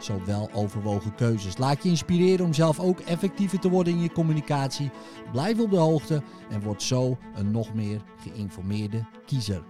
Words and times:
zo 0.00 0.24
wel 0.24 0.52
overwogen 0.52 1.14
keuzes. 1.14 1.56
Laat 1.56 1.82
je 1.82 1.88
inspireren 1.88 2.46
om 2.46 2.54
zelf 2.54 2.80
ook 2.80 3.00
effectiever 3.00 3.58
te 3.58 3.68
worden 3.68 3.92
in 3.92 4.00
je 4.00 4.12
communicatie. 4.12 4.90
Blijf 5.32 5.60
op 5.60 5.70
de 5.70 5.76
hoogte 5.76 6.22
en 6.50 6.62
word 6.62 6.82
zo 6.82 7.18
een 7.34 7.50
nog 7.50 7.74
meer 7.74 8.02
geïnformeerde 8.16 9.08
kiezer. 9.26 9.64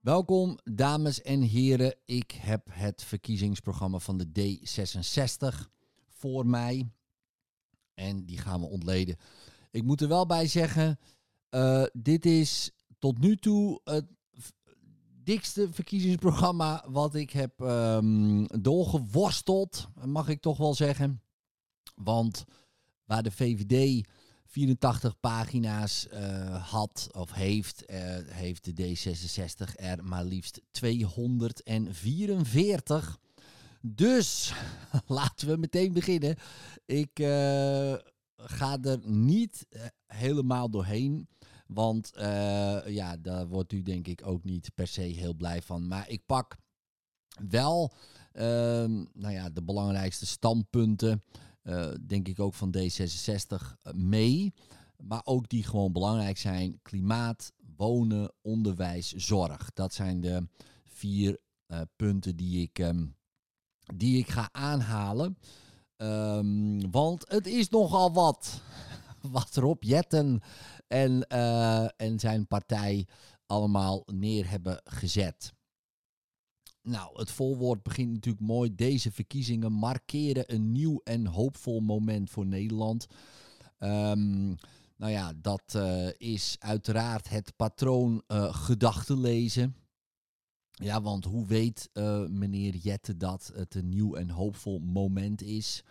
Welkom 0.00 0.58
dames 0.64 1.22
en 1.22 1.40
heren. 1.40 1.94
Ik 2.04 2.30
heb 2.30 2.66
het 2.70 3.02
verkiezingsprogramma 3.02 3.98
van 3.98 4.18
de 4.18 4.26
D66 4.40 5.70
voor 6.08 6.46
mij. 6.46 6.90
En 7.94 8.24
die 8.24 8.38
gaan 8.38 8.60
we 8.60 8.66
ontleden. 8.66 9.16
Ik 9.70 9.82
moet 9.82 10.00
er 10.00 10.08
wel 10.08 10.26
bij 10.26 10.46
zeggen, 10.46 10.98
uh, 11.50 11.84
dit 11.92 12.26
is 12.26 12.70
tot 12.98 13.18
nu 13.18 13.36
toe 13.36 13.80
het 13.84 14.04
dikste 15.26 15.68
verkiezingsprogramma 15.72 16.84
wat 16.88 17.14
ik 17.14 17.30
heb 17.30 17.60
um, 17.60 18.46
doorgeworsteld, 18.62 19.88
mag 20.04 20.28
ik 20.28 20.40
toch 20.40 20.56
wel 20.56 20.74
zeggen. 20.74 21.22
Want 21.94 22.44
waar 23.04 23.22
de 23.22 23.30
VVD 23.30 24.06
84 24.46 25.20
pagina's 25.20 26.06
uh, 26.12 26.70
had 26.70 27.08
of 27.12 27.32
heeft, 27.32 27.84
uh, 27.90 27.96
heeft 28.24 28.64
de 28.64 28.96
D66 28.96 29.74
er 29.76 30.04
maar 30.04 30.24
liefst 30.24 30.60
244. 30.70 33.18
Dus 33.80 34.52
laten 35.06 35.48
we 35.48 35.56
meteen 35.56 35.92
beginnen. 35.92 36.36
Ik 36.84 37.18
uh, 37.18 37.94
ga 38.36 38.78
er 38.82 39.00
niet 39.04 39.66
helemaal 40.06 40.70
doorheen. 40.70 41.28
Want 41.66 42.12
uh, 42.16 42.86
ja, 42.86 43.16
daar 43.16 43.48
wordt 43.48 43.72
u 43.72 43.82
denk 43.82 44.06
ik 44.06 44.26
ook 44.26 44.44
niet 44.44 44.70
per 44.74 44.86
se 44.86 45.00
heel 45.00 45.34
blij 45.34 45.62
van. 45.62 45.88
Maar 45.88 46.08
ik 46.08 46.26
pak 46.26 46.56
wel 47.48 47.92
uh, 48.32 48.42
nou 49.12 49.32
ja, 49.32 49.50
de 49.50 49.62
belangrijkste 49.62 50.26
standpunten, 50.26 51.22
uh, 51.62 51.90
denk 52.06 52.28
ik 52.28 52.40
ook 52.40 52.54
van 52.54 52.74
D66 52.76 53.92
mee. 53.94 54.54
Maar 54.96 55.20
ook 55.24 55.48
die 55.48 55.64
gewoon 55.64 55.92
belangrijk 55.92 56.38
zijn. 56.38 56.78
Klimaat, 56.82 57.52
wonen, 57.76 58.32
onderwijs, 58.42 59.12
zorg. 59.12 59.72
Dat 59.72 59.94
zijn 59.94 60.20
de 60.20 60.48
vier 60.86 61.38
punten 61.96 62.36
die 62.36 62.62
ik, 62.62 62.78
um, 62.78 63.16
die 63.94 64.18
ik 64.18 64.28
ga 64.28 64.48
aanhalen. 64.52 65.38
Um, 65.96 66.90
want 66.90 67.24
het 67.28 67.46
is 67.46 67.68
nogal 67.68 68.12
wat 68.12 68.60
wat 69.20 69.56
Rob 69.56 69.82
Jetten 69.82 70.42
en, 70.88 71.26
uh, 71.32 71.88
en 71.96 72.18
zijn 72.18 72.46
partij 72.46 73.06
allemaal 73.46 74.02
neer 74.06 74.50
hebben 74.50 74.80
gezet. 74.84 75.54
Nou, 76.82 77.18
het 77.18 77.30
volwoord 77.30 77.82
begint 77.82 78.12
natuurlijk 78.12 78.44
mooi. 78.44 78.74
Deze 78.74 79.12
verkiezingen 79.12 79.72
markeren 79.72 80.54
een 80.54 80.72
nieuw 80.72 81.00
en 81.04 81.26
hoopvol 81.26 81.80
moment 81.80 82.30
voor 82.30 82.46
Nederland. 82.46 83.06
Um, 83.78 84.56
nou 84.96 85.12
ja, 85.12 85.32
dat 85.36 85.74
uh, 85.76 86.08
is 86.18 86.56
uiteraard 86.58 87.28
het 87.28 87.56
patroon 87.56 88.22
uh, 88.28 88.54
gedachten 88.54 89.20
lezen. 89.20 89.76
Ja, 90.70 91.02
want 91.02 91.24
hoe 91.24 91.46
weet 91.46 91.90
meneer 92.28 92.76
Jette 92.76 93.16
dat 93.16 93.50
het 93.54 93.74
een 93.74 93.88
nieuw 93.88 94.14
en 94.14 94.30
hoopvol 94.30 94.78
moment 94.78 95.42
is? 95.42 95.82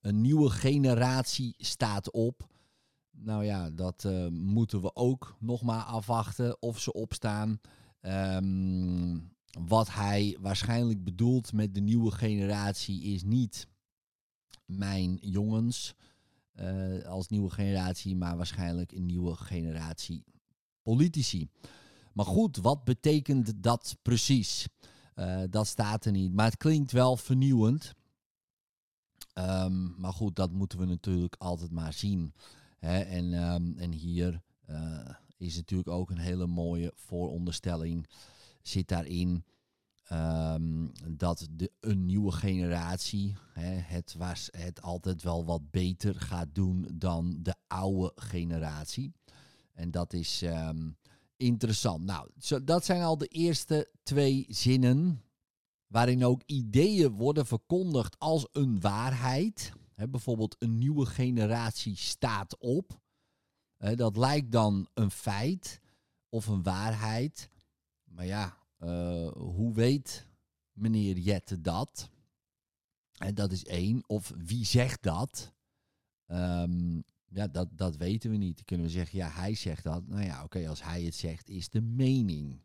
Een 0.00 0.20
nieuwe 0.20 0.50
generatie 0.50 1.54
staat 1.58 2.10
op. 2.10 2.48
Nou 3.22 3.44
ja, 3.44 3.70
dat 3.70 4.04
uh, 4.04 4.26
moeten 4.28 4.80
we 4.80 4.94
ook 4.94 5.36
nog 5.38 5.62
maar 5.62 5.82
afwachten 5.82 6.62
of 6.62 6.78
ze 6.78 6.92
opstaan. 6.92 7.60
Um, 8.02 9.32
wat 9.60 9.92
hij 9.92 10.36
waarschijnlijk 10.40 11.04
bedoelt 11.04 11.52
met 11.52 11.74
de 11.74 11.80
nieuwe 11.80 12.10
generatie 12.10 13.02
is 13.02 13.22
niet 13.22 13.66
mijn 14.64 15.18
jongens 15.20 15.94
uh, 16.54 17.04
als 17.04 17.28
nieuwe 17.28 17.50
generatie, 17.50 18.16
maar 18.16 18.36
waarschijnlijk 18.36 18.92
een 18.92 19.06
nieuwe 19.06 19.36
generatie 19.36 20.24
politici. 20.82 21.48
Maar 22.12 22.26
goed, 22.26 22.56
wat 22.56 22.84
betekent 22.84 23.62
dat 23.62 23.96
precies? 24.02 24.66
Uh, 25.14 25.42
dat 25.50 25.66
staat 25.66 26.04
er 26.04 26.12
niet. 26.12 26.32
Maar 26.32 26.46
het 26.46 26.56
klinkt 26.56 26.92
wel 26.92 27.16
vernieuwend. 27.16 27.94
Um, 29.34 29.94
maar 29.98 30.12
goed, 30.12 30.36
dat 30.36 30.52
moeten 30.52 30.78
we 30.78 30.84
natuurlijk 30.84 31.34
altijd 31.38 31.70
maar 31.70 31.92
zien. 31.92 32.34
Hè, 32.80 33.00
en, 33.00 33.32
um, 33.52 33.78
en 33.78 33.92
hier 33.92 34.42
uh, 34.70 35.08
is 35.36 35.56
natuurlijk 35.56 35.88
ook 35.88 36.10
een 36.10 36.18
hele 36.18 36.46
mooie 36.46 36.92
vooronderstelling 36.94 38.06
zit 38.62 38.88
daarin. 38.88 39.44
Um, 40.12 40.92
dat 41.08 41.48
de, 41.50 41.70
een 41.80 42.06
nieuwe 42.06 42.32
generatie 42.32 43.36
hè, 43.52 43.74
het, 43.74 44.14
was, 44.18 44.48
het 44.50 44.82
altijd 44.82 45.22
wel 45.22 45.44
wat 45.44 45.70
beter 45.70 46.14
gaat 46.14 46.54
doen 46.54 46.88
dan 46.94 47.38
de 47.42 47.54
oude 47.66 48.12
generatie. 48.14 49.12
En 49.72 49.90
dat 49.90 50.12
is 50.12 50.42
um, 50.42 50.96
interessant. 51.36 52.04
Nou, 52.04 52.30
zo, 52.38 52.64
dat 52.64 52.84
zijn 52.84 53.02
al 53.02 53.18
de 53.18 53.26
eerste 53.26 53.90
twee 54.02 54.46
zinnen. 54.48 55.22
Waarin 55.86 56.24
ook 56.24 56.42
ideeën 56.46 57.10
worden 57.10 57.46
verkondigd 57.46 58.18
als 58.18 58.48
een 58.52 58.80
waarheid. 58.80 59.72
Bijvoorbeeld 60.08 60.56
een 60.58 60.78
nieuwe 60.78 61.06
generatie 61.06 61.96
staat 61.96 62.58
op. 62.58 63.00
Dat 63.94 64.16
lijkt 64.16 64.52
dan 64.52 64.88
een 64.94 65.10
feit 65.10 65.80
of 66.28 66.46
een 66.46 66.62
waarheid. 66.62 67.50
Maar 68.04 68.26
ja, 68.26 68.58
uh, 68.78 69.32
hoe 69.32 69.72
weet 69.74 70.26
meneer 70.72 71.18
Jette 71.18 71.60
dat? 71.60 72.10
En 73.12 73.34
dat 73.34 73.52
is 73.52 73.64
één. 73.64 74.08
Of 74.08 74.32
wie 74.36 74.64
zegt 74.64 75.02
dat? 75.02 75.52
Um, 76.26 77.04
ja, 77.26 77.46
dat, 77.46 77.68
dat 77.72 77.96
weten 77.96 78.30
we 78.30 78.36
niet. 78.36 78.56
Dan 78.56 78.64
kunnen 78.64 78.86
we 78.86 78.92
zeggen, 78.92 79.18
ja, 79.18 79.28
hij 79.28 79.54
zegt 79.54 79.84
dat. 79.84 80.06
Nou 80.06 80.22
ja, 80.22 80.44
oké, 80.44 80.68
als 80.68 80.82
hij 80.82 81.02
het 81.02 81.14
zegt, 81.14 81.48
is 81.48 81.68
de 81.68 81.80
mening. 81.80 82.60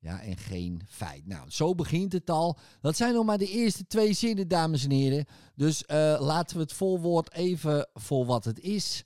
Ja, 0.00 0.22
en 0.22 0.36
geen 0.36 0.82
feit. 0.88 1.26
Nou, 1.26 1.50
zo 1.50 1.74
begint 1.74 2.12
het 2.12 2.30
al. 2.30 2.58
Dat 2.80 2.96
zijn 2.96 3.14
nog 3.14 3.24
maar 3.24 3.38
de 3.38 3.48
eerste 3.48 3.86
twee 3.86 4.12
zinnen, 4.12 4.48
dames 4.48 4.84
en 4.84 4.90
heren. 4.90 5.26
Dus 5.54 5.82
uh, 5.86 6.16
laten 6.20 6.56
we 6.56 6.62
het 6.62 6.72
volwoord 6.72 7.32
even 7.32 7.88
voor 7.94 8.26
wat 8.26 8.44
het 8.44 8.60
is. 8.60 9.04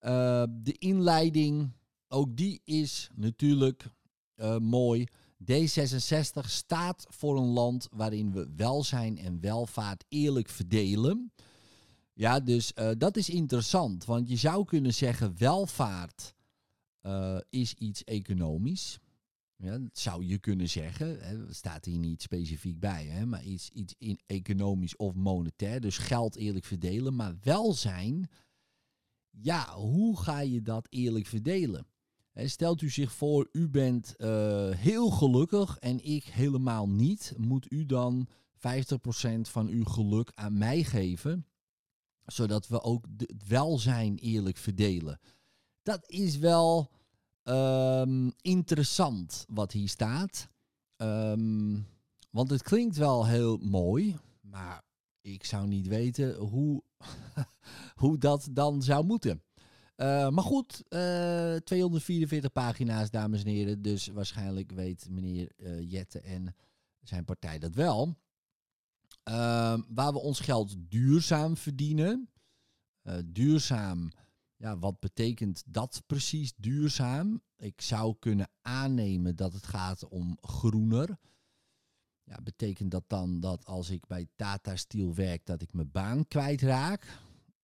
Uh, 0.00 0.44
de 0.50 0.72
inleiding, 0.78 1.72
ook 2.08 2.36
die 2.36 2.60
is 2.64 3.10
natuurlijk 3.14 3.84
uh, 4.36 4.56
mooi. 4.56 5.06
D66 5.52 6.46
staat 6.46 7.06
voor 7.08 7.36
een 7.36 7.52
land 7.52 7.88
waarin 7.90 8.32
we 8.32 8.52
welzijn 8.56 9.18
en 9.18 9.40
welvaart 9.40 10.04
eerlijk 10.08 10.48
verdelen. 10.48 11.32
Ja, 12.12 12.40
dus 12.40 12.72
dat 12.98 13.16
is 13.16 13.30
interessant. 13.30 14.04
Want 14.04 14.28
je 14.28 14.36
zou 14.36 14.64
kunnen 14.64 14.94
zeggen, 14.94 15.34
welvaart 15.38 16.34
is 17.50 17.74
iets 17.74 18.04
economisch. 18.04 18.98
Ja, 19.62 19.78
dat 19.78 19.98
zou 19.98 20.24
je 20.24 20.38
kunnen 20.38 20.68
zeggen. 20.68 21.20
Hè, 21.20 21.52
staat 21.52 21.84
hier 21.84 21.98
niet 21.98 22.22
specifiek 22.22 22.80
bij, 22.80 23.04
hè, 23.04 23.26
maar 23.26 23.44
iets, 23.44 23.70
iets 23.70 23.94
in 23.98 24.20
economisch 24.26 24.96
of 24.96 25.14
monetair. 25.14 25.80
Dus 25.80 25.98
geld 25.98 26.36
eerlijk 26.36 26.64
verdelen. 26.64 27.16
Maar 27.16 27.36
welzijn, 27.42 28.30
ja, 29.30 29.74
hoe 29.74 30.20
ga 30.20 30.40
je 30.40 30.62
dat 30.62 30.86
eerlijk 30.90 31.26
verdelen? 31.26 31.86
Hè, 32.32 32.48
stelt 32.48 32.82
u 32.82 32.90
zich 32.90 33.12
voor, 33.12 33.48
u 33.52 33.68
bent 33.68 34.14
uh, 34.18 34.70
heel 34.70 35.10
gelukkig 35.10 35.76
en 35.78 36.04
ik 36.04 36.24
helemaal 36.24 36.88
niet. 36.88 37.34
Moet 37.36 37.72
u 37.72 37.86
dan 37.86 38.28
50% 38.28 38.60
van 39.40 39.68
uw 39.68 39.84
geluk 39.84 40.32
aan 40.34 40.58
mij 40.58 40.84
geven, 40.84 41.46
zodat 42.26 42.68
we 42.68 42.82
ook 42.82 43.06
het 43.16 43.46
welzijn 43.48 44.16
eerlijk 44.16 44.56
verdelen? 44.56 45.20
Dat 45.82 46.10
is 46.10 46.38
wel 46.38 46.90
Um, 47.44 48.32
interessant 48.40 49.44
wat 49.48 49.72
hier 49.72 49.88
staat. 49.88 50.48
Um, 50.96 51.86
want 52.30 52.50
het 52.50 52.62
klinkt 52.62 52.96
wel 52.96 53.26
heel 53.26 53.56
mooi, 53.56 54.16
maar 54.40 54.82
ik 55.20 55.44
zou 55.44 55.66
niet 55.66 55.86
weten 55.86 56.34
hoe, 56.34 56.82
hoe 58.02 58.18
dat 58.18 58.48
dan 58.50 58.82
zou 58.82 59.04
moeten. 59.04 59.42
Uh, 59.96 60.28
maar 60.28 60.44
goed, 60.44 60.82
uh, 60.88 61.54
eh, 61.56 61.62
244 61.62 62.52
pagina's, 62.52 63.10
dames 63.10 63.44
en 63.44 63.50
heren. 63.50 63.82
Dus 63.82 64.06
waarschijnlijk 64.06 64.72
weet 64.72 65.06
meneer 65.10 65.52
uh, 65.56 65.90
Jette 65.90 66.20
en 66.20 66.56
zijn 67.02 67.24
partij 67.24 67.58
dat 67.58 67.74
wel. 67.74 68.16
waar 69.88 70.12
we 70.12 70.18
ons 70.18 70.40
geld 70.40 70.74
duurzaam 70.78 71.56
verdienen. 71.56 72.28
Duurzaam, 73.24 74.10
ja, 74.60 74.78
wat 74.78 75.00
betekent 75.00 75.62
dat 75.66 76.02
precies 76.06 76.52
duurzaam? 76.56 77.42
Ik 77.56 77.80
zou 77.80 78.16
kunnen 78.18 78.50
aannemen 78.62 79.36
dat 79.36 79.52
het 79.52 79.66
gaat 79.66 80.08
om 80.08 80.38
groener. 80.40 81.18
Ja, 82.22 82.40
betekent 82.42 82.90
dat 82.90 83.04
dan 83.06 83.40
dat 83.40 83.64
als 83.64 83.90
ik 83.90 84.06
bij 84.06 84.28
Tata 84.36 84.76
Steel 84.76 85.14
werk, 85.14 85.46
dat 85.46 85.62
ik 85.62 85.72
mijn 85.72 85.90
baan 85.90 86.26
kwijtraak? 86.26 87.18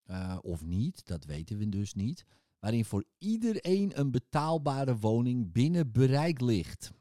Uh, 0.06 0.38
of 0.42 0.64
niet? 0.64 1.06
Dat 1.06 1.24
weten 1.24 1.58
we 1.58 1.68
dus 1.68 1.94
niet. 1.94 2.24
Waarin 2.58 2.84
voor 2.84 3.04
iedereen 3.18 3.98
een 3.98 4.10
betaalbare 4.10 4.96
woning 4.96 5.52
binnen 5.52 5.92
bereik 5.92 6.40
ligt. 6.40 6.92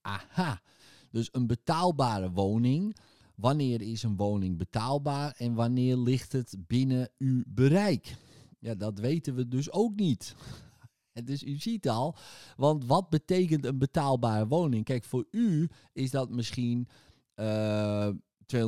Aha, 0.00 0.62
dus 1.10 1.28
een 1.32 1.46
betaalbare 1.46 2.30
woning. 2.30 2.96
Wanneer 3.34 3.80
is 3.80 4.02
een 4.02 4.16
woning 4.16 4.58
betaalbaar 4.58 5.34
en 5.36 5.54
wanneer 5.54 5.96
ligt 5.96 6.32
het 6.32 6.54
binnen 6.66 7.10
uw 7.18 7.42
bereik? 7.46 8.16
Ja, 8.62 8.74
dat 8.74 8.98
weten 8.98 9.34
we 9.34 9.48
dus 9.48 9.72
ook 9.72 9.94
niet. 9.94 10.34
Dus 11.24 11.42
u 11.42 11.58
ziet 11.58 11.88
al, 11.88 12.16
want 12.56 12.84
wat 12.84 13.10
betekent 13.10 13.64
een 13.64 13.78
betaalbare 13.78 14.46
woning? 14.46 14.84
Kijk, 14.84 15.04
voor 15.04 15.26
u 15.30 15.70
is 15.92 16.10
dat 16.10 16.30
misschien 16.30 16.88
uh, 17.36 18.06
eh, 18.06 18.14
200.000 18.56 18.60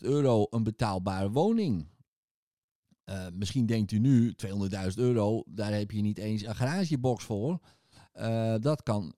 euro 0.00 0.46
een 0.50 0.62
betaalbare 0.62 1.30
woning. 1.30 1.86
Uh, 3.04 3.26
misschien 3.32 3.66
denkt 3.66 3.92
u 3.92 3.98
nu, 3.98 4.34
200.000 4.46 4.94
euro, 4.94 5.42
daar 5.46 5.72
heb 5.72 5.90
je 5.90 6.00
niet 6.00 6.18
eens 6.18 6.42
een 6.42 6.56
garagebox 6.56 7.24
voor. 7.24 7.58
Uh, 8.14 8.54
dat, 8.60 8.82
kan, 8.82 9.14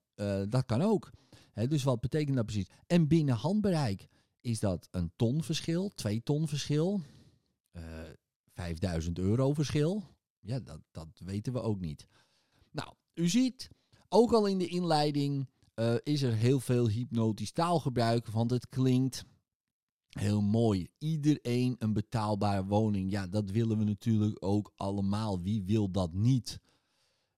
dat 0.48 0.64
kan 0.66 0.82
ook. 0.82 1.10
dus 1.69 1.82
wat 1.82 2.00
betekent 2.00 2.36
dat 2.36 2.46
precies? 2.46 2.70
En 2.86 3.08
binnen 3.08 3.34
handbereik 3.34 4.08
is 4.40 4.60
dat 4.60 4.88
een 4.90 5.12
ton 5.16 5.42
verschil, 5.42 5.90
twee 5.94 6.22
ton 6.22 6.48
verschil, 6.48 7.00
5000 8.54 9.19
euro 9.19 9.52
verschil. 9.52 10.13
Ja, 10.44 10.61
dat, 10.61 10.81
dat 10.91 11.08
weten 11.25 11.52
we 11.52 11.61
ook 11.61 11.81
niet. 11.81 12.06
Nou, 12.70 12.94
u 13.14 13.29
ziet, 13.29 13.70
ook 14.08 14.32
al 14.32 14.46
in 14.46 14.58
de 14.58 14.67
inleiding 14.67 15.49
uh, 15.75 15.94
is 16.02 16.23
er 16.23 16.35
heel 16.35 16.61
veel 16.61 16.88
hypnotisch 16.88 17.52
taalgebruik, 17.52 18.29
want 18.29 18.50
het 18.50 18.69
klinkt 18.69 19.25
heel 20.08 20.43
mooi. 20.43 20.88
Iedereen 20.99 21.76
een 21.79 21.93
betaalbare 21.93 22.64
woning. 22.64 23.11
Ja, 23.11 23.26
dat 23.26 23.50
willen 23.50 23.79
we 23.79 23.85
natuurlijk 23.85 24.44
ook 24.44 24.73
allemaal. 24.76 25.41
Wie 25.41 25.62
wil 25.62 25.91
dat 25.91 26.12
niet? 26.12 26.61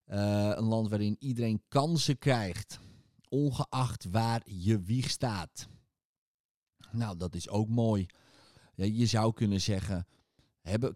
Uh, 0.07 0.53
een 0.55 0.65
land 0.65 0.89
waarin 0.89 1.17
iedereen 1.19 1.63
kansen 1.69 2.19
krijgt, 2.19 2.81
ongeacht 3.29 4.05
waar 4.05 4.43
je 4.45 4.81
wieg 4.81 5.11
staat. 5.11 5.69
Nou, 6.91 7.17
dat 7.17 7.35
is 7.35 7.49
ook 7.49 7.69
mooi. 7.69 8.07
Ja, 8.75 8.85
je 8.85 9.07
zou 9.07 9.33
kunnen 9.33 9.61
zeggen, 9.61 10.07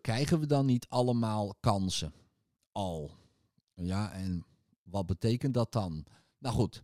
krijgen 0.01 0.41
we 0.41 0.47
dan 0.47 0.67
niet 0.67 0.87
allemaal 0.89 1.55
kansen? 1.61 2.13
Al. 2.73 3.11
Ja, 3.75 4.13
en 4.13 4.47
wat 4.83 5.07
betekent 5.07 5.55
dat 5.55 5.73
dan? 5.73 6.05
Nou 6.39 6.55
goed, 6.55 6.83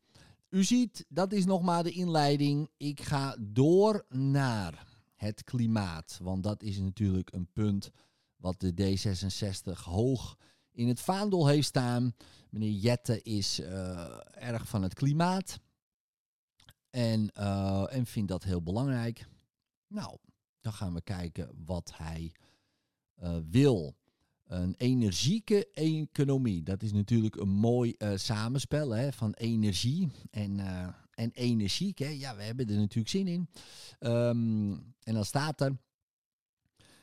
u 0.49 0.65
ziet, 0.65 1.05
dat 1.09 1.33
is 1.33 1.45
nog 1.45 1.63
maar 1.63 1.83
de 1.83 1.91
inleiding. 1.91 2.71
Ik 2.77 3.01
ga 3.01 3.37
door 3.41 4.05
naar 4.09 4.87
het 5.15 5.45
klimaat. 5.45 6.19
Want 6.23 6.43
dat 6.43 6.63
is 6.63 6.79
natuurlijk 6.79 7.33
een 7.33 7.49
punt 7.53 7.91
wat 8.37 8.61
de 8.61 8.73
D66 8.73 9.83
hoog 9.85 10.37
in 10.71 10.89
het 10.89 11.01
vaandel 11.01 11.47
heeft 11.47 11.67
staan. 11.67 12.15
Meneer 12.51 12.71
Jette 12.71 13.23
is 13.23 13.61
uh, 13.61 14.21
erg 14.35 14.69
van 14.69 14.83
het 14.83 14.95
klimaat. 14.95 15.61
En, 16.91 17.31
uh, 17.39 17.95
en 17.95 18.07
vindt 18.07 18.29
dat 18.29 18.45
heel 18.45 18.63
belangrijk. 18.63 19.29
Nou, 19.87 20.17
dan 20.61 20.73
gaan 20.73 20.95
we 20.95 21.01
kijken 21.01 21.51
wat 21.65 21.93
hij 21.95 22.33
wil 23.51 23.97
een 24.47 24.75
energieke 24.77 25.71
economie. 25.73 26.63
Dat 26.63 26.83
is 26.83 26.93
natuurlijk 26.93 27.37
een 27.37 27.49
mooi 27.49 27.95
uh, 27.99 28.13
samenspel 28.15 28.91
hè, 28.91 29.13
van 29.13 29.33
energie 29.33 30.11
en, 30.31 30.59
uh, 30.59 30.89
en 31.11 31.31
energiek. 31.31 31.99
Ja, 31.99 32.37
we 32.37 32.43
hebben 32.43 32.69
er 32.69 32.77
natuurlijk 32.77 33.09
zin 33.09 33.27
in. 33.27 33.49
Um, 34.01 34.95
en 35.03 35.15
dan 35.15 35.25
staat 35.25 35.61
er. 35.61 35.77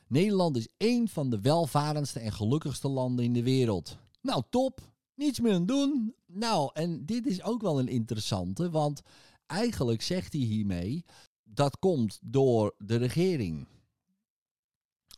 Nederland 0.07 0.57
is 0.57 0.68
één 0.77 1.07
van 1.07 1.30
de 1.30 1.42
welvarendste 1.42 2.19
en 2.19 2.31
gelukkigste 2.31 2.88
landen 2.88 3.25
in 3.25 3.33
de 3.33 3.44
wereld. 3.44 3.98
Nou, 4.21 4.44
top. 4.50 4.92
Niets 5.15 5.39
meer 5.39 5.54
aan 5.54 5.65
doen. 5.65 6.15
Nou, 6.25 6.69
en 6.74 7.06
dit 7.06 7.25
is 7.25 7.44
ook 7.44 7.62
wel 7.62 7.80
een 7.80 7.88
interessante, 7.88 8.69
want 8.69 9.01
eigenlijk 9.45 10.01
zegt 10.01 10.33
hij 10.33 10.42
hiermee 10.42 11.06
dat 11.44 11.80
komt 11.80 12.19
door 12.21 12.75
de 12.77 12.95
regering. 12.95 13.68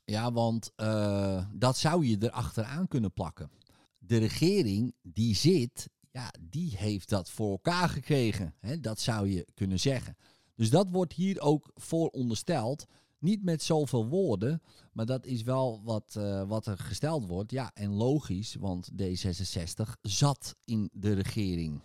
Ja, 0.05 0.31
want 0.31 0.71
uh, 0.77 1.45
dat 1.53 1.77
zou 1.77 2.05
je 2.05 2.17
erachteraan 2.19 2.87
kunnen 2.87 3.13
plakken. 3.13 3.49
De 3.97 4.17
regering 4.17 4.95
die 5.01 5.35
zit, 5.35 5.89
ja, 6.11 6.33
die 6.41 6.77
heeft 6.77 7.09
dat 7.09 7.29
voor 7.29 7.51
elkaar 7.51 7.89
gekregen. 7.89 8.53
Hè? 8.59 8.79
Dat 8.79 8.99
zou 8.99 9.29
je 9.29 9.47
kunnen 9.53 9.79
zeggen. 9.79 10.17
Dus 10.55 10.69
dat 10.69 10.87
wordt 10.91 11.13
hier 11.13 11.41
ook 11.41 11.71
voorondersteld. 11.73 12.85
Niet 13.19 13.43
met 13.43 13.63
zoveel 13.63 14.07
woorden, 14.07 14.61
maar 14.93 15.05
dat 15.05 15.25
is 15.25 15.43
wel 15.43 15.81
wat, 15.83 16.15
uh, 16.17 16.47
wat 16.47 16.65
er 16.65 16.77
gesteld 16.77 17.25
wordt. 17.25 17.51
Ja, 17.51 17.71
en 17.73 17.93
logisch, 17.93 18.55
want 18.55 18.91
D66 19.01 19.99
zat 20.01 20.55
in 20.63 20.89
de 20.93 21.13
regering. 21.13 21.81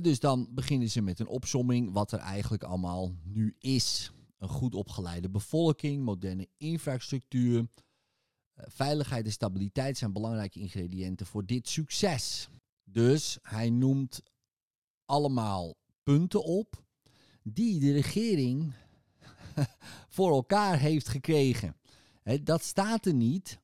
Dus 0.00 0.20
dan 0.20 0.48
beginnen 0.50 0.90
ze 0.90 1.00
met 1.00 1.20
een 1.20 1.28
opsomming 1.28 1.92
wat 1.92 2.12
er 2.12 2.18
eigenlijk 2.18 2.62
allemaal 2.62 3.14
nu 3.24 3.54
is. 3.58 4.12
Een 4.42 4.48
goed 4.48 4.74
opgeleide 4.74 5.30
bevolking, 5.30 6.04
moderne 6.04 6.48
infrastructuur. 6.56 7.58
Uh, 7.58 8.64
veiligheid 8.68 9.24
en 9.26 9.32
stabiliteit 9.32 9.98
zijn 9.98 10.12
belangrijke 10.12 10.60
ingrediënten 10.60 11.26
voor 11.26 11.46
dit 11.46 11.68
succes. 11.68 12.48
Dus 12.84 13.38
hij 13.42 13.70
noemt 13.70 14.22
allemaal 15.04 15.74
punten 16.02 16.44
op 16.44 16.84
die 17.42 17.80
de 17.80 17.92
regering 17.92 18.72
voor 20.16 20.32
elkaar 20.32 20.78
heeft 20.78 21.08
gekregen. 21.08 21.76
dat 22.42 22.62
staat 22.62 23.06
er 23.06 23.14
niet, 23.14 23.58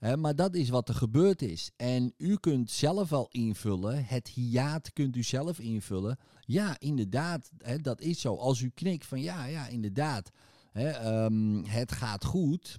maar 0.00 0.34
dat 0.34 0.54
is 0.54 0.68
wat 0.68 0.88
er 0.88 0.94
gebeurd 0.94 1.42
is. 1.42 1.70
En 1.76 2.14
u 2.16 2.36
kunt 2.36 2.70
zelf 2.70 3.08
wel 3.08 3.28
invullen, 3.30 4.04
het 4.04 4.28
hiaat 4.28 4.92
kunt 4.92 5.16
u 5.16 5.22
zelf 5.22 5.58
invullen. 5.58 6.18
Ja, 6.40 6.78
inderdaad, 6.78 7.50
dat 7.80 8.00
is 8.00 8.20
zo. 8.20 8.36
Als 8.36 8.60
u 8.60 8.68
knikt 8.68 9.06
van 9.06 9.20
ja, 9.20 9.44
ja, 9.44 9.66
inderdaad, 9.66 10.30
um, 10.72 11.64
het 11.64 11.92
gaat 11.92 12.24
goed, 12.24 12.78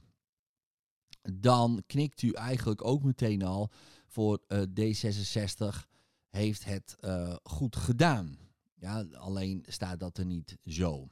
dan 1.34 1.84
knikt 1.88 2.22
u 2.22 2.32
eigenlijk 2.32 2.86
ook 2.86 3.04
meteen 3.04 3.44
al 3.44 3.72
voor 4.08 4.42
uh, 4.48 4.62
D66 4.62 5.90
heeft 6.30 6.66
het 6.66 6.96
uh, 7.00 7.36
goed 7.44 7.76
gedaan. 7.76 8.38
Ja, 8.76 9.06
alleen 9.14 9.66
staat 9.68 10.00
dat 10.00 10.18
er 10.18 10.26
niet 10.26 10.58
zo. 10.66 11.10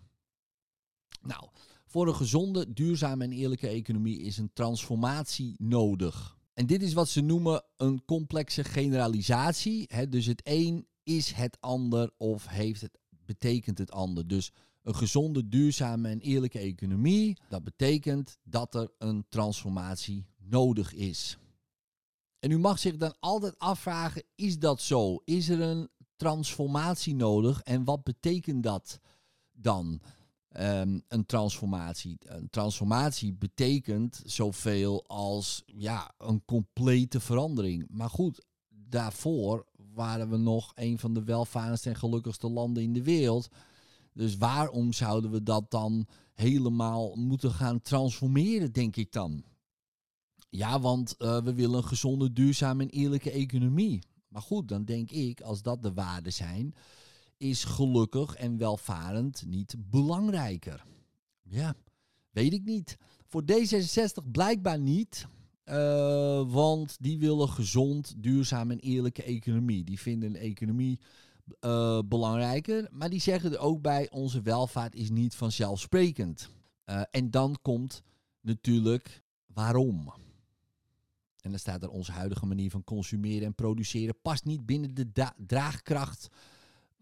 Nou, 1.21 1.49
voor 1.89 2.07
een 2.07 2.15
gezonde, 2.15 2.73
duurzame 2.73 3.23
en 3.23 3.31
eerlijke 3.31 3.67
economie 3.67 4.19
is 4.19 4.37
een 4.37 4.53
transformatie 4.53 5.55
nodig. 5.57 6.37
En 6.53 6.65
dit 6.65 6.81
is 6.81 6.93
wat 6.93 7.09
ze 7.09 7.21
noemen 7.21 7.63
een 7.77 8.05
complexe 8.05 8.63
generalisatie. 8.63 10.07
Dus 10.09 10.25
het 10.25 10.41
een 10.43 10.87
is 11.03 11.31
het 11.31 11.57
ander 11.59 12.11
of 12.17 12.47
heeft 12.47 12.81
het, 12.81 12.97
betekent 13.25 13.77
het 13.77 13.91
ander. 13.91 14.27
Dus 14.27 14.51
een 14.83 14.95
gezonde, 14.95 15.47
duurzame 15.47 16.09
en 16.09 16.19
eerlijke 16.19 16.59
economie, 16.59 17.37
dat 17.49 17.63
betekent 17.63 18.37
dat 18.43 18.75
er 18.75 18.91
een 18.97 19.25
transformatie 19.29 20.25
nodig 20.37 20.93
is. 20.93 21.37
En 22.39 22.51
u 22.51 22.57
mag 22.57 22.79
zich 22.79 22.97
dan 22.97 23.15
altijd 23.19 23.59
afvragen, 23.59 24.23
is 24.35 24.59
dat 24.59 24.81
zo? 24.81 25.21
Is 25.25 25.49
er 25.49 25.61
een 25.61 25.89
transformatie 26.15 27.15
nodig 27.15 27.61
en 27.61 27.83
wat 27.83 28.03
betekent 28.03 28.63
dat 28.63 28.99
dan? 29.51 30.01
Um, 30.57 31.03
een 31.07 31.25
transformatie. 31.25 32.17
Een 32.19 32.49
transformatie 32.49 33.33
betekent 33.33 34.21
zoveel 34.25 35.07
als 35.07 35.63
ja, 35.65 36.13
een 36.17 36.45
complete 36.45 37.19
verandering. 37.19 37.85
Maar 37.89 38.09
goed, 38.09 38.45
daarvoor 38.69 39.65
waren 39.93 40.29
we 40.29 40.37
nog 40.37 40.71
een 40.75 40.99
van 40.99 41.13
de 41.13 41.23
welvarendste 41.23 41.89
en 41.89 41.95
gelukkigste 41.95 42.49
landen 42.49 42.83
in 42.83 42.93
de 42.93 43.03
wereld. 43.03 43.49
Dus 44.13 44.37
waarom 44.37 44.93
zouden 44.93 45.31
we 45.31 45.43
dat 45.43 45.71
dan 45.71 46.07
helemaal 46.33 47.15
moeten 47.15 47.51
gaan 47.51 47.81
transformeren, 47.81 48.71
denk 48.71 48.95
ik 48.95 49.11
dan? 49.11 49.43
Ja, 50.49 50.79
want 50.79 51.15
uh, 51.19 51.41
we 51.41 51.53
willen 51.53 51.77
een 51.77 51.83
gezonde, 51.83 52.33
duurzame 52.33 52.83
en 52.83 52.89
eerlijke 52.89 53.31
economie. 53.31 53.99
Maar 54.27 54.41
goed, 54.41 54.67
dan 54.67 54.85
denk 54.85 55.11
ik, 55.11 55.41
als 55.41 55.61
dat 55.61 55.83
de 55.83 55.93
waarden 55.93 56.33
zijn, 56.33 56.73
is 57.39 57.63
gelukkig 57.63 58.35
en 58.35 58.57
welvarend 58.57 59.43
niet 59.45 59.75
belangrijker? 59.77 60.85
Ja, 61.41 61.75
weet 62.31 62.53
ik 62.53 62.65
niet. 62.65 62.97
Voor 63.25 63.43
D66 63.51 64.31
blijkbaar 64.31 64.79
niet. 64.79 65.27
Uh, 65.65 65.75
want 66.51 66.97
die 66.99 67.19
willen 67.19 67.49
gezond, 67.49 68.13
duurzaam 68.17 68.71
en 68.71 68.79
eerlijke 68.79 69.23
economie. 69.23 69.83
Die 69.83 69.99
vinden 69.99 70.29
een 70.29 70.41
economie 70.41 70.99
uh, 71.61 71.99
belangrijker. 72.05 72.87
Maar 72.91 73.09
die 73.09 73.21
zeggen 73.21 73.51
er 73.51 73.59
ook 73.59 73.81
bij: 73.81 74.09
onze 74.09 74.41
welvaart 74.41 74.95
is 74.95 75.09
niet 75.09 75.35
vanzelfsprekend. 75.35 76.49
Uh, 76.85 77.01
en 77.11 77.31
dan 77.31 77.57
komt 77.61 78.03
natuurlijk 78.41 79.23
waarom. 79.45 80.13
En 81.41 81.49
dan 81.49 81.59
staat 81.59 81.83
er 81.83 81.89
onze 81.89 82.11
huidige 82.11 82.45
manier 82.45 82.69
van 82.69 82.83
consumeren 82.83 83.45
en 83.45 83.55
produceren 83.55 84.21
past 84.21 84.45
niet 84.45 84.65
binnen 84.65 84.93
de 84.93 85.31
draagkracht 85.47 86.29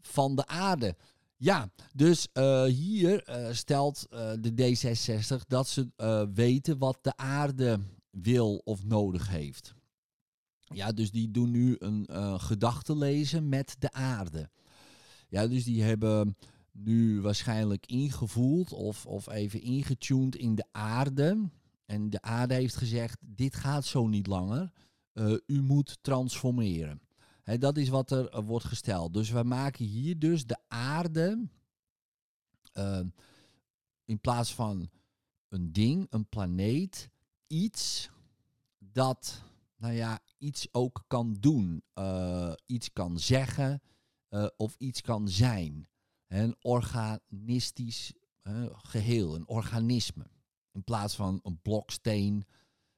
van 0.07 0.35
de 0.35 0.45
aarde. 0.47 0.95
Ja, 1.37 1.69
dus 1.93 2.27
uh, 2.33 2.63
hier 2.63 3.29
uh, 3.29 3.53
stelt 3.53 4.07
uh, 4.09 4.31
de 4.39 4.51
D66 4.51 5.47
dat 5.47 5.67
ze 5.67 5.87
weten 6.33 6.77
wat 6.77 6.97
de 7.01 7.17
aarde 7.17 7.79
wil 8.09 8.61
of 8.63 8.83
nodig 8.83 9.29
heeft. 9.29 9.75
Ja, 10.59 10.91
dus 10.91 11.11
die 11.11 11.31
doen 11.31 11.51
nu 11.51 11.75
een 11.79 12.39
gedachte 12.39 12.97
lezen 12.97 13.49
met 13.49 13.75
de 13.79 13.91
aarde. 13.91 14.49
Ja, 15.29 15.47
dus 15.47 15.63
die 15.63 15.83
hebben 15.83 16.37
nu 16.71 17.21
waarschijnlijk 17.21 17.85
ingevoeld 17.85 18.73
of, 18.73 19.05
of 19.05 19.29
even 19.29 19.61
ingetuned 19.61 20.35
in 20.35 20.55
de 20.55 20.65
aarde. 20.71 21.49
En 21.85 22.09
de 22.09 22.21
aarde 22.21 22.53
heeft 22.53 22.75
gezegd, 22.75 23.17
dit 23.21 23.55
gaat 23.55 23.85
zo 23.85 24.07
niet 24.07 24.27
langer. 24.27 24.71
u 25.45 25.61
moet 25.61 25.97
transformeren 26.01 27.01
dat 27.55 27.77
is 27.77 27.89
wat 27.89 28.11
er 28.11 28.43
wordt 28.43 28.65
gesteld. 28.65 29.13
Dus 29.13 29.29
we 29.29 29.43
maken 29.43 29.85
hier 29.85 30.19
dus 30.19 30.45
de 30.45 30.57
aarde 30.67 31.47
uh, 32.73 32.99
in 34.05 34.19
plaats 34.19 34.53
van 34.53 34.89
een 35.49 35.73
ding, 35.73 36.07
een 36.09 36.27
planeet, 36.29 37.09
iets 37.47 38.09
dat, 38.77 39.43
nou 39.75 39.93
ja, 39.93 40.19
iets 40.37 40.67
ook 40.71 41.03
kan 41.07 41.33
doen, 41.39 41.83
uh, 41.95 42.53
iets 42.65 42.93
kan 42.93 43.19
zeggen 43.19 43.81
of 44.57 44.75
iets 44.77 45.01
kan 45.01 45.29
zijn. 45.29 45.87
Een 46.27 46.55
organistisch 46.61 48.13
geheel, 48.71 49.35
een 49.35 49.47
organisme. 49.47 50.27
In 50.71 50.83
plaats 50.83 51.15
van 51.15 51.39
een 51.43 51.61
bloksteen 51.61 52.45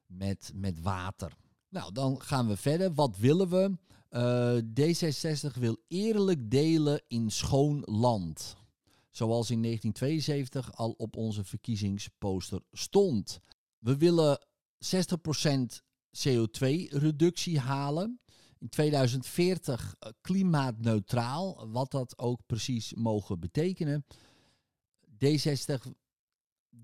met, 0.06 0.52
met 0.54 0.80
water. 0.80 1.36
Nou, 1.70 1.92
dan 1.92 2.20
gaan 2.20 2.48
we 2.48 2.56
verder. 2.56 2.94
Wat 2.94 3.16
willen 3.16 3.48
we? 3.48 3.76
Uh, 4.10 4.56
D66 4.56 5.58
wil 5.58 5.76
eerlijk 5.88 6.50
delen 6.50 7.02
in 7.08 7.30
schoon 7.30 7.82
land. 7.84 8.56
Zoals 9.10 9.50
in 9.50 9.62
1972 9.62 10.76
al 10.76 10.90
op 10.90 11.16
onze 11.16 11.44
verkiezingsposter 11.44 12.62
stond. 12.72 13.40
We 13.78 13.96
willen 13.96 14.46
60% 14.78 14.90
CO2-reductie 16.28 17.58
halen. 17.58 18.20
In 18.58 18.68
2040 18.68 19.94
uh, 20.00 20.10
klimaatneutraal, 20.20 21.68
wat 21.68 21.90
dat 21.90 22.18
ook 22.18 22.40
precies 22.46 22.94
mogen 22.94 23.40
betekenen. 23.40 24.06
D60, 25.24 25.90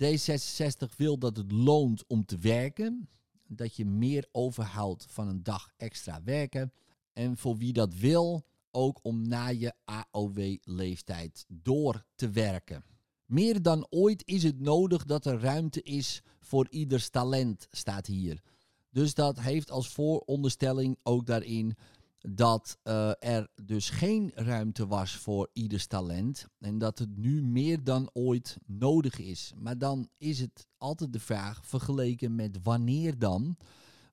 D66 0.03 0.97
wil 0.97 1.19
dat 1.19 1.37
het 1.37 1.53
loont 1.53 2.07
om 2.07 2.25
te 2.25 2.39
werken. 2.39 3.09
Dat 3.49 3.77
je 3.77 3.87
meer 3.87 4.29
overhoudt 4.33 5.07
van 5.09 5.29
een 5.29 5.43
dag 5.43 5.71
extra 5.77 6.23
werken. 6.23 6.73
En 7.13 7.37
voor 7.37 7.57
wie 7.57 7.73
dat 7.73 7.95
wil, 7.95 8.45
ook 8.71 8.99
om 9.03 9.29
na 9.29 9.49
je 9.49 9.73
AOW-leeftijd 9.85 11.45
door 11.49 12.05
te 12.15 12.31
werken. 12.31 12.85
Meer 13.25 13.63
dan 13.63 13.87
ooit 13.91 14.23
is 14.27 14.43
het 14.43 14.61
nodig 14.61 15.05
dat 15.05 15.27
er 15.27 15.41
ruimte 15.41 15.83
is 15.83 16.23
voor 16.41 16.67
ieders 16.71 17.09
talent, 17.09 17.67
staat 17.71 18.07
hier. 18.07 18.43
Dus 18.91 19.15
dat 19.15 19.41
heeft 19.41 19.71
als 19.71 19.89
vooronderstelling 19.89 20.99
ook 21.03 21.27
daarin 21.27 21.77
dat 22.21 22.79
uh, 22.85 23.13
er 23.19 23.49
dus 23.65 23.91
geen 23.91 24.31
ruimte 24.35 24.87
was 24.87 25.17
voor 25.17 25.51
ieders 25.53 25.87
talent 25.87 26.47
en 26.59 26.79
dat 26.79 26.99
het 26.99 27.17
nu 27.17 27.43
meer 27.43 27.85
dan 27.85 28.11
ooit 28.13 28.57
nodig 28.67 29.19
is. 29.19 29.53
Maar 29.57 29.79
dan 29.79 30.09
is 30.19 30.41
het 30.41 30.67
altijd 30.79 31.13
de 31.13 31.21
vraag 31.21 31.67
vergeleken 31.67 32.35
met 32.35 32.59
wanneer 32.63 33.19
dan. 33.19 33.57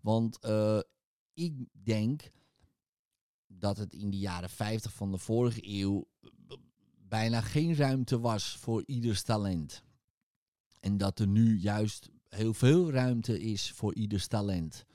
Want 0.02 0.46
uh, 0.46 0.80
ik 1.34 1.66
denk 1.72 2.32
dat 3.48 3.78
het 3.78 3.94
in 3.94 4.10
de 4.10 4.18
jaren 4.18 4.50
50 4.50 4.94
van 4.94 5.12
de 5.12 5.18
vorige 5.18 5.68
eeuw 5.68 6.08
bijna 7.08 7.42
geen 7.42 7.76
ruimte 7.76 8.20
was 8.20 8.58
voor 8.58 8.84
ieders 8.86 9.24
talent. 9.24 9.84
En 10.80 10.98
dat 10.98 11.20
er 11.20 11.28
nu 11.28 11.58
juist 11.58 12.10
heel 12.30 12.54
veel 12.54 12.92
ruimte 12.92 13.42
is 13.42 13.72
voor 13.72 13.96
ieders 13.96 14.28
talent. 14.28 14.86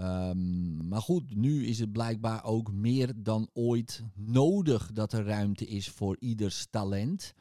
Um, 0.00 0.88
maar 0.88 1.00
goed, 1.00 1.34
nu 1.34 1.66
is 1.66 1.78
het 1.78 1.92
blijkbaar 1.92 2.44
ook 2.44 2.72
meer 2.72 3.12
dan 3.16 3.48
ooit 3.52 4.04
nodig 4.14 4.90
dat 4.92 5.12
er 5.12 5.24
ruimte 5.24 5.66
is 5.66 5.88
voor 5.88 6.16
ieders 6.20 6.66
talent. 6.70 7.34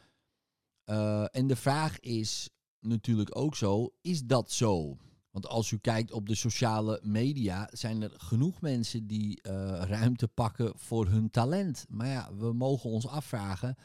Uh, 0.85 1.25
en 1.31 1.47
de 1.47 1.55
vraag 1.55 1.99
is 1.99 2.49
natuurlijk 2.79 3.37
ook 3.37 3.55
zo, 3.55 3.93
is 4.01 4.23
dat 4.25 4.51
zo? 4.51 4.97
Want 5.31 5.47
als 5.47 5.71
u 5.71 5.77
kijkt 5.77 6.11
op 6.11 6.27
de 6.27 6.35
sociale 6.35 6.99
media, 7.03 7.69
zijn 7.71 8.01
er 8.01 8.11
genoeg 8.17 8.61
mensen 8.61 9.07
die 9.07 9.39
uh, 9.47 9.51
ruimte 9.83 10.27
pakken 10.27 10.73
voor 10.75 11.07
hun 11.07 11.29
talent. 11.29 11.85
Maar 11.89 12.07
ja, 12.07 12.29
we 12.35 12.53
mogen 12.53 12.89
ons 12.89 13.07
afvragen, 13.07 13.75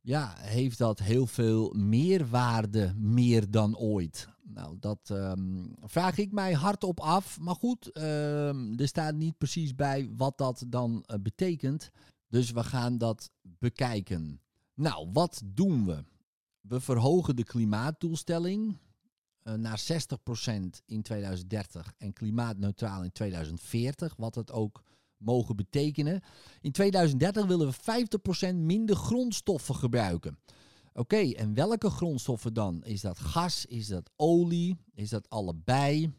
ja, 0.00 0.34
heeft 0.36 0.78
dat 0.78 0.98
heel 0.98 1.26
veel 1.26 1.72
meerwaarde 1.76 2.94
meer 2.96 3.50
dan 3.50 3.76
ooit? 3.76 4.28
Nou, 4.42 4.76
dat 4.80 5.10
um, 5.12 5.74
vraag 5.80 6.18
ik 6.18 6.32
mij 6.32 6.52
hardop 6.52 7.00
af. 7.00 7.40
Maar 7.40 7.54
goed, 7.54 7.96
um, 7.96 8.78
er 8.78 8.88
staat 8.88 9.14
niet 9.14 9.38
precies 9.38 9.74
bij 9.74 10.10
wat 10.16 10.38
dat 10.38 10.64
dan 10.66 11.04
uh, 11.06 11.16
betekent. 11.20 11.90
Dus 12.28 12.50
we 12.50 12.64
gaan 12.64 12.98
dat 12.98 13.30
bekijken. 13.42 14.40
Nou, 14.74 15.08
wat 15.12 15.42
doen 15.44 15.86
we? 15.86 16.04
We 16.60 16.80
verhogen 16.80 17.36
de 17.36 17.44
klimaatdoelstelling 17.44 18.78
uh, 19.42 19.54
naar 19.54 19.80
60% 19.80 19.84
in 20.86 21.02
2030 21.02 21.92
en 21.98 22.12
klimaatneutraal 22.12 23.02
in 23.02 23.12
2040. 23.12 24.16
Wat 24.16 24.34
het 24.34 24.52
ook 24.52 24.82
mogen 25.18 25.56
betekenen. 25.56 26.20
In 26.60 26.72
2030 26.72 27.46
willen 27.46 27.68
we 27.68 28.08
50% 28.52 28.54
minder 28.54 28.96
grondstoffen 28.96 29.74
gebruiken. 29.74 30.38
Oké, 30.92 31.30
en 31.30 31.54
welke 31.54 31.90
grondstoffen 31.90 32.54
dan? 32.54 32.84
Is 32.84 33.00
dat 33.00 33.18
gas? 33.18 33.66
Is 33.66 33.86
dat 33.86 34.10
olie? 34.16 34.76
Is 34.94 35.08
dat 35.08 35.30
allebei? 35.30 36.12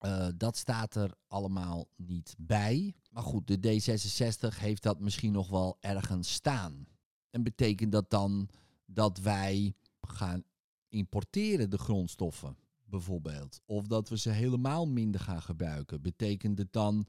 Uh, 0.00 0.28
dat 0.36 0.56
staat 0.56 0.94
er 0.94 1.14
allemaal 1.26 1.88
niet 1.96 2.34
bij. 2.38 2.94
Maar 3.10 3.22
goed, 3.22 3.46
de 3.46 3.58
D66 3.58 4.58
heeft 4.58 4.82
dat 4.82 5.00
misschien 5.00 5.32
nog 5.32 5.48
wel 5.48 5.76
ergens 5.80 6.32
staan. 6.32 6.86
En 7.30 7.42
betekent 7.42 7.92
dat 7.92 8.10
dan 8.10 8.48
dat 8.86 9.18
wij 9.18 9.74
gaan 10.00 10.42
importeren, 10.88 11.70
de 11.70 11.78
grondstoffen 11.78 12.56
bijvoorbeeld? 12.84 13.60
Of 13.66 13.86
dat 13.86 14.08
we 14.08 14.18
ze 14.18 14.30
helemaal 14.30 14.86
minder 14.86 15.20
gaan 15.20 15.42
gebruiken? 15.42 16.02
Betekent 16.02 16.58
het 16.58 16.72
dan 16.72 17.06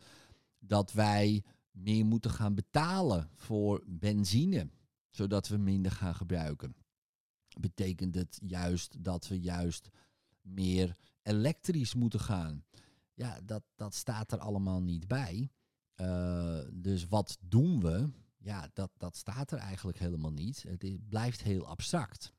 dat 0.59 0.91
wij 0.91 1.43
meer 1.71 2.05
moeten 2.05 2.31
gaan 2.31 2.55
betalen 2.55 3.29
voor 3.35 3.83
benzine, 3.85 4.69
zodat 5.09 5.47
we 5.47 5.57
minder 5.57 5.91
gaan 5.91 6.15
gebruiken? 6.15 6.75
Betekent 7.59 8.15
het 8.15 8.39
juist 8.45 9.03
dat 9.03 9.27
we 9.27 9.39
juist 9.39 9.89
meer 10.41 10.95
elektrisch 11.21 11.93
moeten 11.93 12.19
gaan? 12.19 12.63
Ja, 13.13 13.41
dat, 13.41 13.63
dat 13.75 13.95
staat 13.95 14.31
er 14.31 14.39
allemaal 14.39 14.81
niet 14.81 15.07
bij. 15.07 15.51
Uh, 15.95 16.59
dus 16.73 17.07
wat 17.07 17.37
doen 17.41 17.79
we? 17.81 18.09
Ja, 18.37 18.69
dat, 18.73 18.91
dat 18.97 19.15
staat 19.15 19.51
er 19.51 19.57
eigenlijk 19.57 19.99
helemaal 19.99 20.31
niet. 20.31 20.63
Het 20.63 21.09
blijft 21.09 21.41
heel 21.41 21.67
abstract. 21.67 22.33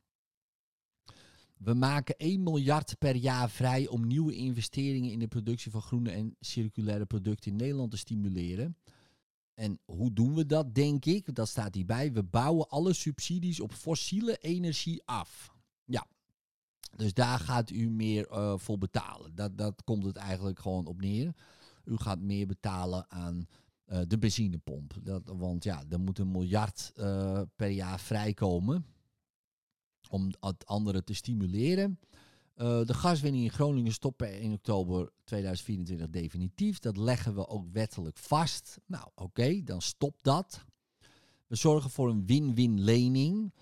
We 1.60 1.74
maken 1.74 2.16
1 2.16 2.42
miljard 2.42 2.98
per 2.98 3.16
jaar 3.16 3.50
vrij 3.50 3.88
om 3.88 4.06
nieuwe 4.06 4.34
investeringen 4.34 5.10
in 5.10 5.18
de 5.18 5.28
productie 5.28 5.70
van 5.70 5.82
groene 5.82 6.10
en 6.10 6.36
circulaire 6.40 7.06
producten 7.06 7.50
in 7.50 7.56
Nederland 7.56 7.90
te 7.90 7.96
stimuleren. 7.96 8.76
En 9.54 9.80
hoe 9.84 10.12
doen 10.12 10.34
we 10.34 10.46
dat, 10.46 10.74
denk 10.74 11.04
ik? 11.04 11.34
Dat 11.34 11.48
staat 11.48 11.74
hierbij. 11.74 12.12
We 12.12 12.22
bouwen 12.22 12.68
alle 12.68 12.92
subsidies 12.92 13.60
op 13.60 13.72
fossiele 13.72 14.36
energie 14.36 15.02
af. 15.04 15.54
Ja, 15.84 16.06
dus 16.96 17.14
daar 17.14 17.38
gaat 17.38 17.70
u 17.70 17.90
meer 17.90 18.30
uh, 18.30 18.58
voor 18.58 18.78
betalen. 18.78 19.34
Dat, 19.34 19.58
dat 19.58 19.84
komt 19.84 20.04
het 20.04 20.16
eigenlijk 20.16 20.58
gewoon 20.58 20.86
op 20.86 21.00
neer. 21.00 21.34
U 21.84 21.96
gaat 21.96 22.20
meer 22.20 22.46
betalen 22.46 23.10
aan 23.10 23.46
uh, 23.86 24.00
de 24.06 24.18
benzinepomp. 24.18 24.94
Dat, 25.02 25.22
want 25.24 25.64
ja, 25.64 25.82
er 25.88 26.00
moet 26.00 26.18
een 26.18 26.30
miljard 26.30 26.92
uh, 26.96 27.40
per 27.56 27.70
jaar 27.70 28.00
vrijkomen 28.00 28.84
om 30.10 30.30
het 30.40 30.66
andere 30.66 31.04
te 31.04 31.14
stimuleren. 31.14 31.98
Uh, 32.56 32.84
de 32.84 32.94
gaswinning 32.94 33.44
in 33.44 33.50
Groningen 33.50 33.92
stopt 33.92 34.16
per 34.16 34.32
1 34.32 34.52
oktober 34.52 35.12
2024 35.24 36.10
definitief. 36.10 36.78
Dat 36.78 36.96
leggen 36.96 37.34
we 37.34 37.48
ook 37.48 37.66
wettelijk 37.72 38.18
vast. 38.18 38.78
Nou, 38.86 39.08
oké, 39.14 39.62
dan 39.62 39.82
stopt 39.82 40.24
dat. 40.24 40.64
We 41.46 41.56
zorgen 41.56 41.90
voor 41.90 42.10
een 42.10 42.26
win-win 42.26 42.80
lening. 42.80 43.52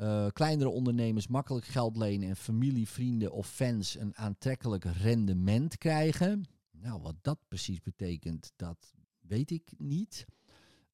Uh, 0.00 0.26
kleinere 0.26 0.68
ondernemers 0.68 1.26
makkelijk 1.26 1.66
geld 1.66 1.96
lenen 1.96 2.28
en 2.28 2.36
familie, 2.36 2.88
vrienden 2.88 3.32
of 3.32 3.48
fans 3.48 3.98
een 3.98 4.16
aantrekkelijk 4.16 4.84
rendement 4.84 5.78
krijgen. 5.78 6.44
Nou, 6.70 7.00
wat 7.02 7.16
dat 7.20 7.38
precies 7.48 7.80
betekent, 7.80 8.52
dat 8.56 8.94
weet 9.20 9.50
ik 9.50 9.72
niet. 9.76 10.24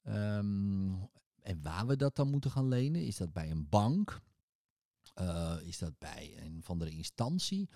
Um, 0.05 1.09
en 1.43 1.63
waar 1.63 1.87
we 1.87 1.97
dat 1.97 2.17
dan 2.17 2.31
moeten 2.31 2.51
gaan 2.51 2.69
lenen, 2.69 3.07
is 3.07 3.17
dat 3.17 3.33
bij 3.33 3.51
een 3.51 3.69
bank? 3.69 4.21
Uh, 5.21 5.57
is 5.63 5.79
dat 5.79 5.99
bij 5.99 6.35
een 6.43 6.63
van 6.63 6.79
de 6.79 6.91
instantie? 6.91 7.69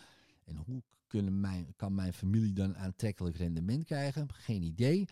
En 0.44 0.56
hoe 0.56 0.82
kunnen 1.06 1.40
mijn, 1.40 1.72
kan 1.76 1.94
mijn 1.94 2.12
familie 2.12 2.52
dan 2.52 2.76
aantrekkelijk 2.76 3.36
rendement 3.36 3.84
krijgen? 3.84 4.28
Geen 4.32 4.62
idee. 4.62 5.04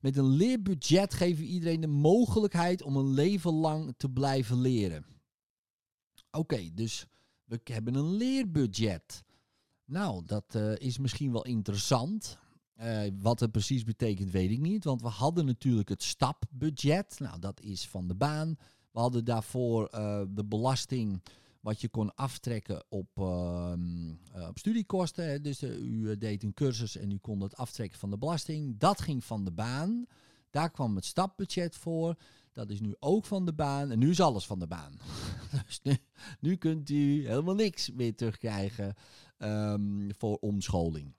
Met 0.00 0.16
een 0.16 0.28
leerbudget 0.28 1.14
geven 1.14 1.42
we 1.44 1.48
iedereen 1.48 1.80
de 1.80 1.86
mogelijkheid 1.86 2.82
om 2.82 2.96
een 2.96 3.12
leven 3.12 3.52
lang 3.52 3.94
te 3.96 4.10
blijven 4.10 4.60
leren. 4.60 5.06
Oké, 6.30 6.70
dus 6.74 7.06
we 7.44 7.60
hebben 7.64 7.94
een 7.94 8.12
leerbudget. 8.12 9.24
Nou, 9.84 10.24
dat 10.24 10.54
uh, 10.54 10.76
is 10.76 10.98
misschien 10.98 11.32
wel 11.32 11.44
interessant. 11.44 12.38
Uh, 12.80 13.00
wat 13.18 13.40
het 13.40 13.50
precies 13.50 13.84
betekent, 13.84 14.30
weet 14.30 14.50
ik 14.50 14.60
niet. 14.60 14.84
Want 14.84 15.02
we 15.02 15.08
hadden 15.08 15.46
natuurlijk 15.46 15.88
het 15.88 16.02
stapbudget. 16.02 17.18
Nou, 17.18 17.38
dat 17.38 17.60
is 17.60 17.88
van 17.88 18.08
de 18.08 18.14
baan. 18.14 18.56
We 18.90 18.98
hadden 19.00 19.24
daarvoor 19.24 19.88
de 20.30 20.44
belasting 20.44 21.22
wat 21.66 21.80
je 21.80 21.88
kon 21.88 22.14
aftrekken 22.14 22.84
op, 22.88 23.08
uh, 23.18 23.72
op 24.48 24.58
studiekosten. 24.58 25.42
Dus 25.42 25.62
u 25.62 26.16
deed 26.18 26.42
een 26.42 26.54
cursus 26.54 26.96
en 26.96 27.10
u 27.10 27.16
kon 27.16 27.40
het 27.40 27.56
aftrekken 27.56 27.98
van 27.98 28.10
de 28.10 28.18
belasting. 28.18 28.78
Dat 28.78 29.00
ging 29.00 29.24
van 29.24 29.44
de 29.44 29.52
baan. 29.52 30.06
Daar 30.50 30.70
kwam 30.70 30.94
het 30.94 31.04
stapbudget 31.04 31.76
voor. 31.76 32.16
Dat 32.52 32.70
is 32.70 32.80
nu 32.80 32.94
ook 32.98 33.24
van 33.24 33.44
de 33.44 33.52
baan. 33.52 33.90
En 33.90 33.98
nu 33.98 34.10
is 34.10 34.20
alles 34.20 34.46
van 34.46 34.58
de 34.58 34.66
baan. 34.66 34.98
dus 35.66 35.80
nu, 36.40 36.56
kunt 36.56 36.90
u 36.90 37.26
helemaal 37.26 37.54
niks 37.54 37.90
meer 37.90 38.14
terugkrijgen 38.14 38.94
um, 39.38 40.14
voor 40.18 40.36
omscholing. 40.36 41.14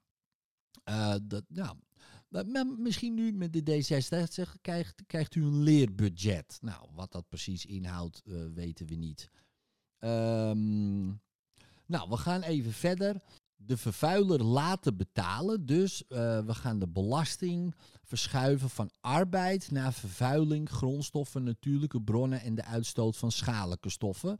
Dat, 1.23 1.43
nou, 1.47 1.77
misschien 2.77 3.13
nu 3.13 3.31
met 3.31 3.53
de 3.53 3.61
D66 3.61 4.61
krijgt, 4.61 5.03
krijgt 5.07 5.35
u 5.35 5.43
een 5.43 5.63
leerbudget. 5.63 6.57
Nou, 6.61 6.87
wat 6.93 7.11
dat 7.11 7.29
precies 7.29 7.65
inhoudt, 7.65 8.21
weten 8.53 8.87
we 8.87 8.95
niet. 8.95 9.29
Um, 9.99 11.21
nou, 11.85 12.09
we 12.09 12.17
gaan 12.17 12.41
even 12.41 12.73
verder. 12.73 13.21
De 13.55 13.77
vervuiler 13.77 14.43
laten 14.43 14.97
betalen. 14.97 15.65
Dus 15.65 16.03
uh, 16.09 16.39
we 16.45 16.53
gaan 16.53 16.79
de 16.79 16.87
belasting 16.87 17.75
verschuiven 18.03 18.69
van 18.69 18.89
arbeid 19.01 19.71
naar 19.71 19.93
vervuiling, 19.93 20.69
grondstoffen, 20.69 21.43
natuurlijke 21.43 22.01
bronnen 22.01 22.41
en 22.41 22.55
de 22.55 22.63
uitstoot 22.63 23.17
van 23.17 23.31
schadelijke 23.31 23.89
stoffen. 23.89 24.39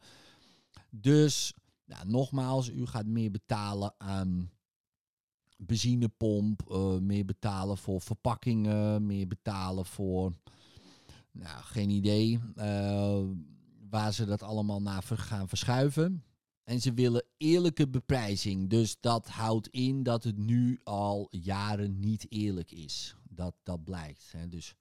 Dus, 0.89 1.53
nou, 1.85 2.07
nogmaals, 2.09 2.69
u 2.69 2.85
gaat 2.85 3.05
meer 3.05 3.31
betalen 3.31 3.93
aan 3.97 4.51
benzinepomp, 5.57 6.61
uh, 6.71 6.97
meer 6.97 7.25
betalen 7.25 7.77
voor 7.77 8.01
verpakkingen, 8.01 9.05
meer 9.05 9.27
betalen 9.27 9.85
voor, 9.85 10.33
nou, 11.31 11.63
geen 11.63 11.89
idee 11.89 12.39
uh, 12.55 13.23
waar 13.89 14.13
ze 14.13 14.25
dat 14.25 14.43
allemaal 14.43 14.81
naar 14.81 15.03
gaan 15.03 15.47
verschuiven. 15.47 16.23
En 16.63 16.81
ze 16.81 16.93
willen 16.93 17.25
eerlijke 17.37 17.87
beprijzing. 17.87 18.69
Dus 18.69 18.99
dat 18.99 19.27
houdt 19.27 19.67
in 19.67 20.03
dat 20.03 20.23
het 20.23 20.37
nu 20.37 20.79
al 20.83 21.27
jaren 21.29 21.99
niet 21.99 22.25
eerlijk 22.29 22.71
is. 22.71 23.15
Dat, 23.29 23.55
dat 23.63 23.83
blijkt. 23.83 24.31
Hè. 24.31 24.47
Dus 24.47 24.75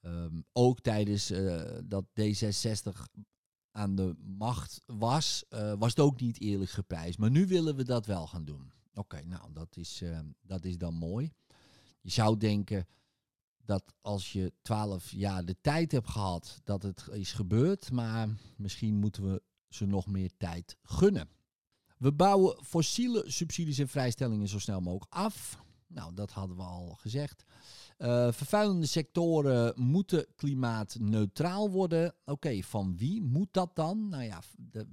um, 0.00 0.44
ook 0.52 0.80
tijdens 0.80 1.30
uh, 1.30 1.62
dat 1.84 2.04
D66 2.20 3.22
aan 3.70 3.94
de 3.94 4.14
macht 4.38 4.82
was, 4.86 5.44
uh, 5.50 5.72
was 5.78 5.90
het 5.90 6.00
ook 6.00 6.20
niet 6.20 6.40
eerlijk 6.40 6.70
geprijsd. 6.70 7.18
Maar 7.18 7.30
nu 7.30 7.46
willen 7.46 7.76
we 7.76 7.84
dat 7.84 8.06
wel 8.06 8.26
gaan 8.26 8.44
doen. 8.44 8.72
Oké, 8.94 9.24
nou, 9.24 9.52
dat 9.52 9.76
is, 9.76 10.02
uh, 10.02 10.18
dat 10.40 10.64
is 10.64 10.78
dan 10.78 10.94
mooi. 10.94 11.32
Je 12.00 12.10
zou 12.10 12.36
denken 12.36 12.86
dat 13.64 13.94
als 14.00 14.32
je 14.32 14.52
twaalf 14.62 15.10
jaar 15.10 15.44
de 15.44 15.56
tijd 15.60 15.92
hebt 15.92 16.08
gehad, 16.08 16.60
dat 16.64 16.82
het 16.82 17.08
is 17.12 17.32
gebeurd. 17.32 17.90
Maar 17.90 18.28
misschien 18.56 18.94
moeten 18.94 19.32
we 19.32 19.42
ze 19.68 19.86
nog 19.86 20.06
meer 20.06 20.30
tijd 20.36 20.76
gunnen. 20.82 21.28
We 21.98 22.12
bouwen 22.12 22.64
fossiele 22.64 23.24
subsidies 23.26 23.78
en 23.78 23.88
vrijstellingen 23.88 24.48
zo 24.48 24.58
snel 24.58 24.80
mogelijk 24.80 25.14
af. 25.14 25.62
Nou, 25.86 26.14
dat 26.14 26.30
hadden 26.30 26.56
we 26.56 26.62
al 26.62 26.94
gezegd. 27.00 27.44
Uh, 27.98 28.32
vervuilende 28.32 28.86
sectoren 28.86 29.72
moeten 29.76 30.26
klimaatneutraal 30.36 31.70
worden. 31.70 32.14
Oké, 32.24 32.62
van 32.62 32.96
wie 32.96 33.22
moet 33.22 33.52
dat 33.52 33.76
dan? 33.76 34.08
Nou 34.08 34.22
ja, 34.22 34.42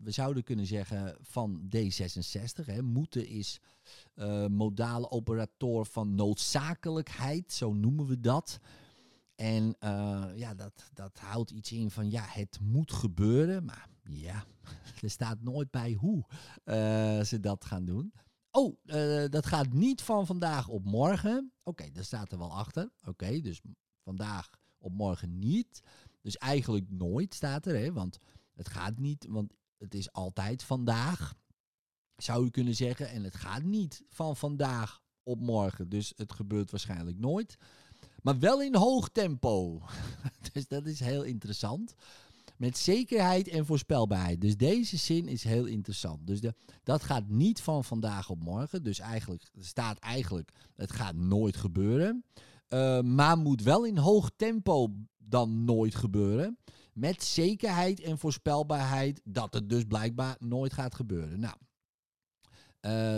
we 0.03 0.12
zouden 0.12 0.43
kunnen 0.43 0.65
zeggen 0.65 1.17
van 1.21 1.69
D66. 1.75 2.65
Hè. 2.65 2.82
Moeten 2.82 3.27
is 3.27 3.60
uh, 4.19 4.45
modale 4.45 5.12
operator 5.12 5.86
van 5.86 6.15
noodzakelijkheid, 6.15 7.53
zo 7.53 7.73
noemen 7.73 8.05
we 8.05 8.19
dat. 8.19 8.60
En 9.36 9.75
uh, 9.84 10.25
ja, 10.36 10.53
dat, 10.53 10.89
dat 10.93 11.19
houdt 11.19 11.51
iets 11.51 11.71
in 11.71 11.91
van 11.91 12.10
ja, 12.10 12.23
het 12.27 12.60
moet 12.62 12.91
gebeuren. 12.91 13.65
Maar 13.65 13.89
ja, 14.03 14.43
er 15.01 15.10
staat 15.10 15.41
nooit 15.41 15.71
bij 15.71 15.93
hoe 15.93 16.25
uh, 16.65 17.21
ze 17.21 17.39
dat 17.39 17.65
gaan 17.65 17.86
doen. 17.86 18.13
Oh, 18.51 18.77
dat 19.29 19.45
gaat 19.45 19.73
niet 19.73 20.01
van 20.01 20.25
vandaag 20.25 20.67
op 20.67 20.86
morgen. 20.86 21.51
Oké, 21.63 21.91
daar 21.91 22.03
staat 22.03 22.32
er 22.32 22.38
wel 22.38 22.51
achter. 22.51 22.89
Oké, 23.05 23.39
dus 23.39 23.62
vandaag 24.03 24.49
op 24.77 24.93
morgen 24.93 25.39
niet. 25.39 25.82
Dus 26.21 26.38
eigenlijk 26.38 26.89
nooit 26.89 27.34
staat 27.34 27.65
er, 27.65 27.75
hè? 27.75 27.93
want 27.93 28.17
het 28.55 28.69
gaat 28.69 28.97
niet, 28.97 29.25
want 29.29 29.53
het 29.77 29.93
is 29.93 30.12
altijd 30.12 30.63
vandaag, 30.63 31.36
zou 32.23 32.45
u 32.45 32.49
kunnen 32.49 32.75
zeggen. 32.75 33.10
En 33.10 33.23
het 33.23 33.36
gaat 33.36 33.63
niet 33.63 34.03
van 34.10 34.36
vandaag 34.36 35.01
op 35.23 35.39
morgen, 35.39 35.89
dus 35.89 36.13
het 36.15 36.32
gebeurt 36.32 36.71
waarschijnlijk 36.71 37.19
nooit. 37.19 37.58
Maar 38.21 38.39
wel 38.39 38.62
in 38.62 38.75
hoog 38.75 39.10
tempo. 39.10 39.82
dus 40.53 40.67
dat 40.67 40.86
is 40.86 40.99
heel 40.99 41.23
interessant. 41.23 41.93
Met 42.58 42.77
zekerheid 42.77 43.47
en 43.47 43.65
voorspelbaarheid. 43.65 44.41
Dus 44.41 44.58
deze 44.58 44.97
zin 44.97 45.27
is 45.27 45.43
heel 45.43 45.65
interessant. 45.65 46.27
Dus 46.27 46.41
de, 46.41 46.53
dat 46.84 47.03
gaat 47.03 47.27
niet 47.27 47.62
van 47.62 47.84
vandaag 47.84 48.29
op 48.29 48.43
morgen. 48.43 48.84
Dus 48.84 48.99
eigenlijk 48.99 49.51
staat 49.60 49.99
eigenlijk, 49.99 50.51
het 50.75 50.91
gaat 50.91 51.15
nooit 51.15 51.58
gebeuren. 51.58 52.23
Uh, 52.69 53.01
maar 53.01 53.38
moet 53.38 53.63
wel 53.63 53.86
in 53.86 53.97
hoog 53.97 54.32
tempo 54.36 54.93
dan 55.17 55.63
nooit 55.63 55.95
gebeuren. 55.95 56.58
Met 56.93 57.23
zekerheid 57.23 57.99
en 57.99 58.17
voorspelbaarheid 58.17 59.21
dat 59.23 59.53
het 59.53 59.69
dus 59.69 59.84
blijkbaar 59.84 60.36
nooit 60.39 60.73
gaat 60.73 60.95
gebeuren. 60.95 61.39
Nou, 61.39 61.55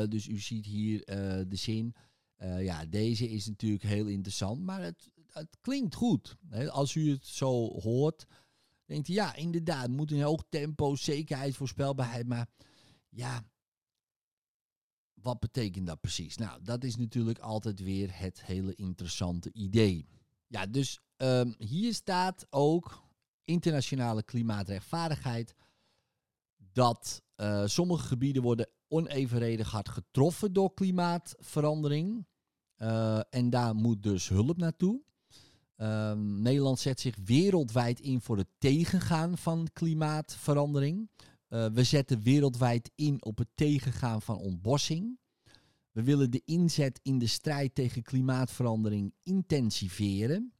dus 0.10 0.28
u 0.28 0.40
ziet 0.40 0.66
hier 0.66 0.98
uh, 0.98 1.46
de 1.48 1.56
zin. 1.56 1.96
ja, 2.60 2.86
deze 2.86 3.30
is 3.30 3.48
natuurlijk 3.48 3.84
heel 3.84 4.06
interessant, 4.08 4.62
maar 4.62 4.82
het, 4.82 5.10
het 5.28 5.58
klinkt 5.62 5.96
goed. 5.96 6.38
Als 6.70 6.96
u 6.96 7.12
het 7.12 7.26
zo 7.26 7.80
hoort, 7.80 8.26
denkt 8.86 9.08
hij, 9.08 9.16
ja, 9.16 9.36
inderdaad, 9.36 9.90
moet 9.90 10.12
een 10.12 10.22
hoog 10.22 10.44
tempo, 10.50 10.96
zekerheid, 10.96 11.56
voorspelbaarheid. 11.56 12.28
Maar 12.28 12.48
ja, 13.10 13.46
wat 15.22 15.40
betekent 15.40 15.88
dat 15.88 16.02
precies? 16.02 16.38
Nou, 16.38 16.64
dat 16.64 16.84
is 16.84 16.96
natuurlijk 16.96 17.40
altijd 17.40 17.80
weer 17.80 18.20
het 18.20 18.46
hele 18.46 18.76
interessante 18.76 19.52
idee. 19.54 20.08
Ja, 20.48 20.66
dus 20.66 21.00
um, 21.18 21.56
hier 21.58 21.94
staat 21.94 22.46
ook 22.50 23.04
internationale 23.44 24.24
klimaatrechtvaardigheid. 24.24 25.56
Dat 26.58 27.22
uh, 27.42 27.66
sommige 27.66 28.08
gebieden 28.08 28.42
worden 28.42 28.70
onevenredig 28.88 29.72
hard 29.72 29.90
getroffen 29.90 30.54
door 30.54 30.74
klimaatverandering. 30.74 32.26
Uh, 32.78 33.20
en 33.30 33.50
daar 33.50 33.76
moet 33.76 34.04
dus 34.04 34.30
hulp 34.30 34.58
naartoe. 34.58 35.02
Um, 35.78 36.42
Nederland 36.42 36.80
zet 36.80 37.00
zich 37.00 37.16
wereldwijd 37.26 38.00
in 38.00 38.22
voor 38.22 38.38
het 38.38 38.48
tegengaan 38.58 39.38
van 39.38 39.68
klimaatverandering. 39.74 41.10
Uh, 41.50 41.66
we 41.66 41.84
zetten 41.84 42.22
wereldwijd 42.22 42.92
in 42.96 43.24
op 43.24 43.38
het 43.38 43.48
tegengaan 43.56 44.22
van 44.22 44.38
ontbossing. 44.38 45.20
We 45.92 46.04
willen 46.04 46.32
de 46.32 46.42
inzet 46.46 47.00
in 47.04 47.20
de 47.20 47.28
strijd 47.28 47.76
tegen 47.76 48.02
klimaatverandering 48.02 49.14
intensiveren. 49.24 50.54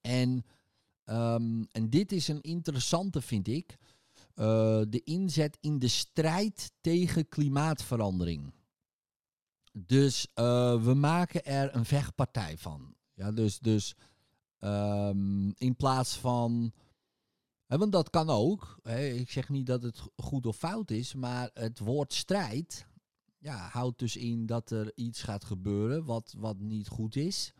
En, 0.00 0.44
um, 1.04 1.66
en 1.72 1.90
dit 1.90 2.12
is 2.12 2.28
een 2.28 2.40
interessante, 2.40 3.20
vind 3.20 3.48
ik. 3.48 3.76
Uh, 4.38 4.82
de 4.88 5.00
inzet 5.04 5.58
in 5.60 5.78
de 5.78 5.88
strijd 5.88 6.72
tegen 6.80 7.28
klimaatverandering. 7.28 8.52
Dus 9.72 10.26
uh, 10.34 10.82
we 10.84 10.94
maken 10.94 11.44
er 11.44 11.74
een 11.74 11.84
vechtpartij 11.84 12.58
van. 12.58 12.94
Ja, 13.14 13.32
dus, 13.32 13.58
dus 13.58 13.94
um, 14.60 15.54
in 15.56 15.76
plaats 15.76 16.16
van. 16.16 16.72
Want 17.66 17.92
dat 17.92 18.10
kan 18.10 18.30
ook. 18.30 18.78
Ik 18.88 19.30
zeg 19.30 19.48
niet 19.48 19.66
dat 19.66 19.82
het 19.82 20.02
goed 20.16 20.46
of 20.46 20.56
fout 20.56 20.90
is, 20.90 21.14
maar 21.14 21.50
het 21.54 21.78
woord 21.78 22.12
strijd 22.12 22.86
ja, 23.46 23.68
houdt 23.72 23.98
dus 23.98 24.16
in 24.16 24.46
dat 24.46 24.70
er 24.70 24.92
iets 24.94 25.22
gaat 25.22 25.44
gebeuren 25.44 26.04
wat, 26.04 26.34
wat 26.38 26.58
niet 26.58 26.88
goed 26.88 27.16
is. 27.16 27.52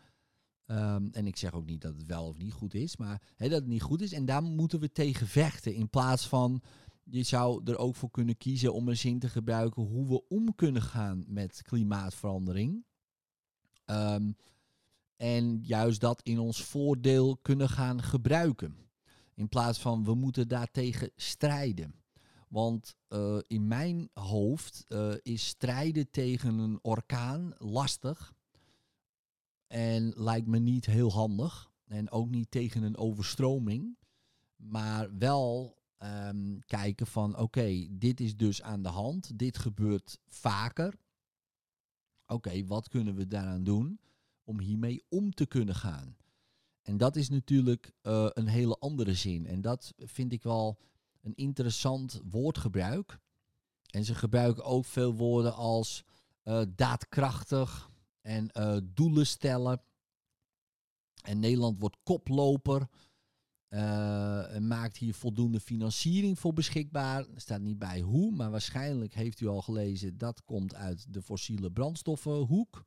Um, 0.66 1.08
en 1.12 1.26
ik 1.26 1.36
zeg 1.36 1.52
ook 1.52 1.66
niet 1.66 1.80
dat 1.80 1.94
het 1.94 2.06
wel 2.06 2.26
of 2.26 2.38
niet 2.38 2.52
goed 2.52 2.74
is, 2.74 2.96
maar 2.96 3.22
dat 3.36 3.50
het 3.50 3.66
niet 3.66 3.82
goed 3.82 4.00
is. 4.00 4.12
En 4.12 4.24
daar 4.24 4.42
moeten 4.42 4.80
we 4.80 4.92
tegen 4.92 5.26
vechten. 5.26 5.74
In 5.74 5.90
plaats 5.90 6.28
van, 6.28 6.62
je 7.04 7.22
zou 7.22 7.60
er 7.64 7.78
ook 7.78 7.96
voor 7.96 8.10
kunnen 8.10 8.36
kiezen 8.36 8.74
om 8.74 8.88
een 8.88 8.96
zin 8.96 9.18
te 9.18 9.28
gebruiken 9.28 9.82
hoe 9.82 10.08
we 10.08 10.28
om 10.28 10.54
kunnen 10.54 10.82
gaan 10.82 11.24
met 11.28 11.62
klimaatverandering. 11.62 12.84
Um, 13.86 14.36
en 15.16 15.60
juist 15.62 16.00
dat 16.00 16.22
in 16.22 16.38
ons 16.38 16.62
voordeel 16.62 17.36
kunnen 17.36 17.68
gaan 17.68 18.02
gebruiken. 18.02 18.76
In 19.34 19.48
plaats 19.48 19.78
van 19.78 20.04
we 20.04 20.14
moeten 20.14 20.48
daartegen 20.48 21.10
strijden. 21.16 21.94
Want 22.48 22.96
uh, 23.08 23.38
in 23.46 23.66
mijn 23.66 24.08
hoofd 24.12 24.84
uh, 24.88 25.14
is 25.22 25.46
strijden 25.46 26.10
tegen 26.10 26.58
een 26.58 26.78
orkaan 26.82 27.54
lastig. 27.58 28.34
En 29.66 30.12
lijkt 30.16 30.46
me 30.46 30.58
niet 30.58 30.86
heel 30.86 31.12
handig. 31.12 31.70
En 31.86 32.10
ook 32.10 32.30
niet 32.30 32.50
tegen 32.50 32.82
een 32.82 32.96
overstroming. 32.96 33.98
Maar 34.56 35.18
wel 35.18 35.78
um, 35.98 36.58
kijken 36.64 37.06
van 37.06 37.38
oké, 37.38 37.86
dit 37.90 38.20
is 38.20 38.36
dus 38.36 38.62
aan 38.62 38.82
de 38.82 38.88
hand. 38.88 39.38
Dit 39.38 39.58
gebeurt 39.58 40.18
vaker. 40.28 40.94
Oké, 42.26 42.66
wat 42.66 42.88
kunnen 42.88 43.14
we 43.14 43.26
daaraan 43.26 43.64
doen 43.64 44.00
om 44.44 44.60
hiermee 44.60 45.04
om 45.08 45.30
te 45.30 45.46
kunnen 45.46 45.74
gaan? 45.74 46.16
En 46.82 46.96
dat 46.96 47.16
is 47.16 47.28
natuurlijk 47.28 47.92
uh, 48.02 48.26
een 48.32 48.46
hele 48.46 48.78
andere 48.78 49.14
zin. 49.14 49.46
En 49.46 49.60
dat 49.60 49.92
vind 49.96 50.32
ik 50.32 50.42
wel 50.42 50.78
een 51.20 51.34
interessant 51.34 52.20
woordgebruik. 52.30 53.18
En 53.90 54.04
ze 54.04 54.14
gebruiken 54.14 54.64
ook 54.64 54.84
veel 54.84 55.14
woorden 55.14 55.54
als 55.54 56.04
uh, 56.44 56.62
daadkrachtig 56.76 57.90
en 58.26 58.50
uh, 58.58 58.76
doelen 58.84 59.26
stellen. 59.26 59.82
En 61.22 61.38
Nederland 61.38 61.80
wordt 61.80 61.96
koploper. 62.02 62.88
Uh, 63.68 64.54
en 64.54 64.66
maakt 64.66 64.96
hier 64.96 65.14
voldoende 65.14 65.60
financiering 65.60 66.38
voor 66.38 66.52
beschikbaar. 66.52 67.18
Er 67.18 67.40
staat 67.40 67.60
niet 67.60 67.78
bij 67.78 68.00
hoe, 68.00 68.32
maar 68.32 68.50
waarschijnlijk 68.50 69.14
heeft 69.14 69.40
u 69.40 69.46
al 69.46 69.62
gelezen 69.62 70.18
dat 70.18 70.44
komt 70.44 70.74
uit 70.74 71.12
de 71.12 71.22
fossiele 71.22 71.70
brandstoffenhoek. 71.70 72.84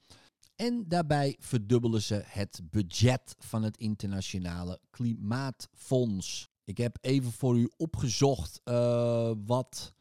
En 0.55 0.87
daarbij 0.87 1.35
verdubbelen 1.39 2.01
ze 2.01 2.21
het 2.25 2.61
budget 2.63 3.35
van 3.37 3.63
het 3.63 3.77
Internationale 3.77 4.79
Klimaatfonds. 4.89 6.49
Ik 6.63 6.77
heb 6.77 6.97
even 7.01 7.31
voor 7.31 7.57
u 7.57 7.69
opgezocht 7.77 8.61
uh, 8.65 9.31
wat 9.45 9.93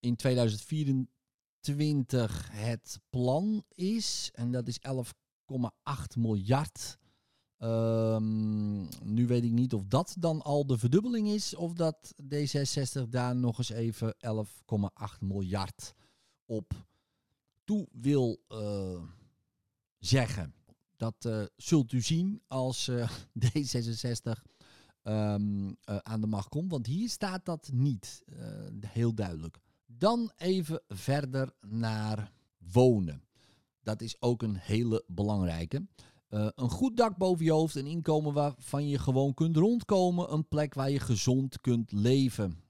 in 0.00 0.16
2024 0.16 1.17
het 2.50 3.00
plan 3.10 3.64
is. 3.68 4.30
En 4.34 4.50
dat 4.50 4.68
is 4.68 4.78
11,8 4.80 6.18
miljard. 6.18 6.98
Um, 7.58 8.88
nu 9.02 9.26
weet 9.26 9.44
ik 9.44 9.50
niet 9.50 9.74
of 9.74 9.84
dat 9.84 10.16
dan 10.18 10.42
al 10.42 10.66
de 10.66 10.78
verdubbeling 10.78 11.28
is. 11.28 11.54
Of 11.54 11.72
dat 11.72 12.14
D66 12.22 13.08
daar 13.08 13.36
nog 13.36 13.58
eens 13.58 13.70
even 13.70 14.14
11,8 14.26 15.18
miljard 15.20 15.94
op 16.44 16.86
toe 17.64 17.88
wil 17.92 18.40
uh, 18.48 19.02
zeggen. 19.98 20.54
Dat 20.96 21.24
uh, 21.26 21.44
zult 21.56 21.92
u 21.92 22.00
zien 22.00 22.42
als 22.46 22.88
uh, 22.88 23.10
D66 23.44 24.42
um, 25.02 25.76
aan 25.82 26.20
de 26.20 26.26
macht 26.26 26.48
komt. 26.48 26.70
Want 26.70 26.86
hier 26.86 27.08
staat 27.08 27.44
dat 27.44 27.70
niet 27.72 28.22
heel 28.86 29.14
duidelijk. 29.14 29.58
Dan 29.90 30.32
even 30.36 30.82
verder 30.88 31.52
naar 31.66 32.32
wonen. 32.72 33.22
Dat 33.82 34.00
is 34.00 34.20
ook 34.20 34.42
een 34.42 34.56
hele 34.56 35.04
belangrijke. 35.06 35.86
Uh, 36.30 36.48
een 36.54 36.70
goed 36.70 36.96
dak 36.96 37.16
boven 37.16 37.44
je 37.44 37.50
hoofd, 37.50 37.74
een 37.74 37.86
inkomen 37.86 38.32
waarvan 38.32 38.88
je 38.88 38.98
gewoon 38.98 39.34
kunt 39.34 39.56
rondkomen, 39.56 40.32
een 40.32 40.48
plek 40.48 40.74
waar 40.74 40.90
je 40.90 41.00
gezond 41.00 41.60
kunt 41.60 41.92
leven. 41.92 42.62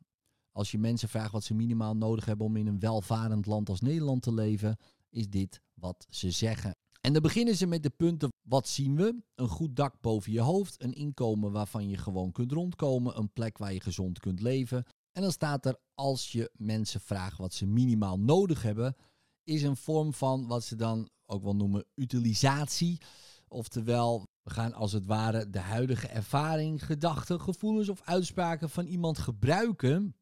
Als 0.53 0.71
je 0.71 0.79
mensen 0.79 1.09
vraagt 1.09 1.33
wat 1.33 1.45
ze 1.45 1.55
minimaal 1.55 1.97
nodig 1.97 2.25
hebben 2.25 2.47
om 2.47 2.57
in 2.57 2.67
een 2.67 2.81
welvarend 2.81 3.47
land 3.47 3.69
als 3.69 3.81
Nederland 3.81 4.23
te 4.23 4.35
leven, 4.35 4.77
is 5.11 5.29
dit 5.29 5.61
wat 5.75 6.07
ze 6.09 6.31
zeggen. 6.31 6.77
En 7.01 7.13
dan 7.13 7.23
beginnen 7.23 7.57
ze 7.57 7.67
met 7.67 7.83
de 7.83 7.91
punten, 7.91 8.33
wat 8.43 8.69
zien 8.69 8.97
we? 8.97 9.23
Een 9.35 9.49
goed 9.49 9.77
dak 9.77 10.01
boven 10.01 10.33
je 10.33 10.41
hoofd, 10.41 10.83
een 10.83 10.93
inkomen 10.93 11.53
waarvan 11.53 11.89
je 11.89 11.97
gewoon 11.97 12.33
kunt 12.33 12.53
rondkomen, 12.53 13.19
een 13.19 13.33
plek 13.33 13.59
waar 13.59 13.73
je 13.73 13.81
gezond 13.81 14.19
kunt 14.21 14.41
leven. 14.41 14.85
En 15.19 15.25
dan 15.25 15.33
staat 15.33 15.67
er, 15.67 15.77
als 15.95 16.33
je 16.33 16.51
mensen 16.57 17.01
vraagt 17.01 17.39
wat 17.39 17.55
ze 17.55 17.67
minimaal 17.67 18.19
nodig 18.19 18.63
hebben, 18.63 18.97
is 19.45 19.63
een 19.63 19.77
vorm 19.77 20.15
van 20.15 20.47
wat 20.47 20.65
ze 20.65 20.77
dan 20.77 21.09
ook 21.27 21.43
wel 21.43 21.57
noemen 21.57 21.85
utilisatie. 21.95 23.01
Oftewel, 23.49 24.29
we 24.43 24.51
gaan 24.51 24.73
als 24.73 24.93
het 24.93 25.07
ware 25.07 25.51
de 25.51 25.59
huidige 25.59 26.09
ervaring, 26.09 26.85
gedachten, 26.85 27.41
gevoelens 27.41 27.89
of 27.89 28.03
uitspraken 28.03 28.71
van 28.71 28.87
iemand 28.87 29.19
gebruiken 29.19 30.17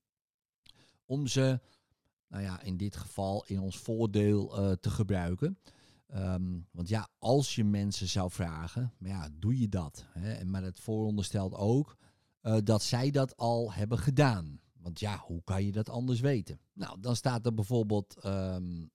om 1.04 1.26
ze, 1.26 1.60
nou 2.28 2.42
ja, 2.42 2.62
in 2.62 2.76
dit 2.76 2.96
geval 2.96 3.44
in 3.46 3.60
ons 3.60 3.78
voordeel 3.78 4.58
uh, 4.58 4.72
te 4.72 4.90
gebruiken. 4.90 5.58
Um, 6.14 6.66
want 6.70 6.88
ja, 6.88 7.08
als 7.18 7.54
je 7.54 7.64
mensen 7.64 8.08
zou 8.08 8.30
vragen, 8.30 8.92
maar 8.98 9.10
ja, 9.10 9.28
doe 9.32 9.58
je 9.58 9.68
dat? 9.68 10.06
Hè? 10.08 10.44
Maar 10.44 10.62
het 10.62 10.80
vooronderstelt 10.80 11.54
ook 11.54 11.96
uh, 12.42 12.56
dat 12.64 12.82
zij 12.82 13.10
dat 13.10 13.36
al 13.36 13.72
hebben 13.72 13.98
gedaan. 13.98 14.60
Want 14.86 15.00
ja, 15.00 15.18
hoe 15.18 15.42
kan 15.44 15.64
je 15.64 15.72
dat 15.72 15.88
anders 15.88 16.20
weten? 16.20 16.60
Nou, 16.72 17.00
dan 17.00 17.16
staat 17.16 17.46
er 17.46 17.54
bijvoorbeeld 17.54 18.16
um, 18.26 18.90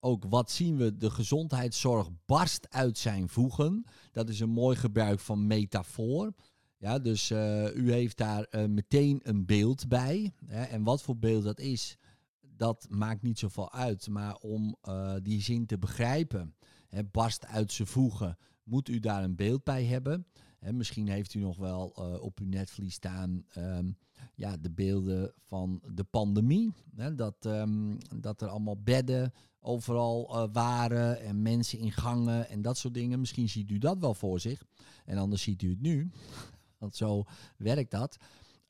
ook 0.00 0.24
wat 0.24 0.50
zien 0.50 0.76
we? 0.76 0.96
De 0.96 1.10
gezondheidszorg 1.10 2.08
barst 2.26 2.70
uit 2.70 2.98
zijn 2.98 3.28
voegen. 3.28 3.84
Dat 4.12 4.28
is 4.28 4.40
een 4.40 4.50
mooi 4.50 4.76
gebruik 4.76 5.20
van 5.20 5.46
metafoor. 5.46 6.32
Ja, 6.78 6.98
dus 6.98 7.30
uh, 7.30 7.74
u 7.74 7.92
heeft 7.92 8.16
daar 8.16 8.46
uh, 8.50 8.64
meteen 8.64 9.20
een 9.22 9.46
beeld 9.46 9.88
bij. 9.88 10.32
Hè, 10.46 10.62
en 10.62 10.82
wat 10.82 11.02
voor 11.02 11.16
beeld 11.16 11.44
dat 11.44 11.60
is, 11.60 11.96
dat 12.40 12.86
maakt 12.90 13.22
niet 13.22 13.38
zoveel 13.38 13.72
uit. 13.72 14.08
Maar 14.08 14.36
om 14.36 14.76
uh, 14.88 15.14
die 15.22 15.42
zin 15.42 15.66
te 15.66 15.78
begrijpen, 15.78 16.54
hè, 16.88 17.04
barst 17.04 17.46
uit 17.46 17.72
zijn 17.72 17.88
voegen, 17.88 18.38
moet 18.62 18.88
u 18.88 18.98
daar 18.98 19.24
een 19.24 19.36
beeld 19.36 19.64
bij 19.64 19.84
hebben. 19.84 20.26
Hè, 20.58 20.72
misschien 20.72 21.08
heeft 21.08 21.34
u 21.34 21.40
nog 21.40 21.56
wel 21.56 21.86
op 22.20 22.38
uw 22.38 22.48
netvlies 22.48 22.94
staan 22.94 23.44
um, 23.56 23.96
ja, 24.34 24.56
de 24.56 24.70
beelden 24.70 25.32
van 25.44 25.82
de 25.94 26.04
pandemie. 26.04 26.72
Hè, 26.96 27.14
dat, 27.14 27.44
um, 27.44 27.98
dat 28.16 28.42
er 28.42 28.48
allemaal 28.48 28.82
bedden 28.82 29.32
overal 29.60 30.28
uh, 30.30 30.48
waren 30.52 31.20
en 31.20 31.42
mensen 31.42 31.78
in 31.78 31.92
gangen 31.92 32.48
en 32.48 32.62
dat 32.62 32.78
soort 32.78 32.94
dingen. 32.94 33.20
Misschien 33.20 33.48
ziet 33.48 33.70
u 33.70 33.78
dat 33.78 33.98
wel 33.98 34.14
voor 34.14 34.40
zich. 34.40 34.64
En 35.04 35.18
anders 35.18 35.42
ziet 35.42 35.62
u 35.62 35.70
het 35.70 35.80
nu. 35.80 36.10
Want 36.78 36.96
zo 36.96 37.24
werkt 37.56 37.90
dat. 37.90 38.16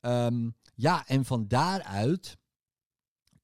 Um, 0.01 0.55
ja, 0.75 1.07
en 1.07 1.25
van 1.25 1.47
daaruit 1.47 2.37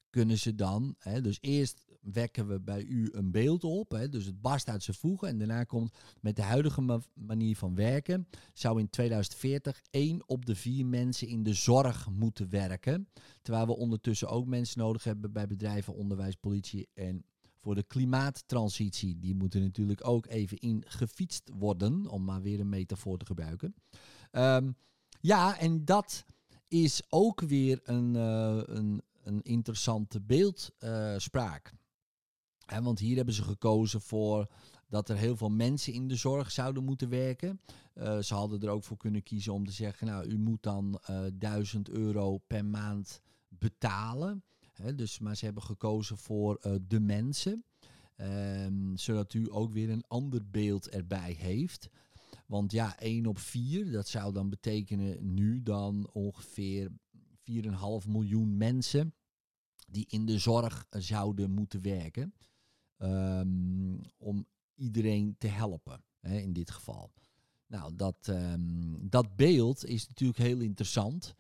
kunnen 0.10 0.38
ze 0.38 0.56
dan, 0.56 0.96
hè, 0.98 1.22
dus 1.22 1.38
eerst 1.42 1.86
wekken 2.12 2.48
we 2.48 2.60
bij 2.60 2.84
u 2.84 3.10
een 3.12 3.32
beeld 3.32 3.64
op. 3.64 3.92
Hè, 3.92 4.10
dus 4.10 4.26
het 4.26 4.42
barst 4.42 4.70
uit 4.70 4.84
zijn 4.84 4.98
voegen. 4.98 5.28
En 5.28 5.38
daarna 5.38 5.64
komt 5.64 5.94
met 6.22 6.36
de 6.36 6.42
huidige 6.42 6.82
ma 6.82 7.00
manier 7.14 7.56
van 7.56 7.76
werken. 7.76 8.28
Zou 8.54 8.80
in 8.80 8.90
2040 8.90 9.82
één 9.90 10.30
op 10.30 10.46
de 10.46 10.56
vier 10.56 10.86
mensen 10.86 11.28
in 11.28 11.44
de 11.44 11.54
zorg 11.54 12.10
moeten 12.10 12.50
werken. 12.50 13.08
Terwijl 13.42 13.66
we 13.66 13.76
ondertussen 13.76 14.30
ook 14.30 14.46
mensen 14.46 14.80
nodig 14.80 15.04
hebben 15.04 15.32
bij 15.32 15.48
bedrijven, 15.48 15.96
onderwijs, 15.96 16.36
politie 16.36 16.88
en 16.94 17.24
voor 17.62 17.76
de 17.76 17.84
klimaattransitie. 17.84 19.20
Die 19.20 19.36
moeten 19.36 19.62
natuurlijk 19.62 20.08
ook 20.08 20.28
even 20.28 20.58
ingefietst 20.58 21.52
worden, 21.54 22.08
om 22.08 22.24
maar 22.24 22.42
weer 22.42 22.60
een 22.60 22.70
metafoor 22.70 23.18
te 23.18 23.26
gebruiken. 23.26 23.76
Um, 24.32 24.76
ja, 25.22 25.60
en 25.60 25.86
dat 25.86 26.26
is 26.68 27.02
ook 27.10 27.42
weer 27.42 27.80
een, 27.84 28.16
uh, 28.16 28.62
een, 28.66 29.02
een 29.24 29.42
interessante 29.42 30.22
beeldspraak. 30.22 31.74
Want 32.82 33.00
hier 33.00 33.16
hebben 33.16 33.34
ze 33.34 33.44
gekozen 33.44 34.02
voor 34.02 34.48
dat 34.88 35.10
er 35.10 35.18
heel 35.18 35.38
veel 35.38 35.50
mensen 35.50 35.94
in 35.94 36.08
de 36.08 36.16
zorg 36.16 36.52
zouden 36.52 36.84
moeten 36.84 37.10
werken. 37.10 37.62
Uh, 37.96 38.20
ze 38.20 38.34
hadden 38.34 38.62
er 38.62 38.70
ook 38.70 38.84
voor 38.84 38.98
kunnen 38.98 39.24
kiezen 39.24 39.54
om 39.54 39.66
te 39.66 39.72
zeggen, 39.72 40.08
nou, 40.08 40.26
u 40.26 40.38
moet 40.38 40.64
dan 40.64 41.02
uh, 41.10 41.20
1000 41.34 41.90
euro 41.90 42.38
per 42.38 42.66
maand 42.66 43.22
betalen. 43.48 44.44
Dus, 44.96 45.20
maar 45.20 45.36
ze 45.36 45.46
hebben 45.46 45.64
gekozen 45.64 46.18
voor 46.18 46.60
uh, 46.62 46.74
de 46.88 47.00
mensen. 47.00 47.64
Um, 48.18 48.98
zodat 48.98 49.34
u 49.34 49.48
ook 49.52 49.74
weer 49.74 49.90
een 49.90 50.08
ander 50.08 50.50
beeld 50.50 50.90
erbij 50.90 51.32
heeft. 51.32 51.90
Want 52.46 52.72
ja, 52.72 53.00
1 53.00 53.26
op 53.26 53.40
4, 53.40 53.92
dat 53.92 54.08
zou 54.08 54.34
dan 54.34 54.50
betekenen 54.50 55.34
nu 55.34 55.64
dan 55.64 56.10
ongeveer 56.12 56.90
4,5 57.52 58.08
miljoen 58.08 58.58
mensen 58.58 59.14
die 59.88 60.06
in 60.10 60.26
de 60.26 60.40
zorg 60.40 60.86
zouden 60.90 61.52
moeten 61.52 61.82
werken. 61.82 62.34
Um, 63.02 64.02
om 64.18 64.46
iedereen 64.76 65.36
te 65.38 65.48
helpen, 65.48 66.04
hè, 66.20 66.38
in 66.38 66.54
dit 66.54 66.72
geval. 66.72 67.12
Nou, 67.68 67.96
dat, 67.96 68.28
um, 68.30 69.10
dat 69.10 69.36
beeld 69.36 69.86
is 69.86 70.08
natuurlijk 70.08 70.40
heel 70.40 70.60
interessant. 70.60 71.36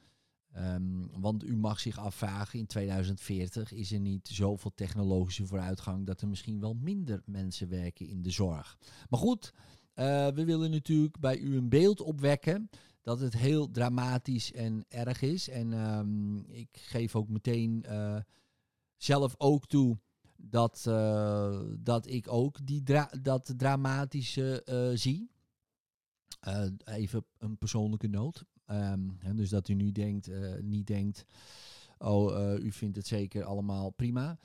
Um, 0.58 1.10
want 1.22 1.44
u 1.44 1.58
mag 1.58 1.80
zich 1.80 1.98
afvragen, 1.98 2.60
in 2.60 2.66
2040 2.66 3.72
is 3.72 3.92
er 3.92 4.00
niet 4.00 4.28
zoveel 4.28 4.72
technologische 4.76 5.46
vooruitgang 5.46 6.06
dat 6.06 6.22
er 6.22 6.28
misschien 6.28 6.60
wel 6.60 6.74
minder 6.74 7.22
mensen 7.26 7.70
werken 7.70 8.08
in 8.08 8.22
de 8.22 8.32
zorg. 8.32 8.78
Maar 9.10 9.20
goed, 9.20 9.54
uh, 9.96 10.28
we 10.28 10.46
willen 10.46 10.72
natuurlijk 10.72 11.20
bij 11.20 11.38
u 11.38 11.58
een 11.58 11.70
beeld 11.70 12.02
opwekken 12.02 12.70
dat 13.02 13.20
het 13.20 13.34
heel 13.34 13.72
dramatisch 13.72 14.52
en 14.52 14.86
erg 14.88 15.22
is. 15.22 15.50
En 15.50 16.46
ik 16.48 16.70
geef 16.72 17.16
ook 17.16 17.30
meteen 17.30 17.86
uh, 17.88 18.20
zelf 18.98 19.36
ook 19.38 19.68
toe 19.68 19.98
dat, 20.42 20.86
uh, 20.88 21.60
dat 21.80 22.08
ik 22.08 22.32
ook 22.32 22.66
die 22.66 22.84
dat 23.22 23.54
dramatische 23.58 24.64
zie. 24.96 25.32
even 26.84 27.26
een 27.38 27.58
persoonlijke 27.58 28.08
noot. 28.08 28.46
Um, 28.72 29.18
dus 29.36 29.50
dat 29.50 29.68
u 29.68 29.74
nu 29.74 29.92
denkt, 29.92 30.30
niet 30.62 30.88
denkt 30.88 31.26
Oh, 31.98 32.58
u 32.60 32.72
vindt 32.72 32.96
het 32.96 33.08
zeker 33.08 33.44
allemaal 33.44 33.90
prima. 33.90 34.38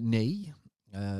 nee, 0.00 0.52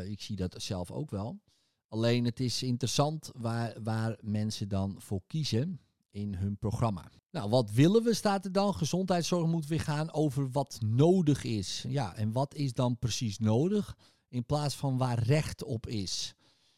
ik 0.04 0.20
zie 0.20 0.36
dat 0.36 0.62
zelf 0.62 0.90
ook 0.90 1.10
wel. 1.10 1.40
Alleen 1.88 2.24
het 2.24 2.40
is 2.40 2.62
interessant 2.62 3.30
waar, 3.36 3.82
waar 3.82 4.18
mensen 4.20 4.68
dan 4.68 4.94
voor 4.98 5.20
kiezen 5.26 5.80
in 6.10 6.34
hun 6.34 6.56
programma. 6.58 7.10
Nou, 7.30 7.50
wat 7.50 7.70
willen 7.70 8.02
we 8.02 8.14
staat 8.14 8.44
er 8.44 8.52
dan? 8.52 8.74
Gezondheidszorg 8.74 9.46
moet 9.46 9.66
weer 9.66 9.80
gaan 9.80 10.12
over 10.12 10.50
wat 10.50 10.78
nodig 10.84 11.44
is. 11.44 11.84
Ja, 11.88 12.16
en 12.16 12.32
wat 12.32 12.54
is 12.54 12.72
dan 12.72 12.98
precies 12.98 13.38
nodig? 13.38 13.96
In 14.30 14.44
plaats 14.44 14.76
van 14.76 14.98
waar 14.98 15.22
recht 15.22 15.64
op 15.64 15.86
is. 15.86 16.34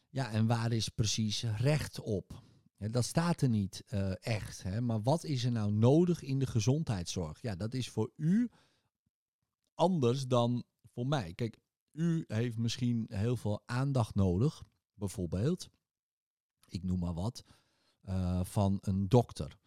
Ja, 0.08 0.30
en 0.30 0.46
waar 0.46 0.72
is 0.72 0.88
precies 0.88 1.42
recht 1.42 2.00
op? 2.00 2.42
dat 2.90 3.04
staat 3.04 3.40
er 3.40 3.48
niet 3.48 3.84
uh, 3.90 4.12
echt. 4.20 4.62
Hè? 4.62 4.80
Maar 4.80 5.02
wat 5.02 5.24
is 5.24 5.44
er 5.44 5.52
nou 5.52 5.72
nodig 5.72 6.22
in 6.22 6.38
de 6.38 6.46
gezondheidszorg? 6.46 7.42
Ja, 7.42 7.56
dat 7.56 7.74
is 7.74 7.88
voor 7.88 8.10
u 8.16 8.50
anders 9.74 10.26
dan 10.26 10.64
voor 10.84 11.06
mij. 11.06 11.32
Kijk, 11.34 11.58
u 11.92 12.24
heeft 12.26 12.58
misschien 12.58 13.06
heel 13.08 13.36
veel 13.36 13.62
aandacht 13.66 14.14
nodig, 14.14 14.62
bijvoorbeeld. 14.94 15.68
Ik 16.68 16.82
noem 16.82 16.98
maar 16.98 17.14
wat. 17.14 17.44
Uh, 18.08 18.44
van 18.44 18.78
een 18.80 19.08
dokter. 19.08 19.58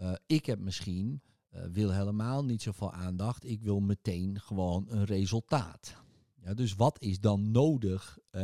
Uh, 0.00 0.14
ik 0.26 0.46
heb 0.46 0.58
misschien, 0.58 1.22
wil 1.50 1.90
helemaal 1.92 2.44
niet 2.44 2.62
zoveel 2.62 2.92
aandacht. 2.92 3.44
Ik 3.44 3.62
wil 3.62 3.80
meteen 3.80 4.40
gewoon 4.40 4.84
een 4.88 5.04
resultaat. 5.04 5.96
Ja, 6.42 6.54
dus 6.54 6.74
wat 6.74 7.00
is 7.00 7.20
dan 7.20 7.50
nodig? 7.50 8.18
Uh, 8.32 8.42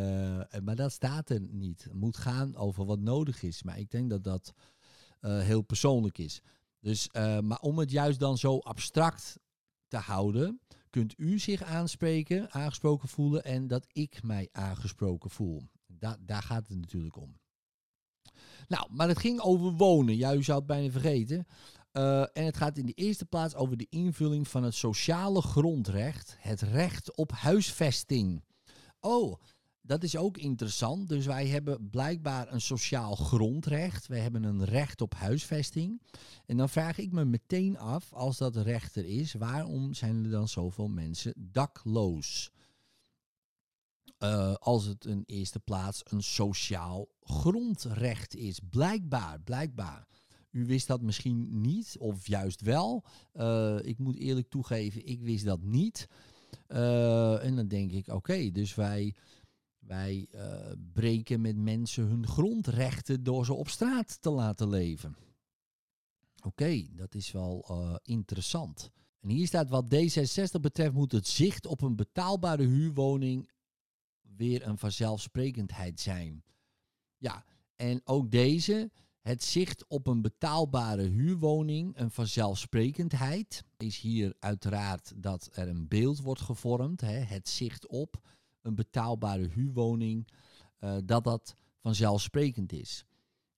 maar 0.62 0.76
dat 0.76 0.92
staat 0.92 1.30
er 1.30 1.40
niet. 1.40 1.84
Het 1.84 1.94
moet 1.94 2.16
gaan 2.16 2.56
over 2.56 2.84
wat 2.84 2.98
nodig 2.98 3.42
is. 3.42 3.62
Maar 3.62 3.78
ik 3.78 3.90
denk 3.90 4.10
dat 4.10 4.24
dat 4.24 4.54
uh, 5.20 5.40
heel 5.40 5.62
persoonlijk 5.62 6.18
is. 6.18 6.40
Dus, 6.80 7.08
uh, 7.12 7.40
maar 7.40 7.60
om 7.60 7.78
het 7.78 7.90
juist 7.90 8.18
dan 8.18 8.38
zo 8.38 8.58
abstract 8.58 9.38
te 9.88 9.96
houden, 9.96 10.60
kunt 10.90 11.14
u 11.16 11.38
zich 11.38 11.62
aanspreken, 11.62 12.52
aangesproken 12.52 13.08
voelen 13.08 13.44
en 13.44 13.66
dat 13.66 13.86
ik 13.92 14.22
mij 14.22 14.48
aangesproken 14.52 15.30
voel. 15.30 15.62
Da 15.86 16.16
daar 16.20 16.42
gaat 16.42 16.68
het 16.68 16.78
natuurlijk 16.78 17.16
om. 17.16 17.38
Nou, 18.68 18.86
maar 18.90 19.08
het 19.08 19.18
ging 19.18 19.40
over 19.40 19.72
wonen. 19.72 20.16
Ja, 20.16 20.34
u 20.34 20.42
zou 20.42 20.58
het 20.58 20.66
bijna 20.66 20.90
vergeten. 20.90 21.46
Uh, 21.96 22.20
en 22.20 22.44
het 22.44 22.56
gaat 22.56 22.78
in 22.78 22.86
de 22.86 22.92
eerste 22.92 23.24
plaats 23.24 23.54
over 23.54 23.76
de 23.76 23.86
invulling 23.90 24.48
van 24.48 24.62
het 24.62 24.74
sociale 24.74 25.42
grondrecht, 25.42 26.36
het 26.38 26.60
recht 26.60 27.16
op 27.16 27.32
huisvesting. 27.32 28.44
Oh, 29.00 29.40
dat 29.80 30.02
is 30.02 30.16
ook 30.16 30.36
interessant. 30.36 31.08
Dus 31.08 31.26
wij 31.26 31.46
hebben 31.46 31.90
blijkbaar 31.90 32.52
een 32.52 32.60
sociaal 32.60 33.14
grondrecht. 33.14 34.06
Wij 34.06 34.20
hebben 34.20 34.44
een 34.44 34.64
recht 34.64 35.00
op 35.00 35.14
huisvesting. 35.14 36.02
En 36.46 36.56
dan 36.56 36.68
vraag 36.68 36.98
ik 36.98 37.12
me 37.12 37.24
meteen 37.24 37.78
af, 37.78 38.12
als 38.12 38.38
dat 38.38 38.56
recht 38.56 38.96
er 38.96 39.06
is, 39.06 39.32
waarom 39.32 39.94
zijn 39.94 40.24
er 40.24 40.30
dan 40.30 40.48
zoveel 40.48 40.88
mensen 40.88 41.34
dakloos? 41.36 42.50
Uh, 44.18 44.54
als 44.54 44.84
het 44.84 45.04
in 45.04 45.22
eerste 45.26 45.60
plaats 45.60 46.00
een 46.04 46.22
sociaal 46.22 47.08
grondrecht 47.20 48.34
is. 48.34 48.60
Blijkbaar, 48.70 49.40
blijkbaar. 49.40 50.06
U 50.56 50.66
wist 50.66 50.86
dat 50.86 51.02
misschien 51.02 51.60
niet, 51.60 51.96
of 51.98 52.26
juist 52.26 52.60
wel. 52.60 53.04
Uh, 53.34 53.78
ik 53.82 53.98
moet 53.98 54.16
eerlijk 54.16 54.48
toegeven, 54.48 55.06
ik 55.06 55.20
wist 55.20 55.44
dat 55.44 55.62
niet. 55.62 56.08
Uh, 56.68 57.44
en 57.44 57.56
dan 57.56 57.68
denk 57.68 57.92
ik, 57.92 58.08
oké, 58.08 58.50
dus 58.50 58.74
wij, 58.74 59.14
wij 59.78 60.28
uh, 60.34 60.72
breken 60.92 61.40
met 61.40 61.56
mensen 61.56 62.04
hun 62.04 62.26
grondrechten 62.26 63.22
door 63.22 63.44
ze 63.44 63.54
op 63.54 63.68
straat 63.68 64.22
te 64.22 64.30
laten 64.30 64.68
leven. 64.68 65.16
Oké, 66.44 66.86
dat 66.90 67.14
is 67.14 67.32
wel 67.32 67.64
interessant. 68.02 68.90
En 69.20 69.28
hier 69.28 69.46
staat 69.46 69.68
wat 69.68 69.94
D66 69.94 70.60
betreft 70.60 70.92
moet 70.92 71.12
het 71.12 71.26
zicht 71.26 71.66
op 71.66 71.82
een 71.82 71.96
betaalbare 71.96 72.64
huurwoning 72.66 73.50
weer 74.36 74.66
een 74.66 74.78
vanzelfsprekendheid 74.78 76.00
zijn. 76.00 76.44
Ja, 77.16 77.44
en 77.76 78.00
ook 78.04 78.30
deze 78.30 78.90
het 79.26 79.42
zicht 79.42 79.86
op 79.86 80.06
een 80.06 80.22
betaalbare 80.22 81.02
huurwoning, 81.02 81.98
een 81.98 82.10
vanzelfsprekendheid, 82.10 83.64
is 83.76 83.98
hier 83.98 84.34
uiteraard 84.38 85.12
dat 85.16 85.48
er 85.52 85.68
een 85.68 85.88
beeld 85.88 86.20
wordt 86.20 86.40
gevormd. 86.40 87.00
Hè, 87.00 87.18
het 87.18 87.48
zicht 87.48 87.86
op 87.86 88.20
een 88.62 88.74
betaalbare 88.74 89.48
huurwoning, 89.48 90.28
uh, 90.80 90.96
dat 91.04 91.24
dat 91.24 91.54
vanzelfsprekend 91.78 92.72
is. 92.72 93.04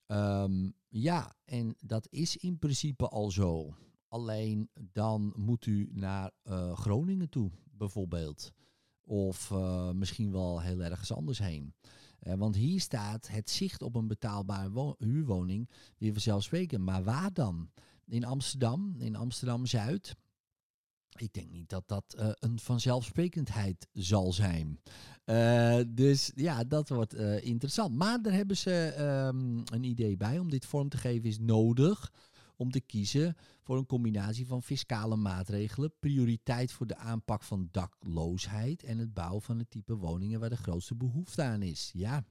Um, 0.06 0.74
ja, 0.88 1.34
en 1.44 1.76
dat 1.80 2.06
is 2.10 2.36
in 2.36 2.58
principe 2.58 3.08
al 3.08 3.30
zo. 3.30 3.74
Alleen 4.08 4.70
dan 4.74 5.32
moet 5.36 5.66
u 5.66 5.88
naar 5.92 6.30
uh, 6.44 6.76
Groningen 6.76 7.28
toe, 7.28 7.50
bijvoorbeeld. 7.70 8.52
Of 9.04 9.50
uh, 9.50 9.90
misschien 9.90 10.32
wel 10.32 10.60
heel 10.60 10.80
ergens 10.80 11.12
anders 11.12 11.38
heen. 11.38 11.74
Uh, 12.22 12.34
want 12.34 12.56
hier 12.56 12.80
staat 12.80 13.28
het 13.28 13.50
zicht 13.50 13.82
op 13.82 13.94
een 13.94 14.06
betaalbare 14.06 14.94
huurwoning 14.98 15.68
weer 15.98 16.12
vanzelfsprekend. 16.12 16.84
Maar 16.84 17.02
waar 17.02 17.32
dan? 17.32 17.70
In 18.06 18.24
Amsterdam, 18.24 18.94
in 18.98 19.16
Amsterdam-Zuid. 19.16 20.16
Ik 21.16 21.32
denk 21.32 21.50
niet 21.50 21.68
dat 21.68 21.88
dat 21.88 22.16
uh, 22.18 22.28
een 22.32 22.58
vanzelfsprekendheid 22.58 23.88
zal 23.92 24.32
zijn. 24.32 24.80
Uh, 25.24 25.80
dus 25.88 26.32
ja, 26.34 26.64
dat 26.64 26.88
wordt 26.88 27.14
interessant. 27.42 27.94
Maar 27.94 28.22
daar 28.22 28.32
hebben 28.32 28.56
ze 28.56 28.94
um, 29.34 29.62
een 29.64 29.84
idee 29.84 30.16
bij. 30.16 30.38
Om 30.38 30.50
dit 30.50 30.66
vorm 30.66 30.88
te 30.88 30.96
geven 30.96 31.28
is 31.28 31.38
nodig 31.38 32.12
om 32.58 32.70
te 32.70 32.80
kiezen 32.80 33.36
voor 33.62 33.78
een 33.78 33.86
combinatie 33.86 34.46
van 34.46 34.62
fiscale 34.62 35.16
maatregelen, 35.16 35.92
prioriteit 36.00 36.72
voor 36.72 36.86
de 36.86 36.96
aanpak 36.96 37.42
van 37.42 37.68
dakloosheid 37.70 38.82
en 38.82 38.98
het 38.98 39.14
bouwen 39.14 39.42
van 39.42 39.58
het 39.58 39.70
type 39.70 39.96
woningen 39.96 40.40
waar 40.40 40.48
de 40.48 40.56
grootste 40.56 40.94
behoefte 40.94 41.42
aan 41.42 41.62
is. 41.62 41.90
Ja, 41.94 42.24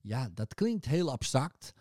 ja 0.00 0.30
dat 0.34 0.54
klinkt 0.54 0.84
heel 0.84 1.10
abstract. 1.10 1.72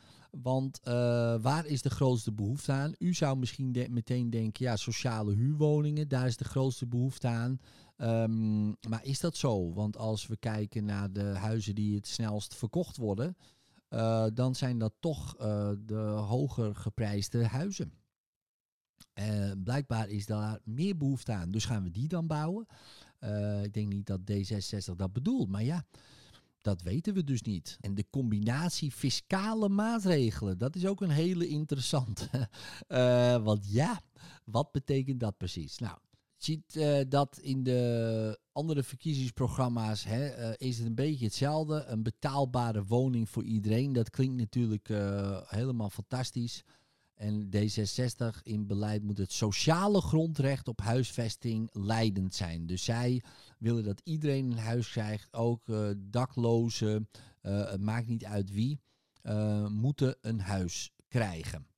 Want 0.42 0.80
uh, 0.84 0.94
waar 1.42 1.66
is 1.66 1.82
de 1.82 1.90
grootste 1.90 2.32
behoefte 2.32 2.72
aan? 2.72 2.96
U 2.98 3.14
zou 3.14 3.38
misschien 3.38 3.88
meteen 3.90 4.30
denken, 4.30 4.66
ja, 4.66 4.76
sociale 4.76 5.34
huurwoningen, 5.34 6.08
daar 6.08 6.28
is 6.28 6.38
de 6.38 6.44
grootste 6.44 6.88
behoefte 6.88 7.28
aan. 7.28 7.60
Um, 7.98 8.76
maar 8.90 9.04
is 9.04 9.20
dat 9.20 9.38
zo? 9.38 9.74
Want 9.74 9.98
als 9.98 10.28
we 10.28 10.38
kijken 10.38 10.86
naar 10.86 11.12
de 11.12 11.24
huizen 11.24 11.76
die 11.76 11.96
het 11.96 12.08
snelst 12.08 12.56
verkocht 12.56 12.98
worden, 12.98 13.38
uh, 13.94 14.26
dan 14.34 14.56
zijn 14.56 14.78
dat 14.78 14.94
toch 15.00 15.36
uh, 15.42 15.70
de 15.80 15.96
hoger 16.28 16.76
geprijsde 16.76 17.48
huizen. 17.48 17.94
Uh, 19.20 19.52
blijkbaar 19.64 20.10
is 20.10 20.26
daar 20.26 20.60
meer 20.64 20.98
behoefte 20.98 21.32
aan. 21.32 21.52
Dus 21.52 21.66
gaan 21.66 21.84
we 21.84 21.92
die 21.92 22.08
dan 22.08 22.28
bouwen? 22.28 22.66
ik 23.64 23.74
denk 23.74 23.94
niet 23.94 24.06
dat 24.06 24.20
D66 24.32 24.96
dat 24.96 25.14
bedoelt, 25.14 25.50
maar 25.50 25.64
ja, 25.64 25.86
dat 26.62 26.82
weten 26.82 27.14
we 27.14 27.24
dus 27.24 27.42
niet. 27.42 27.78
En 27.82 27.96
de 27.96 28.06
combinatie 28.10 28.92
fiscale 28.92 29.70
maatregelen, 29.70 30.58
dat 30.58 30.76
is 30.76 30.86
ook 30.86 31.02
een 31.02 31.10
hele 31.10 31.48
interessante. 31.48 32.50
want 33.44 33.72
ja, 33.72 34.02
wat 34.44 34.72
betekent 34.72 35.20
dat 35.20 35.38
precies? 35.38 35.78
Nou, 35.78 35.98
ziet 36.44 36.76
uh, 36.76 37.00
dat 37.10 37.40
in 37.42 37.64
de 37.64 38.40
andere 38.52 38.84
verkiezingsprogramma's 38.84 40.04
hè, 40.04 40.40
uh, 40.40 40.54
is 40.58 40.78
het 40.78 40.88
een 40.88 40.96
beetje 40.96 41.26
hetzelfde. 41.26 41.84
Een 41.86 42.04
betaalbare 42.04 42.84
woning 42.84 43.30
voor 43.30 43.44
iedereen. 43.44 43.94
Dat 43.94 44.10
klinkt 44.10 44.38
natuurlijk 44.38 44.90
uh, 44.90 45.42
helemaal 45.46 45.90
fantastisch. 45.90 46.64
En 47.16 47.50
D66 47.56 48.42
in 48.44 48.68
beleid 48.68 49.04
moet 49.04 49.18
het 49.18 49.32
sociale 49.32 50.02
grondrecht 50.02 50.68
op 50.68 50.82
huisvesting 50.82 51.70
leidend 51.72 52.36
zijn. 52.36 52.66
Dus 52.66 52.84
zij 52.84 53.24
willen 53.60 53.84
dat 53.84 54.02
iedereen 54.04 54.52
een 54.52 54.58
huis 54.58 54.92
krijgt, 54.92 55.28
ook 55.34 55.62
daklozen, 55.98 57.10
het 57.42 57.82
maakt 57.82 58.08
niet 58.08 58.26
uit 58.26 58.52
wie, 58.52 58.80
moeten 59.70 60.16
een 60.22 60.40
huis 60.40 60.92
krijgen. 61.08 61.73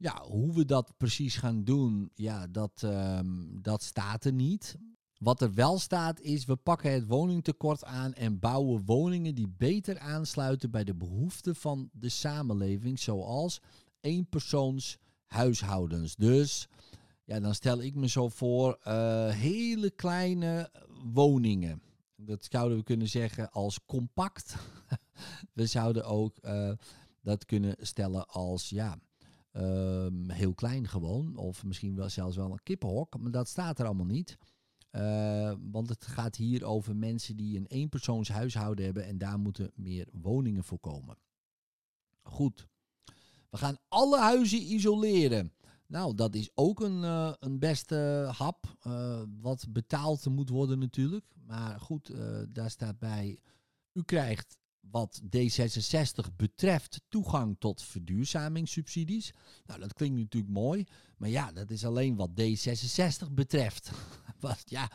Ja, 0.00 0.22
hoe 0.22 0.54
we 0.54 0.64
dat 0.64 0.92
precies 0.96 1.36
gaan 1.36 1.64
doen, 1.64 2.10
ja, 2.14 2.46
dat, 2.46 2.82
um, 2.84 3.58
dat 3.62 3.82
staat 3.82 4.24
er 4.24 4.32
niet. 4.32 4.76
Wat 5.18 5.42
er 5.42 5.54
wel 5.54 5.78
staat 5.78 6.20
is, 6.20 6.44
we 6.44 6.56
pakken 6.56 6.92
het 6.92 7.06
woningtekort 7.06 7.84
aan 7.84 8.14
en 8.14 8.38
bouwen 8.38 8.84
woningen 8.84 9.34
die 9.34 9.54
beter 9.56 9.98
aansluiten 9.98 10.70
bij 10.70 10.84
de 10.84 10.94
behoeften 10.94 11.56
van 11.56 11.90
de 11.92 12.08
samenleving, 12.08 12.98
zoals 12.98 13.60
eenpersoonshuishoudens. 14.00 16.16
Dus 16.16 16.68
ja, 17.24 17.40
dan 17.40 17.54
stel 17.54 17.82
ik 17.82 17.94
me 17.94 18.08
zo 18.08 18.28
voor 18.28 18.78
uh, 18.84 19.28
hele 19.28 19.90
kleine 19.90 20.70
woningen. 21.12 21.82
Dat 22.16 22.46
zouden 22.50 22.78
we 22.78 22.84
kunnen 22.84 23.08
zeggen 23.08 23.50
als 23.50 23.80
compact. 23.86 24.56
we 25.52 25.66
zouden 25.66 26.04
ook 26.04 26.38
uh, 26.42 26.72
dat 27.20 27.44
kunnen 27.44 27.76
stellen 27.78 28.28
als 28.28 28.68
ja, 28.68 28.98
Um, 29.52 30.30
heel 30.30 30.54
klein 30.54 30.88
gewoon. 30.88 31.36
Of 31.36 31.64
misschien 31.64 31.94
wel 31.94 32.08
zelfs 32.08 32.36
wel 32.36 32.52
een 32.52 32.62
kippenhok. 32.62 33.18
Maar 33.18 33.30
dat 33.30 33.48
staat 33.48 33.78
er 33.78 33.86
allemaal 33.86 34.06
niet. 34.06 34.38
Uh, 34.92 35.54
want 35.70 35.88
het 35.88 36.06
gaat 36.06 36.36
hier 36.36 36.64
over 36.64 36.96
mensen 36.96 37.36
die 37.36 37.56
een 37.56 37.66
eenpersoonshuishouden 37.66 38.84
hebben. 38.84 39.06
En 39.06 39.18
daar 39.18 39.38
moeten 39.38 39.70
meer 39.74 40.08
woningen 40.12 40.64
voor 40.64 40.78
komen. 40.78 41.18
Goed. 42.22 42.68
We 43.50 43.56
gaan 43.56 43.78
alle 43.88 44.18
huizen 44.18 44.72
isoleren. 44.72 45.52
Nou, 45.86 46.14
dat 46.14 46.34
is 46.34 46.50
ook 46.54 46.80
een, 46.80 47.02
uh, 47.02 47.32
een 47.38 47.58
beste 47.58 48.28
hap. 48.32 48.76
Uh, 48.86 49.22
wat 49.40 49.66
betaald 49.68 50.28
moet 50.28 50.48
worden 50.48 50.78
natuurlijk. 50.78 51.24
Maar 51.46 51.80
goed, 51.80 52.12
daar 52.48 52.70
staat 52.70 52.98
bij. 52.98 53.38
U 53.92 54.02
krijgt 54.02 54.58
wat 54.90 55.20
D66 55.36 56.36
betreft 56.36 57.00
toegang 57.08 57.56
tot 57.58 57.82
verduurzamingssubsidies. 57.82 59.32
Nou, 59.66 59.80
dat 59.80 59.92
klinkt 59.92 60.18
natuurlijk 60.18 60.52
mooi. 60.52 60.86
Maar 61.16 61.28
ja, 61.28 61.52
dat 61.52 61.70
is 61.70 61.84
alleen 61.84 62.16
wat 62.16 62.30
D66 62.30 63.32
betreft. 63.32 63.90
wat, 64.40 64.62
ja, 64.64 64.90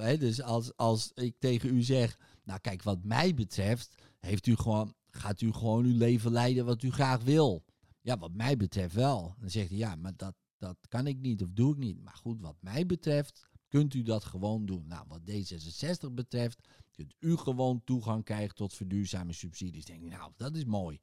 hè, 0.00 0.18
dus 0.18 0.42
als, 0.42 0.76
als 0.76 1.10
ik 1.14 1.34
tegen 1.38 1.76
u 1.76 1.82
zeg. 1.82 2.18
Nou, 2.44 2.60
kijk, 2.60 2.82
wat 2.82 3.04
mij 3.04 3.34
betreft. 3.34 3.94
Heeft 4.20 4.46
u 4.46 4.56
gewoon, 4.56 4.94
gaat 5.10 5.40
u 5.40 5.52
gewoon 5.52 5.84
uw 5.84 5.96
leven 5.96 6.32
leiden 6.32 6.64
wat 6.64 6.82
u 6.82 6.90
graag 6.90 7.22
wil. 7.22 7.64
Ja, 8.00 8.18
wat 8.18 8.32
mij 8.32 8.56
betreft 8.56 8.94
wel. 8.94 9.34
Dan 9.40 9.50
zegt 9.50 9.68
hij, 9.68 9.78
ja, 9.78 9.96
maar 9.96 10.16
dat, 10.16 10.34
dat 10.58 10.76
kan 10.88 11.06
ik 11.06 11.18
niet 11.20 11.42
of 11.42 11.48
doe 11.50 11.72
ik 11.72 11.78
niet. 11.78 12.02
Maar 12.02 12.16
goed, 12.16 12.40
wat 12.40 12.56
mij 12.60 12.86
betreft 12.86 13.47
kunt 13.68 13.94
u 13.94 14.02
dat 14.02 14.24
gewoon 14.24 14.66
doen. 14.66 14.86
Nou, 14.86 15.04
wat 15.08 15.20
D66 15.30 16.12
betreft, 16.12 16.68
kunt 16.90 17.14
u 17.18 17.36
gewoon 17.36 17.84
toegang 17.84 18.24
krijgen 18.24 18.54
tot 18.54 18.74
verduurzame 18.74 19.32
subsidies. 19.32 19.84
Denk 19.84 20.02
ik, 20.02 20.10
nou, 20.10 20.32
dat 20.36 20.56
is 20.56 20.64
mooi. 20.64 21.00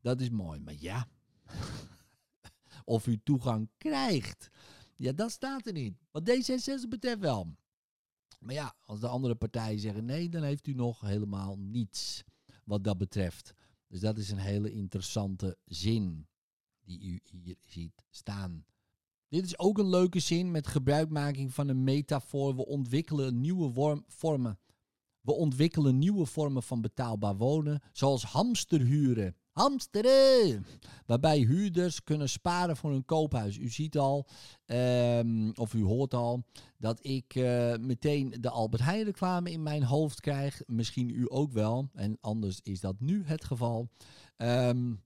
Dat 0.00 0.20
is 0.20 0.30
mooi. 0.30 0.60
Maar 0.60 0.76
ja, 0.78 1.08
of 2.84 3.06
u 3.06 3.20
toegang 3.22 3.68
krijgt, 3.78 4.50
ja, 4.96 5.12
dat 5.12 5.30
staat 5.30 5.66
er 5.66 5.72
niet. 5.72 5.94
Wat 6.10 6.30
D66 6.30 6.88
betreft 6.88 7.18
wel. 7.18 7.56
Maar 8.40 8.54
ja, 8.54 8.74
als 8.84 9.00
de 9.00 9.08
andere 9.08 9.34
partijen 9.34 9.80
zeggen 9.80 10.04
nee, 10.04 10.28
dan 10.28 10.42
heeft 10.42 10.66
u 10.66 10.72
nog 10.74 11.00
helemaal 11.00 11.58
niets 11.58 12.22
wat 12.64 12.84
dat 12.84 12.98
betreft. 12.98 13.54
Dus 13.86 14.00
dat 14.00 14.18
is 14.18 14.30
een 14.30 14.38
hele 14.38 14.72
interessante 14.72 15.58
zin 15.64 16.26
die 16.84 17.02
u 17.02 17.20
hier 17.24 17.56
ziet 17.60 18.04
staan. 18.10 18.64
Dit 19.32 19.44
is 19.44 19.58
ook 19.58 19.78
een 19.78 19.88
leuke 19.88 20.18
zin 20.18 20.50
met 20.50 20.66
gebruikmaking 20.66 21.54
van 21.54 21.68
een 21.68 21.84
metafoor. 21.84 22.56
We 22.56 22.66
ontwikkelen 22.66 23.40
nieuwe 23.40 24.02
vormen. 24.06 24.58
We 25.20 25.32
ontwikkelen 25.32 25.98
nieuwe 25.98 26.26
vormen 26.26 26.62
van 26.62 26.80
betaalbaar 26.80 27.36
wonen, 27.36 27.82
zoals 27.92 28.24
hamsterhuren. 28.24 29.36
Hamsteren! 29.50 30.66
Waarbij 31.06 31.38
huurders 31.38 32.02
kunnen 32.02 32.28
sparen 32.28 32.76
voor 32.76 32.92
een 32.92 33.04
koophuis. 33.04 33.58
U 33.58 33.68
ziet 33.68 33.98
al, 33.98 34.26
um, 34.66 35.52
of 35.54 35.74
u 35.74 35.82
hoort 35.82 36.14
al, 36.14 36.44
dat 36.78 37.06
ik 37.06 37.34
uh, 37.34 37.76
meteen 37.76 38.34
de 38.40 38.50
Albert 38.50 38.82
Heijn 38.82 39.04
reclame 39.04 39.50
in 39.50 39.62
mijn 39.62 39.82
hoofd 39.82 40.20
krijg. 40.20 40.62
Misschien 40.66 41.08
u 41.08 41.26
ook 41.28 41.52
wel. 41.52 41.88
En 41.92 42.16
anders 42.20 42.60
is 42.62 42.80
dat 42.80 43.00
nu 43.00 43.22
het 43.24 43.44
geval. 43.44 43.88
Um, 44.36 45.02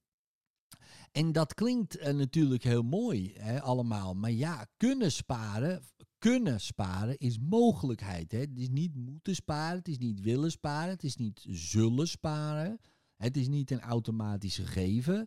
en 1.16 1.32
dat 1.32 1.54
klinkt 1.54 1.98
uh, 1.98 2.08
natuurlijk 2.08 2.62
heel 2.62 2.82
mooi, 2.82 3.32
hè, 3.38 3.62
allemaal. 3.62 4.14
Maar 4.14 4.30
ja, 4.30 4.66
kunnen 4.76 5.12
sparen, 5.12 5.82
kunnen 6.18 6.60
sparen 6.60 7.18
is 7.18 7.38
mogelijkheid. 7.38 8.32
Hè. 8.32 8.38
Het 8.38 8.58
is 8.58 8.68
niet 8.68 8.94
moeten 8.94 9.34
sparen, 9.34 9.78
het 9.78 9.88
is 9.88 9.98
niet 9.98 10.20
willen 10.20 10.50
sparen, 10.50 10.90
het 10.90 11.04
is 11.04 11.16
niet 11.16 11.46
zullen 11.48 12.08
sparen. 12.08 12.80
Het 13.16 13.36
is 13.36 13.48
niet 13.48 13.70
een 13.70 13.80
automatisch 13.80 14.56
gegeven. 14.56 15.26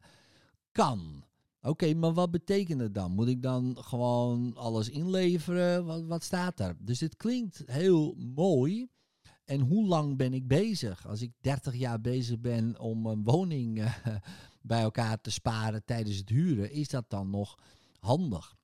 Kan. 0.72 1.24
Oké, 1.62 1.94
maar 1.94 2.14
wat 2.14 2.32
betekent 2.32 2.82
het 2.82 2.94
dan? 2.94 3.12
Moet 3.12 3.28
ik 3.28 3.42
dan 3.42 3.78
gewoon 3.80 4.56
alles 4.56 4.90
inleveren? 4.90 5.86
Wat, 5.86 6.06
wat 6.06 6.24
staat 6.24 6.60
er? 6.60 6.76
Dus 6.80 7.00
het 7.00 7.16
klinkt 7.16 7.64
heel 7.66 8.16
mooi. 8.18 8.88
En 9.46 9.60
hoe 9.60 9.88
lang 9.88 10.18
ben 10.18 10.34
ik 10.34 10.48
bezig? 10.48 11.08
Als 11.08 11.22
ik 11.22 11.32
30 11.42 11.76
jaar 11.76 12.02
bezig 12.02 12.40
ben 12.40 12.80
om 12.80 13.06
een 13.06 13.24
woning 13.24 13.80
uh, 13.80 13.96
bij 14.62 14.82
elkaar 14.82 15.22
te 15.22 15.32
sparen 15.32 15.86
tijdens 15.86 16.18
het 16.18 16.30
huren, 16.30 16.72
is 16.72 16.88
dat 16.88 17.10
dan 17.10 17.30
nog 17.30 17.58
handig? 18.00 18.58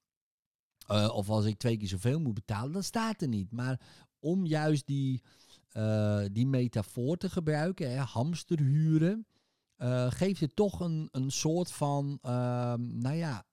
Uh, 0.91 1.09
of 1.13 1.29
als 1.29 1.45
ik 1.45 1.57
twee 1.57 1.77
keer 1.77 1.87
zoveel 1.87 2.19
moet 2.19 2.33
betalen, 2.33 2.71
dat 2.71 2.83
staat 2.83 3.21
er 3.21 3.27
niet. 3.27 3.51
Maar 3.51 3.81
om 4.19 4.45
juist 4.45 4.87
die, 4.87 5.23
uh, 5.73 6.25
die 6.31 6.47
metafoor 6.47 7.17
te 7.17 7.29
gebruiken, 7.29 7.91
hè, 7.91 7.97
hamsterhuren, 7.97 9.27
uh, 9.77 10.11
geeft 10.11 10.39
het 10.39 10.55
toch 10.55 10.79
een, 10.79 11.07
een 11.11 11.31
soort 11.31 11.71
van, 11.71 12.19
ehm, 12.21 12.97
nou 12.97 13.15
ja, 13.15 13.45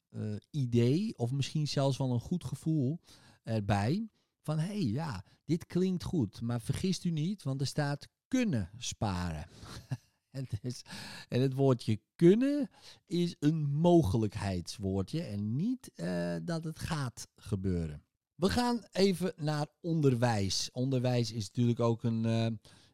idee, 0.51 1.19
of 1.19 1.31
misschien 1.31 1.69
zelfs 1.69 1.99
wel 1.99 2.13
een 2.13 2.21
goed 2.21 2.45
gevoel 2.45 3.01
erbij. 3.43 4.09
Van 4.43 4.59
hé, 4.59 4.67
hey, 4.67 4.85
ja, 4.85 5.25
dit 5.45 5.67
klinkt 5.67 6.05
goed, 6.05 6.41
maar 6.41 6.61
vergist 6.61 7.05
u 7.05 7.11
niet, 7.11 7.43
want 7.43 7.61
er 7.61 7.67
staat 7.67 8.09
kunnen 8.29 8.71
sparen. 8.79 9.47
Is, 10.61 10.83
en 11.29 11.41
het 11.41 11.55
woordje 11.55 12.01
kunnen 12.17 12.71
is 13.07 13.37
een 13.39 13.71
mogelijkheidswoordje 13.71 15.23
en 15.23 15.57
niet 15.57 15.91
uh, 15.97 16.35
dat 16.43 16.65
het 16.65 16.79
gaat 16.79 17.29
gebeuren. 17.37 18.03
We 18.35 18.51
gaan 18.51 18.85
even 18.93 19.33
naar 19.37 19.67
onderwijs. 19.81 20.71
Onderwijs 20.73 21.33
is 21.33 21.47
natuurlijk 21.47 21.81
ook 21.81 22.03
een 22.03 22.25
uh, 22.25 22.47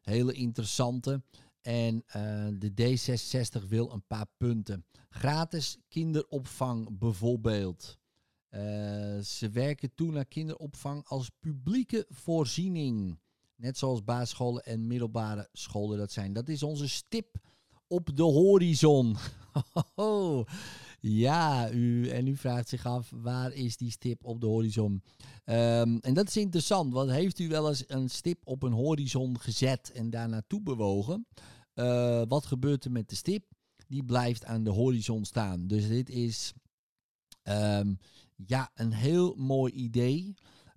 hele 0.02 0.32
interessante. 0.32 1.22
En 1.60 1.94
uh, 1.94 2.46
de 2.58 2.72
D66 2.72 3.68
wil 3.68 3.92
een 3.92 4.06
paar 4.06 4.26
punten. 4.36 4.84
Gratis 5.08 5.78
kinderopvang 5.88 6.98
bijvoorbeeld. 6.98 7.98
ze 9.22 9.50
werken 9.52 9.94
toe 9.94 10.12
naar 10.12 10.24
kinderopvang 10.24 11.04
als 11.06 11.30
publieke 11.40 12.06
voorziening. 12.08 13.18
Net 13.58 13.78
zoals 13.78 14.04
basisscholen 14.04 14.64
en 14.64 14.86
middelbare 14.86 15.48
scholen 15.52 15.98
dat 15.98 16.12
zijn. 16.12 16.32
Dat 16.32 16.48
is 16.48 16.62
onze 16.62 16.88
stip 16.88 17.36
op 17.86 18.16
de 18.16 18.22
horizon. 18.22 19.16
ja, 21.00 21.70
u, 21.70 22.08
en 22.08 22.26
u 22.26 22.36
vraagt 22.36 22.68
zich 22.68 22.86
af, 22.86 23.10
waar 23.14 23.52
is 23.52 23.76
die 23.76 23.90
stip 23.90 24.24
op 24.24 24.40
de 24.40 24.46
horizon? 24.46 25.02
Um, 25.44 25.98
en 25.98 26.14
dat 26.14 26.28
is 26.28 26.36
interessant, 26.36 26.92
want 26.92 27.10
heeft 27.10 27.38
u 27.38 27.48
wel 27.48 27.68
eens 27.68 27.84
een 27.86 28.10
stip 28.10 28.46
op 28.46 28.62
een 28.62 28.72
horizon 28.72 29.40
gezet 29.40 29.92
en 29.92 30.10
daar 30.10 30.28
naartoe 30.28 30.62
bewogen? 30.62 31.26
Uh, 31.74 32.22
wat 32.28 32.46
gebeurt 32.46 32.84
er 32.84 32.92
met 32.92 33.08
de 33.08 33.16
stip? 33.16 33.44
Die 33.86 34.04
blijft 34.04 34.44
aan 34.44 34.64
de 34.64 34.70
horizon 34.70 35.24
staan. 35.24 35.66
Dus 35.66 35.88
dit 35.88 36.10
is 36.10 36.52
um, 37.42 37.98
ja, 38.46 38.70
een 38.74 38.92
heel 38.92 39.34
mooi 39.34 39.72
idee. 39.72 40.34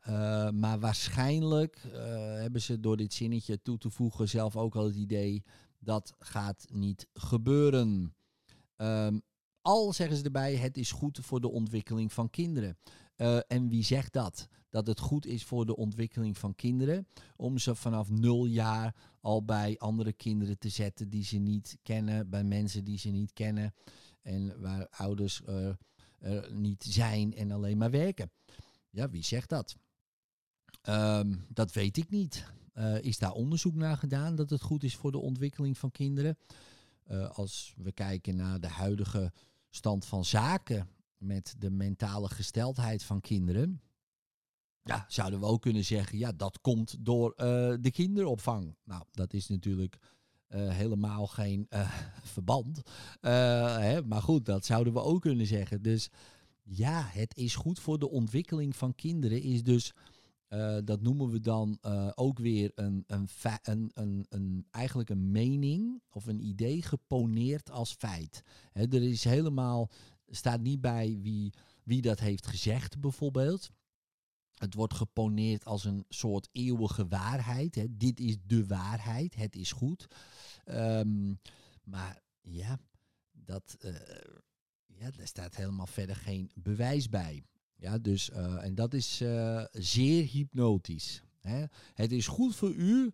Uh, 0.10 0.50
maar 0.50 0.80
waarschijnlijk 0.80 1.84
uh, 1.86 1.94
hebben 2.34 2.62
ze 2.62 2.80
door 2.80 2.98
dit 2.98 3.14
zinnetje 3.14 3.62
toe 3.62 3.78
te 3.78 3.90
voegen 3.90 4.30
zelf 4.30 4.56
ook 4.56 4.76
al 4.76 4.86
het 4.86 4.96
idee 4.96 5.44
dat 5.80 6.14
gaat 6.20 6.66
niet 6.70 7.08
gebeuren. 7.14 8.16
Um, 8.78 9.22
al 9.62 9.94
zeggen 9.94 10.18
ze 10.18 10.24
erbij, 10.24 10.56
het 10.56 10.78
is 10.78 10.92
goed 10.92 11.20
voor 11.22 11.42
de 11.42 11.50
ontwikkeling 11.52 12.14
van 12.14 12.30
kinderen. 12.30 12.78
Uh, 13.18 13.40
en 13.48 13.70
wie 13.70 13.84
zegt 13.84 14.14
dat? 14.14 14.48
Dat 14.70 14.88
het 14.88 15.00
goed 15.00 15.26
is 15.26 15.44
voor 15.44 15.66
de 15.66 15.76
ontwikkeling 15.76 16.38
van 16.38 16.56
kinderen 16.56 17.08
om 17.36 17.58
ze 17.58 17.76
vanaf 17.76 18.10
nul 18.10 18.46
jaar 18.46 18.96
al 19.20 19.46
bij 19.46 19.78
andere 19.78 20.14
kinderen 20.14 20.58
te 20.58 20.70
zetten 20.70 21.10
die 21.10 21.24
ze 21.24 21.38
niet 21.38 21.78
kennen, 21.84 22.30
bij 22.30 22.44
mensen 22.44 22.84
die 22.84 22.98
ze 22.98 23.10
niet 23.10 23.34
kennen 23.34 23.74
en 24.22 24.62
waar 24.62 24.88
ouders 24.90 25.42
er 25.46 25.78
niet 26.52 26.84
zijn 26.84 27.34
en 27.34 27.52
alleen 27.52 27.78
maar 27.78 27.92
werken. 27.92 28.32
Ja, 28.90 29.10
wie 29.10 29.24
zegt 29.24 29.50
dat? 29.50 29.76
Um, 30.90 31.46
dat 31.50 31.74
weet 31.74 31.98
ik 31.98 32.10
niet. 32.10 32.46
Uh, 32.76 33.02
is 33.02 33.18
daar 33.18 33.32
onderzoek 33.32 33.76
naar 33.76 33.98
gedaan 33.98 34.36
dat 34.36 34.50
het 34.50 34.62
goed 34.62 34.84
is 34.84 34.96
voor 34.96 35.12
de 35.12 35.18
ontwikkeling 35.18 35.78
van 35.78 35.92
kinderen? 35.92 36.38
Uh, 37.12 37.30
als 37.30 37.74
we 37.78 37.92
kijken 37.92 38.36
naar 38.36 38.60
de 38.60 38.68
huidige 38.68 39.32
stand 39.70 40.06
van 40.06 40.26
zaken 40.26 40.88
met 41.18 41.56
de 41.58 41.70
mentale 41.70 42.30
gesteldheid 42.30 43.04
van 43.04 43.22
kinderen, 43.22 43.82
ja, 44.84 45.06
zouden 45.08 45.40
we 45.40 45.46
ook 45.46 45.62
kunnen 45.62 45.86
zeggen, 45.86 46.18
ja, 46.18 46.32
dat 46.32 46.62
komt 46.62 46.96
door 47.00 47.34
uh, 47.38 47.46
de 47.80 47.92
kinderopvang. 47.92 48.76
Nou, 48.84 49.04
dat 49.12 49.34
is 49.34 49.48
natuurlijk 49.48 49.98
helemaal 50.54 51.28
geen 51.28 51.68
verband. 52.34 52.82
Hè, 53.22 54.04
maar 54.04 54.22
goed, 54.22 54.46
dat 54.46 54.66
zouden 54.66 54.94
we 54.94 55.02
ook 55.02 55.22
kunnen 55.22 55.46
zeggen. 55.46 55.82
Dus 55.82 56.10
ja, 56.64 57.04
het 57.08 57.38
is 57.38 57.56
goed 57.56 57.80
voor 57.80 58.00
de 58.00 58.10
ontwikkeling 58.10 58.76
van 58.76 58.96
kinderen, 58.96 59.42
is 59.42 59.64
dus 59.64 59.94
uh, 60.54 60.78
dat 60.84 61.02
noemen 61.02 61.30
we 61.30 61.40
dan 61.40 61.78
uh, 61.86 62.12
ook 62.16 62.40
weer 62.40 62.72
een, 62.76 63.04
een, 63.08 63.28
een, 63.64 63.92
een, 63.94 64.26
een, 64.30 64.68
eigenlijk 64.72 65.10
een 65.10 65.32
mening 65.32 66.02
of 66.10 66.26
een 66.26 66.46
idee 66.46 66.82
geponeerd 66.82 67.72
als 67.72 67.94
feit. 67.94 68.44
Er 68.74 69.04
is 69.04 69.24
helemaal, 69.24 69.90
staat 70.28 70.62
niet 70.62 70.82
bij 70.82 71.20
wie, 71.22 71.54
wie 71.84 72.02
dat 72.02 72.20
heeft 72.20 72.48
gezegd 72.48 73.00
bijvoorbeeld. 73.00 73.72
Het 74.54 74.74
wordt 74.74 74.94
geponeerd 74.94 75.66
als 75.66 75.86
een 75.86 76.06
soort 76.10 76.50
eeuwige 76.52 77.08
waarheid. 77.08 77.76
He. 77.76 77.86
Dit 77.90 78.20
is 78.20 78.38
de 78.46 78.66
waarheid, 78.66 79.36
het 79.36 79.56
is 79.56 79.72
goed. 79.72 80.08
Um, 80.66 81.40
maar 81.84 82.22
ja, 82.42 82.80
dat, 83.32 83.78
uh, 83.80 83.96
ja, 84.86 85.12
daar 85.12 85.28
staat 85.28 85.56
helemaal 85.56 85.88
verder 85.88 86.16
geen 86.16 86.52
bewijs 86.54 87.10
bij. 87.10 87.44
Ja, 87.82 87.98
dus, 87.98 88.30
uh, 88.30 88.64
en 88.64 88.76
dat 88.76 88.94
is 88.94 89.22
uh, 89.22 89.64
zeer 89.72 90.26
hypnotisch. 90.26 91.24
Hè? 91.40 91.66
Het 91.94 92.12
is 92.12 92.28
goed 92.28 92.56
voor 92.56 92.74
u 92.74 93.12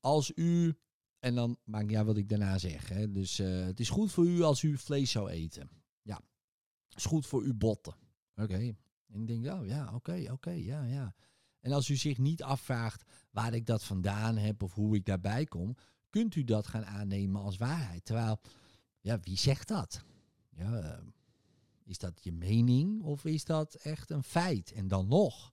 als 0.00 0.32
u, 0.34 0.74
en 1.18 1.34
dan 1.34 1.58
maakt 1.64 1.94
uit 1.94 2.06
wat 2.06 2.16
ik 2.16 2.28
daarna 2.28 2.58
zeg. 2.58 2.88
Hè? 2.88 3.10
Dus 3.10 3.40
uh, 3.40 3.64
het 3.64 3.80
is 3.80 3.88
goed 3.88 4.12
voor 4.12 4.26
u 4.26 4.42
als 4.42 4.62
u 4.62 4.78
vlees 4.78 5.10
zou 5.10 5.30
eten. 5.30 5.70
Ja. 6.02 6.20
is 6.96 7.04
goed 7.04 7.26
voor 7.26 7.42
uw 7.42 7.54
botten. 7.54 7.94
Oké. 8.34 8.76
En 9.06 9.20
ik 9.20 9.26
denk, 9.26 9.46
oh 9.46 9.66
ja, 9.66 9.94
oké, 9.94 10.28
oké, 10.32 10.50
ja, 10.50 10.84
ja. 10.84 11.14
En 11.60 11.72
als 11.72 11.88
u 11.88 11.96
zich 11.96 12.18
niet 12.18 12.42
afvraagt 12.42 13.04
waar 13.30 13.54
ik 13.54 13.66
dat 13.66 13.84
vandaan 13.84 14.36
heb 14.36 14.62
of 14.62 14.74
hoe 14.74 14.96
ik 14.96 15.04
daarbij 15.04 15.44
kom, 15.44 15.76
kunt 16.10 16.34
u 16.34 16.44
dat 16.44 16.66
gaan 16.66 16.86
aannemen 16.86 17.42
als 17.42 17.56
waarheid. 17.56 18.04
Terwijl, 18.04 18.40
ja, 19.00 19.20
wie 19.20 19.38
zegt 19.38 19.68
dat? 19.68 20.04
Ja, 20.50 20.80
eh, 20.80 21.02
is 21.84 21.98
dat 21.98 22.24
je 22.24 22.32
mening 22.32 23.02
of 23.02 23.24
is 23.24 23.44
dat 23.44 23.74
echt 23.74 24.10
een 24.10 24.22
feit? 24.22 24.72
En 24.72 24.88
dan 24.88 25.08
nog, 25.08 25.52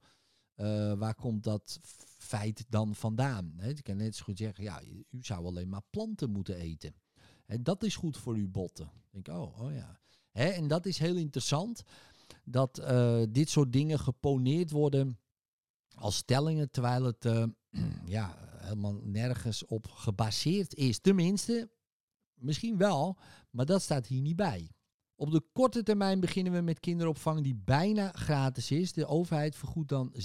uh, 0.56 0.94
waar 0.94 1.16
komt 1.16 1.44
dat 1.44 1.80
feit 2.18 2.66
dan 2.70 2.96
vandaan? 2.96 3.54
He, 3.58 3.70
ik 3.70 3.84
kan 3.84 3.98
net 3.98 4.16
zo 4.16 4.24
goed 4.24 4.38
zeggen, 4.38 4.64
ja, 4.64 4.84
u 4.84 5.06
zou 5.22 5.46
alleen 5.46 5.70
maar 5.70 5.84
planten 5.90 6.30
moeten 6.30 6.56
eten. 6.56 6.96
En 7.46 7.64
dat 7.64 7.84
is 7.84 7.96
goed 7.96 8.18
voor 8.18 8.34
uw 8.34 8.50
botten. 8.50 8.92
Ik 9.12 9.24
denk, 9.26 9.40
oh, 9.40 9.62
oh 9.62 9.74
ja. 9.74 10.00
En 10.32 10.68
dat 10.68 10.86
is 10.86 10.98
heel 10.98 11.16
interessant, 11.16 11.84
dat 12.44 12.80
uh, 12.80 13.24
dit 13.30 13.50
soort 13.50 13.74
dingen 13.74 14.00
geponeerd 14.00 14.72
worden 14.72 15.20
als 15.96 16.16
stellingen, 16.16 16.72
terwijl 16.72 17.04
het 17.04 17.26
uh, 17.26 17.46
ja, 18.06 18.36
helemaal 18.58 18.94
nergens 19.04 19.66
op 19.66 19.88
gebaseerd 19.88 20.76
is. 20.76 21.00
Tenminste, 21.00 21.70
misschien 22.34 22.78
wel, 22.78 23.18
maar 23.50 23.66
dat 23.66 23.82
staat 23.82 24.08
hier 24.08 24.22
niet 24.22 24.36
bij. 24.36 24.72
Op 25.22 25.32
de 25.32 25.44
korte 25.52 25.84
termijn 25.84 26.20
beginnen 26.20 26.54
we 26.54 26.62
met 26.62 26.80
kinderopvang 26.80 27.44
die 27.44 27.56
bijna 27.56 28.12
gratis 28.12 28.72
is. 28.72 28.94
De 28.94 29.06
overheid 29.06 29.56
vergoedt 29.56 29.90
dan 29.90 30.14
96% 30.14 30.18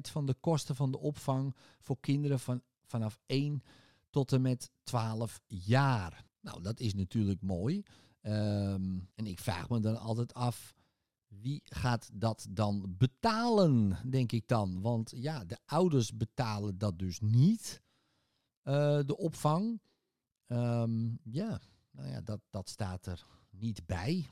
van 0.00 0.26
de 0.26 0.34
kosten 0.40 0.76
van 0.76 0.90
de 0.90 0.98
opvang 0.98 1.54
voor 1.80 2.00
kinderen 2.00 2.40
van, 2.40 2.62
vanaf 2.84 3.18
1 3.26 3.62
tot 4.10 4.32
en 4.32 4.42
met 4.42 4.70
12 4.82 5.40
jaar. 5.46 6.24
Nou, 6.40 6.62
dat 6.62 6.80
is 6.80 6.94
natuurlijk 6.94 7.42
mooi. 7.42 7.82
Um, 8.22 9.08
en 9.14 9.26
ik 9.26 9.40
vraag 9.40 9.68
me 9.68 9.80
dan 9.80 9.98
altijd 9.98 10.34
af, 10.34 10.74
wie 11.26 11.60
gaat 11.64 12.10
dat 12.12 12.46
dan 12.50 12.94
betalen, 12.98 13.98
denk 14.10 14.32
ik 14.32 14.46
dan? 14.46 14.80
Want 14.80 15.12
ja, 15.16 15.44
de 15.44 15.58
ouders 15.66 16.16
betalen 16.16 16.78
dat 16.78 16.98
dus 16.98 17.20
niet, 17.20 17.82
uh, 18.64 18.98
de 19.04 19.16
opvang. 19.16 19.80
Um, 20.46 21.18
ja, 21.22 21.60
nou 21.90 22.08
ja, 22.08 22.20
dat, 22.20 22.40
dat 22.50 22.68
staat 22.68 23.06
er 23.06 23.36
niet 23.60 23.86
bij. 23.86 24.26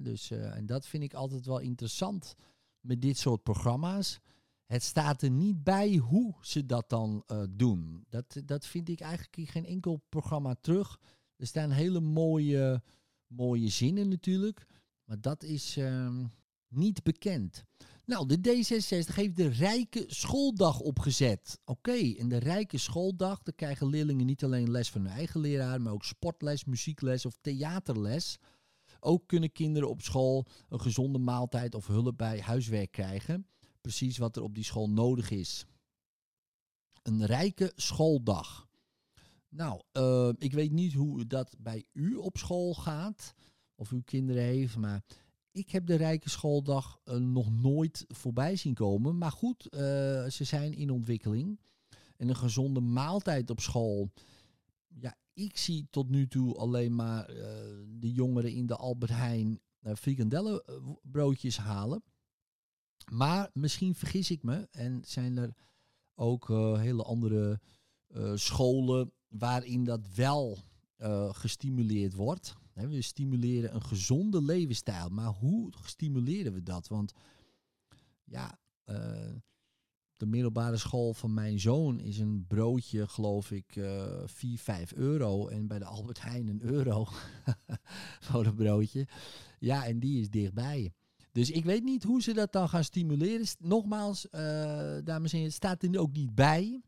Dus, 0.00 0.30
uh, 0.30 0.56
en 0.56 0.66
dat 0.66 0.86
vind 0.86 1.02
ik 1.02 1.14
altijd 1.14 1.46
wel 1.46 1.58
interessant 1.58 2.34
met 2.80 3.02
dit 3.02 3.18
soort 3.18 3.42
programma's. 3.42 4.20
Het 4.66 4.82
staat 4.82 5.22
er 5.22 5.30
niet 5.30 5.64
bij 5.64 5.96
hoe 5.96 6.34
ze 6.40 6.66
dat 6.66 6.88
dan 6.88 7.22
uh, 7.26 7.42
doen. 7.50 8.04
Dat, 8.08 8.42
dat 8.44 8.66
vind 8.66 8.88
ik 8.88 9.00
eigenlijk 9.00 9.36
in 9.36 9.46
geen 9.46 9.66
enkel 9.66 10.02
programma 10.08 10.54
terug. 10.60 11.00
Er 11.36 11.46
staan 11.46 11.70
hele 11.70 12.00
mooie, 12.00 12.82
mooie 13.26 13.68
zinnen 13.68 14.08
natuurlijk. 14.08 14.66
Maar 15.04 15.20
dat 15.20 15.42
is 15.42 15.76
uh, 15.76 16.24
niet 16.68 17.02
bekend. 17.02 17.64
Nou, 18.04 18.26
de 18.26 18.38
D66 18.38 19.14
heeft 19.14 19.36
de 19.36 19.48
Rijke 19.48 20.04
Schooldag 20.06 20.80
opgezet. 20.80 21.60
Oké, 21.64 21.90
okay, 21.90 22.08
in 22.08 22.28
de 22.28 22.38
Rijke 22.38 22.78
Schooldag 22.78 23.42
dan 23.42 23.54
krijgen 23.54 23.88
leerlingen 23.88 24.26
niet 24.26 24.44
alleen 24.44 24.70
les 24.70 24.90
van 24.90 25.00
hun 25.00 25.10
eigen 25.10 25.40
leraar, 25.40 25.80
maar 25.80 25.92
ook 25.92 26.04
sportles, 26.04 26.64
muziekles 26.64 27.26
of 27.26 27.36
theaterles. 27.40 28.38
Ook 29.06 29.26
kunnen 29.26 29.52
kinderen 29.52 29.88
op 29.88 30.02
school 30.02 30.46
een 30.68 30.80
gezonde 30.80 31.18
maaltijd 31.18 31.74
of 31.74 31.86
hulp 31.86 32.16
bij 32.16 32.40
huiswerk 32.40 32.92
krijgen. 32.92 33.46
Precies 33.80 34.18
wat 34.18 34.36
er 34.36 34.42
op 34.42 34.54
die 34.54 34.64
school 34.64 34.90
nodig 34.90 35.30
is. 35.30 35.66
Een 37.02 37.26
rijke 37.26 37.72
schooldag. 37.76 38.68
Nou, 39.48 39.82
uh, 39.92 40.30
ik 40.38 40.52
weet 40.52 40.72
niet 40.72 40.92
hoe 40.92 41.26
dat 41.26 41.56
bij 41.58 41.84
u 41.92 42.14
op 42.14 42.36
school 42.36 42.74
gaat. 42.74 43.34
Of 43.74 43.90
uw 43.90 44.02
kinderen 44.04 44.42
heeft. 44.42 44.76
Maar 44.76 45.04
ik 45.50 45.70
heb 45.70 45.86
de 45.86 45.94
rijke 45.94 46.30
schooldag 46.30 47.00
uh, 47.04 47.16
nog 47.16 47.50
nooit 47.50 48.04
voorbij 48.08 48.56
zien 48.56 48.74
komen. 48.74 49.18
Maar 49.18 49.32
goed, 49.32 49.64
uh, 49.70 49.80
ze 50.26 50.44
zijn 50.44 50.74
in 50.74 50.90
ontwikkeling. 50.90 51.60
En 52.16 52.28
een 52.28 52.36
gezonde 52.36 52.80
maaltijd 52.80 53.50
op 53.50 53.60
school. 53.60 54.10
Ja, 55.00 55.16
ik 55.36 55.56
zie 55.56 55.86
tot 55.90 56.08
nu 56.08 56.26
toe 56.26 56.54
alleen 56.54 56.94
maar 56.94 57.30
uh, 57.30 57.36
de 57.88 58.12
jongeren 58.12 58.52
in 58.52 58.66
de 58.66 58.76
Albert 58.76 59.10
Heijn 59.10 59.60
uh, 59.80 59.94
frikandellenbroodjes 59.94 61.56
halen. 61.56 62.02
Maar 63.10 63.50
misschien 63.52 63.94
vergis 63.94 64.30
ik 64.30 64.42
me 64.42 64.68
en 64.70 65.02
zijn 65.04 65.36
er 65.36 65.54
ook 66.14 66.48
hele 66.78 67.02
andere 67.02 67.60
scholen 68.34 69.12
waarin 69.28 69.84
dat 69.84 70.14
wel 70.14 70.58
gestimuleerd 71.30 72.14
wordt. 72.14 72.54
We 72.72 73.02
stimuleren 73.02 73.74
een 73.74 73.82
gezonde 73.82 74.42
levensstijl. 74.42 75.08
Maar 75.08 75.32
hoe 75.32 75.72
stimuleren 75.84 76.52
we 76.52 76.62
dat? 76.62 76.88
Want 76.88 77.12
ja, 78.24 78.58
de 80.16 80.26
middelbare 80.26 80.76
school 80.76 81.14
van 81.14 81.34
mijn 81.34 81.60
zoon 81.60 82.00
is 82.00 82.18
een 82.18 82.44
broodje, 82.48 83.08
geloof 83.08 83.50
ik, 83.50 83.76
uh, 83.76 84.22
4, 84.24 84.58
5 84.58 84.92
euro. 84.92 85.48
En 85.48 85.66
bij 85.66 85.78
de 85.78 85.84
Albert 85.84 86.22
Heijn 86.22 86.48
een 86.48 86.62
euro 86.62 87.06
voor 88.26 88.46
een 88.46 88.54
broodje. 88.54 89.08
Ja, 89.58 89.86
en 89.86 89.98
die 89.98 90.20
is 90.20 90.30
dichtbij. 90.30 90.92
Dus 91.32 91.50
ik 91.50 91.64
weet 91.64 91.84
niet 91.84 92.02
hoe 92.02 92.22
ze 92.22 92.32
dat 92.32 92.52
dan 92.52 92.68
gaan 92.68 92.84
stimuleren. 92.84 93.46
Nogmaals, 93.58 94.26
uh, 94.26 94.40
dames 95.04 95.32
en 95.32 95.36
heren, 95.36 95.42
het 95.42 95.52
staat 95.52 95.82
er 95.82 95.98
ook 95.98 96.12
niet 96.12 96.34
bij. 96.34 96.80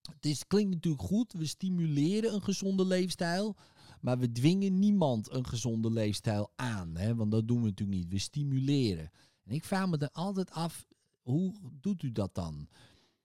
Het 0.00 0.26
is, 0.26 0.46
klinkt 0.46 0.74
natuurlijk 0.74 1.02
goed. 1.02 1.32
We 1.32 1.46
stimuleren 1.46 2.34
een 2.34 2.42
gezonde 2.42 2.84
leefstijl. 2.84 3.56
Maar 4.00 4.18
we 4.18 4.32
dwingen 4.32 4.78
niemand 4.78 5.32
een 5.32 5.46
gezonde 5.46 5.90
leefstijl 5.90 6.52
aan. 6.56 6.96
Hè? 6.96 7.14
Want 7.14 7.30
dat 7.30 7.48
doen 7.48 7.62
we 7.62 7.68
natuurlijk 7.68 7.98
niet. 7.98 8.08
We 8.08 8.18
stimuleren. 8.18 9.10
En 9.44 9.54
ik 9.54 9.64
vraag 9.64 9.88
me 9.88 9.96
dan 9.96 10.12
altijd 10.12 10.50
af, 10.50 10.86
hoe 11.26 11.54
doet 11.80 12.02
u 12.02 12.12
dat 12.12 12.34
dan? 12.34 12.68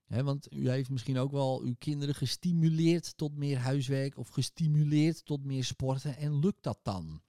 Want 0.08 0.54
u 0.54 0.70
heeft 0.70 0.90
misschien 0.90 1.18
ook 1.18 1.32
wel 1.32 1.62
uw 1.62 1.76
kinderen 1.78 2.16
gestimuleerd 2.16 3.18
tot 3.18 3.38
meer 3.38 3.58
huiswerk 3.58 4.18
of 4.18 4.30
gestimuleerd 4.30 5.26
tot 5.26 5.46
meer 5.46 5.64
sporten. 5.64 6.18
En 6.18 6.40
lukt 6.40 6.64
dat 6.64 6.80
dan? 6.84 7.22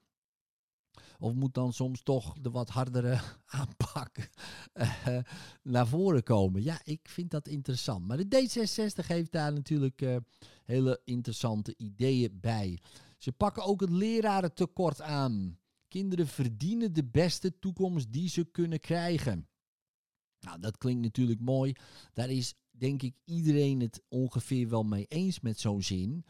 Of 1.18 1.34
moet 1.34 1.54
dan 1.54 1.72
soms 1.72 2.02
toch 2.02 2.34
de 2.40 2.50
wat 2.50 2.68
hardere 2.68 3.20
aanpak 3.46 4.30
uh, 4.74 5.18
naar 5.62 5.86
voren 5.86 6.22
komen? 6.22 6.62
Ja, 6.62 6.80
ik 6.84 7.08
vind 7.08 7.30
dat 7.30 7.48
interessant. 7.48 8.06
Maar 8.06 8.16
de 8.16 8.48
D66 8.48 9.06
heeft 9.06 9.32
daar 9.32 9.52
natuurlijk 9.52 10.02
uh, 10.02 10.16
hele 10.64 11.00
interessante 11.04 11.74
ideeën 11.76 12.38
bij. 12.40 12.78
Ze 13.18 13.32
pakken 13.32 13.64
ook 13.64 13.80
het 13.80 13.90
lerarentekort 13.90 15.00
aan. 15.00 15.58
Kinderen 15.88 16.26
verdienen 16.26 16.92
de 16.92 17.04
beste 17.04 17.58
toekomst 17.58 18.12
die 18.12 18.28
ze 18.28 18.44
kunnen 18.44 18.80
krijgen. 18.80 19.46
Nou, 20.42 20.60
dat 20.60 20.78
klinkt 20.78 21.02
natuurlijk 21.02 21.40
mooi. 21.40 21.72
Daar 22.12 22.30
is 22.30 22.54
denk 22.70 23.02
ik 23.02 23.14
iedereen 23.24 23.80
het 23.80 24.02
ongeveer 24.08 24.68
wel 24.68 24.84
mee 24.84 25.06
eens 25.08 25.40
met 25.40 25.60
zo'n 25.60 25.82
zin. 25.82 26.24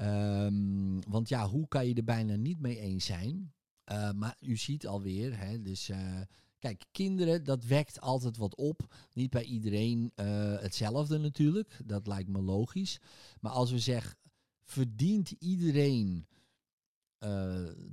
Um, 0.00 1.00
want 1.08 1.28
ja, 1.28 1.48
hoe 1.48 1.68
kan 1.68 1.86
je 1.86 1.94
er 1.94 2.04
bijna 2.04 2.36
niet 2.36 2.60
mee 2.60 2.78
eens 2.78 3.04
zijn? 3.04 3.52
Uh, 3.92 4.12
maar 4.12 4.36
u 4.40 4.56
ziet 4.56 4.86
alweer, 4.86 5.38
hè, 5.38 5.62
dus 5.62 5.88
uh, 5.88 6.20
kijk, 6.58 6.84
kinderen, 6.90 7.44
dat 7.44 7.64
wekt 7.64 8.00
altijd 8.00 8.36
wat 8.36 8.54
op. 8.54 8.94
Niet 9.12 9.30
bij 9.30 9.44
iedereen 9.44 10.12
uh, 10.16 10.26
hetzelfde 10.58 11.18
natuurlijk, 11.18 11.80
dat 11.84 12.06
lijkt 12.06 12.28
me 12.28 12.42
logisch. 12.42 13.00
Maar 13.40 13.52
als 13.52 13.70
we 13.70 13.78
zeggen, 13.78 14.16
verdient 14.62 15.30
iedereen 15.30 16.26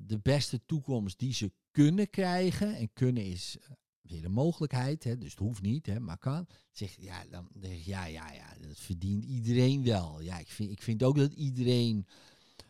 de 0.06 0.20
beste 0.22 0.62
toekomst 0.66 1.20
die 1.20 1.34
ze 1.34 1.52
kunnen 1.72 2.10
krijgen? 2.10 2.76
En 2.76 2.94
kunnen 2.94 3.26
is 3.26 3.58
weer 4.02 4.26
een 4.26 4.32
mogelijkheid, 4.32 5.04
hè, 5.04 5.18
dus 5.18 5.30
het 5.30 5.40
hoeft 5.40 5.62
niet, 5.62 5.86
hè, 5.86 6.00
maar 6.00 6.18
kan. 6.18 6.48
Zeg, 6.72 6.96
ja, 7.00 7.26
dan 7.30 7.48
ik, 7.60 7.86
ja, 7.86 8.06
ja, 8.06 8.32
ja, 8.32 8.54
dat 8.68 8.80
verdient 8.80 9.26
iedereen 9.26 9.84
wel. 9.84 10.22
Ja, 10.22 10.40
ik 10.40 10.52
vind, 10.52 10.72
ik 10.72 10.82
vind 10.82 11.04
ook 11.04 11.18
dat 11.18 11.34
iedereen 11.34 12.08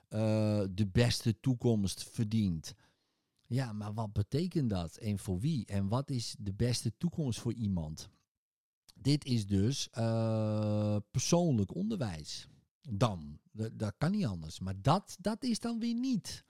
uh, 0.09 0.63
de 0.71 0.87
beste 0.87 1.39
toekomst 1.39 2.03
verdient. 2.03 2.73
Ja, 3.47 3.73
maar 3.73 3.93
wat 3.93 4.13
betekent 4.13 4.69
dat 4.69 4.95
en 4.95 5.19
voor 5.19 5.39
wie? 5.39 5.65
En 5.65 5.87
wat 5.87 6.09
is 6.09 6.35
de 6.39 6.53
beste 6.53 6.97
toekomst 6.97 7.39
voor 7.39 7.53
iemand? 7.53 8.09
Dit 8.95 9.25
is 9.25 9.47
dus 9.47 9.87
uh, 9.97 10.97
persoonlijk 11.11 11.75
onderwijs. 11.75 12.47
Dan, 12.89 13.39
dat, 13.51 13.93
kan 13.97 14.11
niet 14.11 14.25
anders. 14.25 14.59
Maar 14.59 14.81
dat, 14.81 15.17
dat 15.19 15.43
is 15.43 15.59
dan 15.59 15.79
weer 15.79 15.93
niet 15.93 16.43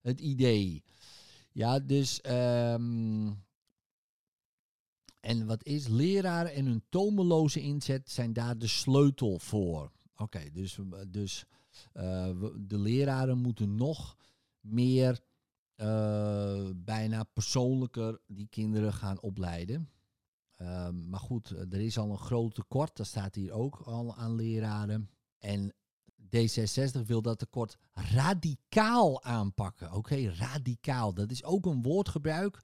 het 0.00 0.20
idee. 0.20 0.82
Ja, 1.52 1.80
dus 1.80 2.20
um, 2.26 3.44
en 5.26 5.46
wat 5.46 5.64
is 5.64 5.88
leraren 5.88 6.52
en 6.52 6.66
hun 6.66 6.84
tomeloze 6.88 7.60
inzet 7.60 8.10
zijn 8.10 8.32
daar 8.32 8.58
de 8.58 8.66
sleutel 8.66 9.38
voor. 9.38 9.92
Oké, 10.16 10.50
dus, 10.52 10.78
dus 11.08 11.44
uh, 11.94 12.28
de 12.58 12.78
leraren 12.78 13.38
moeten 13.38 13.74
nog 13.74 14.16
meer 14.60 15.20
uh, 15.76 16.70
bijna 16.76 17.24
persoonlijker 17.24 18.20
die 18.26 18.46
kinderen 18.48 18.92
gaan 18.92 19.20
opleiden. 19.20 19.90
Uh, 20.56 20.88
maar 20.90 21.20
goed, 21.20 21.50
er 21.50 21.80
is 21.80 21.98
al 21.98 22.10
een 22.10 22.18
groot 22.18 22.54
tekort, 22.54 22.96
dat 22.96 23.06
staat 23.06 23.34
hier 23.34 23.52
ook 23.52 23.80
al 23.80 24.14
aan 24.16 24.34
leraren. 24.34 25.10
En 25.38 25.74
D66 26.26 27.06
wil 27.06 27.22
dat 27.22 27.38
tekort 27.38 27.76
radicaal 27.92 29.22
aanpakken. 29.22 29.92
Oké, 29.92 30.28
radicaal. 30.28 31.14
Dat 31.14 31.30
is 31.30 31.44
ook 31.44 31.66
een 31.66 31.82
woordgebruik. 31.82 32.60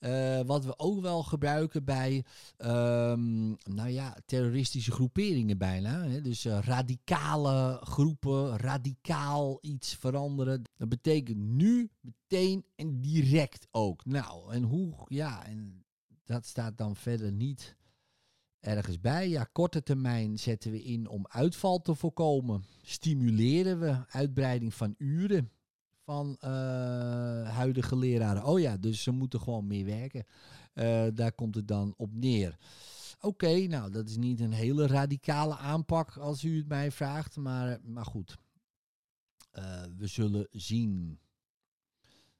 Uh, 0.00 0.40
wat 0.40 0.64
we 0.64 0.78
ook 0.78 1.00
wel 1.00 1.22
gebruiken 1.22 1.84
bij, 1.84 2.24
um, 2.58 3.56
nou 3.62 3.88
ja, 3.88 4.16
terroristische 4.26 4.92
groeperingen 4.92 5.58
bijna. 5.58 6.02
Hè? 6.02 6.20
Dus 6.20 6.44
uh, 6.44 6.58
radicale 6.62 7.80
groepen, 7.82 8.56
radicaal 8.56 9.58
iets 9.60 9.94
veranderen. 9.94 10.62
Dat 10.76 10.88
betekent 10.88 11.38
nu, 11.38 11.90
meteen 12.00 12.64
en 12.76 13.00
direct 13.00 13.66
ook. 13.70 14.04
Nou, 14.04 14.52
en 14.52 14.62
hoe, 14.62 14.94
ja, 15.08 15.46
en 15.46 15.84
dat 16.24 16.46
staat 16.46 16.78
dan 16.78 16.96
verder 16.96 17.32
niet 17.32 17.76
ergens 18.64 19.00
bij. 19.00 19.28
Ja, 19.28 19.48
korte 19.52 19.82
termijn 19.82 20.38
zetten 20.38 20.70
we 20.70 20.82
in 20.82 21.08
om 21.08 21.26
uitval 21.28 21.82
te 21.82 21.94
voorkomen. 21.94 22.64
Stimuleren 22.82 23.80
we 23.80 23.96
uitbreiding 24.08 24.74
van 24.74 24.94
uren 24.98 25.50
van 26.04 26.36
uh, 26.40 26.50
huidige 27.48 27.96
leraren. 27.96 28.44
Oh 28.44 28.60
ja, 28.60 28.76
dus 28.76 29.02
ze 29.02 29.10
moeten 29.10 29.40
gewoon 29.40 29.66
meer 29.66 29.84
werken. 29.84 30.26
Uh, 30.74 31.06
daar 31.14 31.32
komt 31.32 31.54
het 31.54 31.68
dan 31.68 31.94
op 31.96 32.14
neer. 32.14 32.58
Oké, 33.20 33.66
nou 33.66 33.90
dat 33.90 34.08
is 34.08 34.16
niet 34.16 34.40
een 34.40 34.52
hele 34.52 34.86
radicale 34.86 35.56
aanpak 35.56 36.16
als 36.16 36.44
u 36.44 36.56
het 36.56 36.68
mij 36.68 36.90
vraagt, 36.90 37.36
maar, 37.36 37.78
maar 37.82 38.04
goed. 38.04 38.36
Uh, 39.58 39.82
we 39.96 40.06
zullen 40.06 40.48
zien. 40.50 41.18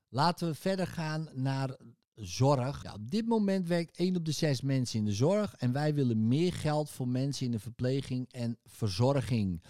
Laten 0.08 0.48
we 0.48 0.54
verder 0.54 0.86
gaan 0.86 1.28
naar 1.32 1.76
zorg. 2.14 2.82
Ja, 2.82 2.92
op 2.92 3.10
dit 3.10 3.26
moment 3.26 3.68
werkt 3.68 3.96
1 3.96 4.16
op 4.16 4.24
de 4.24 4.32
6 4.32 4.60
mensen 4.60 4.98
in 4.98 5.04
de 5.04 5.12
zorg. 5.12 5.54
En 5.54 5.72
wij 5.72 5.94
willen 5.94 6.28
meer 6.28 6.52
geld 6.52 6.90
voor 6.90 7.08
mensen 7.08 7.46
in 7.46 7.52
de 7.52 7.58
verpleging 7.58 8.32
en 8.32 8.58
verzorging. 8.64 9.62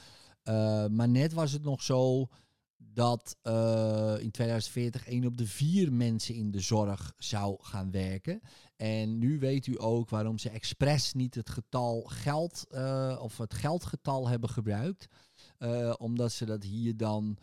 Uh, 0.44 0.86
maar 0.86 1.08
net 1.08 1.32
was 1.32 1.52
het 1.52 1.62
nog 1.62 1.82
zo 1.82 2.28
dat 2.76 3.36
uh, 3.42 4.14
in 4.18 4.30
2040 4.30 5.06
1 5.06 5.26
op 5.26 5.36
de 5.36 5.46
4 5.46 5.92
mensen 5.92 6.34
in 6.34 6.50
de 6.50 6.60
zorg 6.60 7.14
zou 7.18 7.56
gaan 7.60 7.90
werken. 7.90 8.40
En 8.76 9.18
nu 9.18 9.38
weet 9.38 9.66
u 9.66 9.74
ook 9.76 10.10
waarom 10.10 10.38
ze 10.38 10.50
expres 10.50 11.12
niet 11.12 11.34
het 11.34 11.50
getal 11.50 12.02
geld 12.02 12.66
uh, 12.70 13.18
of 13.20 13.38
het 13.38 13.54
geldgetal 13.54 14.28
hebben 14.28 14.50
gebruikt. 14.50 15.06
omdat 15.98 16.32
ze 16.32 16.44
dat 16.44 16.62
hier 16.62 16.96
dan 16.96 17.38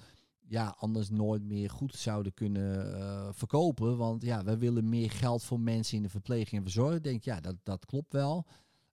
ja, 0.52 0.76
anders 0.78 1.10
nooit 1.10 1.43
meer 1.43 1.70
goed 1.70 1.95
zouden 1.95 2.34
kunnen 2.34 2.97
uh, 2.97 3.30
verkopen. 3.32 3.97
Want 3.97 4.22
ja, 4.22 4.43
we 4.43 4.58
willen 4.58 4.89
meer 4.89 5.12
geld 5.12 5.43
voor 5.43 5.60
mensen 5.60 5.97
in 5.97 6.04
de 6.04 6.10
verpleging 6.10 6.52
en 6.52 6.64
verzorging. 6.64 7.02
Denk, 7.02 7.24
ja, 7.24 7.39
dat, 7.39 7.56
dat 7.64 7.86
klopt 7.86 8.14
wel. 8.14 8.45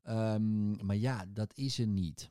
Um, 0.09 0.86
maar 0.86 0.96
ja, 0.96 1.24
dat 1.28 1.52
is 1.54 1.78
er 1.78 1.86
niet. 1.86 2.30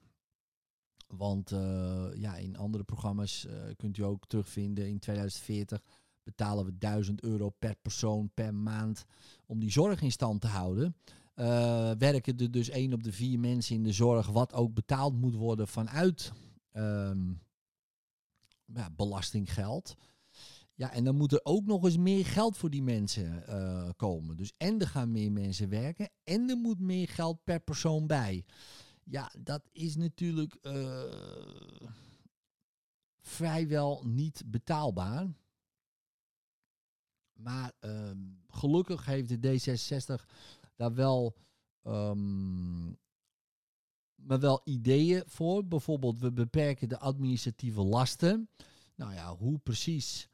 Want 1.08 1.52
uh, 1.52 2.08
ja, 2.14 2.36
in 2.36 2.58
andere 2.58 2.84
programma's 2.84 3.46
uh, 3.46 3.54
kunt 3.76 3.98
u 3.98 4.04
ook 4.04 4.28
terugvinden. 4.28 4.88
In 4.88 5.00
2040 5.00 5.82
betalen 6.24 6.66
we 6.66 6.78
1000 6.78 7.24
euro 7.24 7.50
per 7.50 7.76
persoon 7.82 8.30
per 8.34 8.54
maand 8.54 9.06
om 9.46 9.60
die 9.60 9.72
zorg 9.72 10.02
in 10.02 10.12
stand 10.12 10.42
te 10.42 10.48
houden. 10.48 10.96
werken 11.98 12.38
er 12.38 12.52
dus 12.52 12.70
één 12.70 12.94
op 12.94 13.04
de 13.04 13.12
vier 13.12 13.40
mensen 13.40 13.76
in 13.76 13.84
de 13.84 13.92
zorg, 13.92 14.28
wat 14.28 14.54
ook 14.54 14.74
betaald 14.74 15.20
moet 15.20 15.36
worden 15.36 15.68
vanuit 15.68 16.32
um, 16.74 17.40
ja, 18.74 18.90
belastinggeld. 18.90 19.96
Ja, 20.74 20.92
en 20.92 21.04
dan 21.04 21.16
moet 21.16 21.32
er 21.32 21.40
ook 21.44 21.66
nog 21.66 21.84
eens 21.84 21.98
meer 21.98 22.26
geld 22.26 22.58
voor 22.58 22.70
die 22.70 22.84
mensen 22.84 23.44
uh, 23.50 23.90
komen. 23.96 24.38
Dus 24.38 24.54
en 24.58 24.80
er 24.80 24.88
gaan 24.88 25.12
meer 25.12 25.32
mensen 25.32 25.70
werken 25.70 26.10
en 26.24 26.50
er 26.50 26.58
moet 26.58 26.80
meer 26.80 27.08
geld 27.08 27.44
per 27.44 27.60
persoon 27.60 28.08
bij. 28.08 28.46
Ja, 29.04 29.32
dat 29.40 29.70
is 29.72 29.96
natuurlijk 29.96 30.58
uh, 30.62 31.04
vrijwel 33.20 34.04
niet 34.06 34.44
betaalbaar. 34.46 35.28
Maar 37.34 37.72
uh, 37.82 38.12
gelukkig 38.48 39.06
heeft 39.06 39.42
de 39.42 39.60
D66 40.20 40.26
daar 40.76 40.94
wel 40.94 41.36
um, 41.84 42.98
maar 44.18 44.40
wel 44.40 44.62
ideeën 44.64 45.24
voor. 45.26 45.66
Bijvoorbeeld, 45.66 46.20
we 46.20 46.32
beperken 46.32 46.90
de 46.90 47.00
administratieve 47.00 47.82
lasten. 47.82 48.50
Nou 48.96 49.14
ja, 49.14 49.36
hoe 49.36 49.58
precies, 49.58 50.30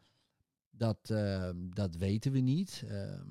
dat, 0.70 1.10
uh, 1.12 1.50
dat 1.56 1.96
weten 1.96 2.32
we 2.32 2.40
niet. 2.40 2.84
Uh, 2.86 3.22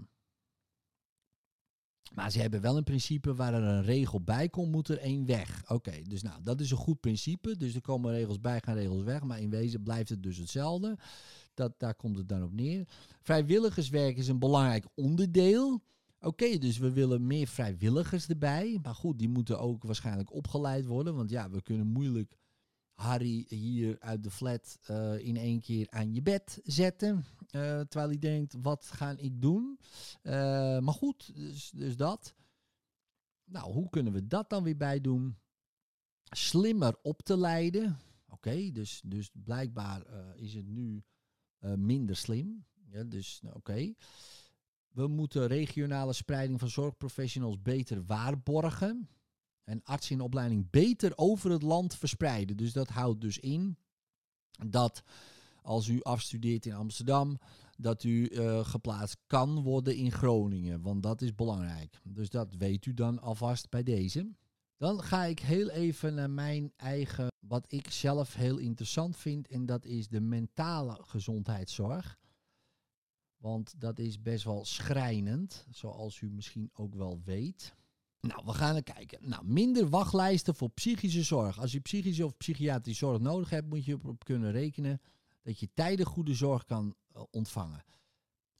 maar 2.14 2.30
ze 2.30 2.40
hebben 2.40 2.60
wel 2.60 2.76
een 2.76 2.84
principe 2.84 3.34
waar 3.34 3.54
er 3.54 3.62
een 3.62 3.82
regel 3.82 4.20
bij 4.20 4.48
komt, 4.48 4.72
moet 4.72 4.88
er 4.88 4.98
één 4.98 5.26
weg. 5.26 5.70
Oké, 5.70 6.02
dus 6.02 6.22
nou, 6.22 6.42
dat 6.42 6.60
is 6.60 6.70
een 6.70 6.76
goed 6.76 7.00
principe. 7.00 7.56
Dus 7.56 7.74
er 7.74 7.80
komen 7.80 8.12
regels 8.12 8.40
bij, 8.40 8.60
gaan 8.60 8.74
regels 8.74 9.02
weg. 9.02 9.22
Maar 9.22 9.40
in 9.40 9.50
wezen 9.50 9.82
blijft 9.82 10.08
het 10.08 10.22
dus 10.22 10.36
hetzelfde. 10.36 10.98
Dat, 11.54 11.72
daar 11.78 11.94
komt 11.94 12.16
het 12.16 12.28
dan 12.28 12.42
op 12.42 12.52
neer. 12.52 12.88
Vrijwilligerswerk 13.20 14.16
is 14.16 14.28
een 14.28 14.38
belangrijk 14.38 14.86
onderdeel. 14.94 15.82
Oké, 16.24 16.58
dus 16.58 16.78
we 16.78 16.92
willen 16.92 17.26
meer 17.26 17.46
vrijwilligers 17.46 18.26
erbij. 18.26 18.78
Maar 18.82 18.94
goed, 18.94 19.18
die 19.18 19.28
moeten 19.28 19.58
ook 19.58 19.82
waarschijnlijk 19.82 20.32
opgeleid 20.32 20.86
worden. 20.86 21.14
Want 21.14 21.30
ja, 21.30 21.50
we 21.50 21.62
kunnen 21.62 21.86
moeilijk 21.86 22.38
Harry 22.92 23.44
hier 23.48 24.00
uit 24.00 24.22
de 24.22 24.30
flat 24.30 24.78
uh, 24.90 25.18
in 25.18 25.36
één 25.36 25.60
keer 25.60 25.90
aan 25.90 26.14
je 26.14 26.22
bed 26.22 26.60
zetten. 26.64 27.16
Uh, 27.16 27.80
terwijl 27.80 28.08
hij 28.08 28.18
denkt, 28.18 28.54
wat 28.62 28.86
ga 28.86 29.10
ik 29.16 29.40
doen? 29.40 29.78
Uh, 30.22 30.32
maar 30.78 30.94
goed, 30.94 31.34
dus, 31.34 31.70
dus 31.70 31.96
dat. 31.96 32.34
Nou, 33.44 33.72
hoe 33.72 33.90
kunnen 33.90 34.12
we 34.12 34.26
dat 34.26 34.50
dan 34.50 34.62
weer 34.62 34.76
bij 34.76 35.00
doen? 35.00 35.36
Slimmer 36.24 36.96
op 37.02 37.22
te 37.22 37.36
leiden. 37.36 37.98
Oké, 38.28 38.70
dus, 38.72 39.00
dus 39.04 39.30
blijkbaar 39.32 40.06
is 40.34 40.54
het 40.54 40.66
nu 40.66 41.02
minder 41.76 42.16
slim. 42.16 42.64
Ja, 42.90 43.04
dus 43.04 43.40
nou, 43.42 43.56
oké. 43.56 43.94
We 44.92 45.06
moeten 45.06 45.46
regionale 45.46 46.12
spreiding 46.12 46.60
van 46.60 46.68
zorgprofessionals 46.68 47.62
beter 47.62 48.04
waarborgen. 48.04 49.08
En 49.64 49.84
artsen 49.84 50.14
in 50.14 50.20
opleiding 50.20 50.70
beter 50.70 51.12
over 51.14 51.50
het 51.50 51.62
land 51.62 51.94
verspreiden. 51.94 52.56
Dus 52.56 52.72
dat 52.72 52.88
houdt 52.88 53.20
dus 53.20 53.38
in 53.38 53.76
dat 54.66 55.02
als 55.62 55.88
u 55.88 56.02
afstudeert 56.02 56.66
in 56.66 56.74
Amsterdam, 56.74 57.38
dat 57.76 58.02
u 58.02 58.28
uh, 58.28 58.64
geplaatst 58.64 59.16
kan 59.26 59.62
worden 59.62 59.96
in 59.96 60.12
Groningen. 60.12 60.82
Want 60.82 61.02
dat 61.02 61.22
is 61.22 61.34
belangrijk. 61.34 62.00
Dus 62.04 62.30
dat 62.30 62.54
weet 62.54 62.86
u 62.86 62.94
dan 62.94 63.20
alvast 63.20 63.70
bij 63.70 63.82
deze. 63.82 64.30
Dan 64.76 65.02
ga 65.02 65.24
ik 65.24 65.38
heel 65.38 65.70
even 65.70 66.14
naar 66.14 66.30
mijn 66.30 66.72
eigen, 66.76 67.26
wat 67.38 67.64
ik 67.72 67.90
zelf 67.90 68.34
heel 68.34 68.58
interessant 68.58 69.16
vind. 69.16 69.48
En 69.48 69.66
dat 69.66 69.84
is 69.84 70.08
de 70.08 70.20
mentale 70.20 70.98
gezondheidszorg. 71.00 72.18
Want 73.42 73.74
dat 73.80 73.98
is 73.98 74.22
best 74.22 74.44
wel 74.44 74.64
schrijnend, 74.64 75.66
zoals 75.70 76.20
u 76.20 76.30
misschien 76.30 76.70
ook 76.72 76.94
wel 76.94 77.20
weet. 77.24 77.74
Nou, 78.20 78.42
we 78.44 78.52
gaan 78.52 78.76
er 78.76 78.82
kijken. 78.82 79.18
Nou, 79.28 79.44
minder 79.46 79.88
wachtlijsten 79.88 80.54
voor 80.54 80.70
psychische 80.70 81.22
zorg. 81.22 81.60
Als 81.60 81.72
je 81.72 81.80
psychische 81.80 82.24
of 82.24 82.36
psychiatrische 82.36 83.04
zorg 83.04 83.20
nodig 83.20 83.50
hebt, 83.50 83.68
moet 83.68 83.84
je 83.84 83.98
erop 84.02 84.24
kunnen 84.24 84.52
rekenen 84.52 85.00
dat 85.42 85.58
je 85.58 85.68
tijdig 85.74 86.08
goede 86.08 86.34
zorg 86.34 86.64
kan 86.64 86.94
uh, 87.16 87.22
ontvangen. 87.30 87.84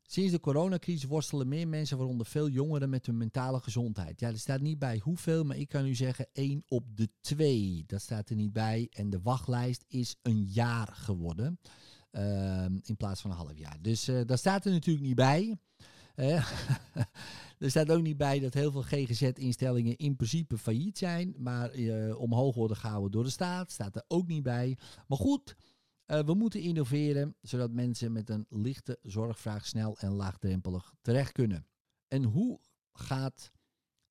Sinds 0.02 0.32
de 0.32 0.40
coronacrisis 0.40 1.04
worstelen 1.04 1.48
meer 1.48 1.68
mensen, 1.68 1.98
waaronder 1.98 2.26
veel 2.26 2.48
jongeren, 2.48 2.90
met 2.90 3.06
hun 3.06 3.16
mentale 3.16 3.60
gezondheid. 3.60 4.20
Ja, 4.20 4.28
er 4.28 4.38
staat 4.38 4.60
niet 4.60 4.78
bij 4.78 4.98
hoeveel, 4.98 5.44
maar 5.44 5.56
ik 5.56 5.68
kan 5.68 5.86
u 5.86 5.94
zeggen 5.94 6.26
1 6.32 6.64
op 6.68 6.96
de 6.96 7.08
2. 7.20 7.84
Dat 7.86 8.00
staat 8.00 8.30
er 8.30 8.36
niet 8.36 8.52
bij. 8.52 8.88
En 8.90 9.10
de 9.10 9.20
wachtlijst 9.20 9.84
is 9.88 10.16
een 10.22 10.44
jaar 10.44 10.88
geworden. 10.92 11.58
Uh, 12.12 12.64
in 12.64 12.96
plaats 12.96 13.20
van 13.20 13.30
een 13.30 13.36
half 13.36 13.58
jaar. 13.58 13.76
Dus 13.80 14.08
uh, 14.08 14.20
daar 14.26 14.38
staat 14.38 14.64
er 14.64 14.72
natuurlijk 14.72 15.06
niet 15.06 15.14
bij. 15.14 15.58
er 17.58 17.70
staat 17.70 17.90
ook 17.90 18.02
niet 18.02 18.16
bij 18.16 18.40
dat 18.40 18.54
heel 18.54 18.70
veel 18.70 18.82
GGZ-instellingen 18.82 19.96
in 19.96 20.16
principe 20.16 20.58
failliet 20.58 20.98
zijn, 20.98 21.34
maar 21.38 21.76
uh, 21.76 22.20
omhoog 22.20 22.54
worden 22.54 22.76
gehouden 22.76 23.10
door 23.10 23.24
de 23.24 23.30
staat. 23.30 23.70
Staat 23.70 23.96
er 23.96 24.04
ook 24.08 24.26
niet 24.26 24.42
bij. 24.42 24.78
Maar 25.06 25.18
goed, 25.18 25.56
uh, 26.06 26.20
we 26.20 26.34
moeten 26.34 26.60
innoveren 26.60 27.36
zodat 27.40 27.70
mensen 27.70 28.12
met 28.12 28.30
een 28.30 28.46
lichte 28.48 28.98
zorgvraag 29.02 29.66
snel 29.66 29.98
en 29.98 30.12
laagdrempelig 30.12 30.94
terecht 31.00 31.32
kunnen. 31.32 31.66
En 32.08 32.22
hoe 32.24 32.60
gaat 32.92 33.52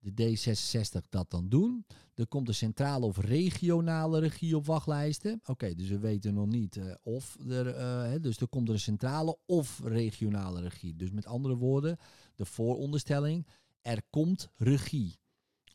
de 0.01 0.11
D66 0.11 1.09
dat 1.09 1.29
dan 1.29 1.49
doen. 1.49 1.85
Er 2.13 2.27
komt 2.27 2.47
een 2.47 2.55
centrale 2.55 3.05
of 3.05 3.17
regionale 3.17 4.19
regie 4.19 4.55
op 4.55 4.65
wachtlijsten. 4.65 5.41
Oké, 5.45 5.75
dus 5.75 5.89
we 5.89 5.99
weten 5.99 6.33
nog 6.33 6.47
niet 6.47 6.75
uh, 6.75 6.93
of 7.03 7.37
er, 7.47 7.77
uh, 7.77 8.21
dus 8.21 8.37
er 8.37 8.47
komt 8.47 8.69
een 8.69 8.79
centrale 8.79 9.37
of 9.45 9.81
regionale 9.83 10.61
regie. 10.61 10.95
Dus 10.95 11.11
met 11.11 11.25
andere 11.25 11.55
woorden, 11.55 11.97
de 12.35 12.45
vooronderstelling, 12.45 13.47
er 13.81 14.01
komt 14.09 14.49
regie 14.57 15.19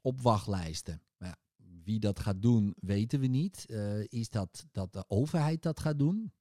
op 0.02 0.20
wachtlijsten. 0.20 1.02
Maar 1.18 1.36
wie 1.84 2.00
dat 2.00 2.20
gaat 2.20 2.42
doen, 2.42 2.74
weten 2.80 3.20
we 3.20 3.26
niet. 3.26 3.64
Uh, 3.68 4.04
is 4.08 4.28
dat 4.28 4.66
dat 4.72 4.92
de 4.92 5.04
overheid 5.08 5.62
dat 5.62 5.80
gaat 5.80 5.98
doen? 5.98 6.32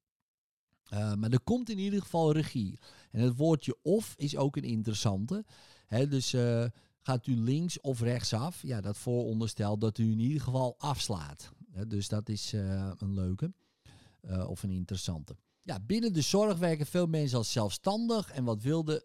maar 0.90 1.30
er 1.32 1.42
komt 1.44 1.70
in 1.70 1.78
ieder 1.78 2.02
geval 2.02 2.32
regie. 2.32 2.80
En 3.12 3.22
het 3.22 3.36
woordje 3.36 3.78
of 3.82 4.14
is 4.18 4.38
ook 4.38 4.56
een 4.56 4.64
interessante. 4.64 5.46
Dus 6.10 6.34
Gaat 7.06 7.28
u 7.28 7.36
links 7.36 7.82
of 7.82 8.02
rechtsaf? 8.02 8.62
Ja, 8.62 8.82
dat 8.82 8.98
vooronderstelt 8.98 9.82
dat 9.82 9.98
u 9.98 10.12
in 10.12 10.20
ieder 10.20 10.42
geval 10.42 10.76
afslaat. 10.78 11.52
dus 11.88 12.08
dat 12.08 12.30
is 12.30 12.54
uh, 12.54 12.92
een 12.98 13.14
leuke. 13.14 13.54
uh, 14.22 14.50
of 14.50 14.64
een 14.64 14.72
interessante. 14.72 15.36
Ja, 15.62 15.80
binnen 15.80 16.14
de 16.14 16.22
zorg 16.22 16.58
werken 16.58 16.86
veel 16.86 17.08
mensen 17.08 17.38
als 17.38 17.52
zelfstandig. 17.52 18.32
En 18.32 18.44
wat 18.44 18.62
wilde 18.62 19.04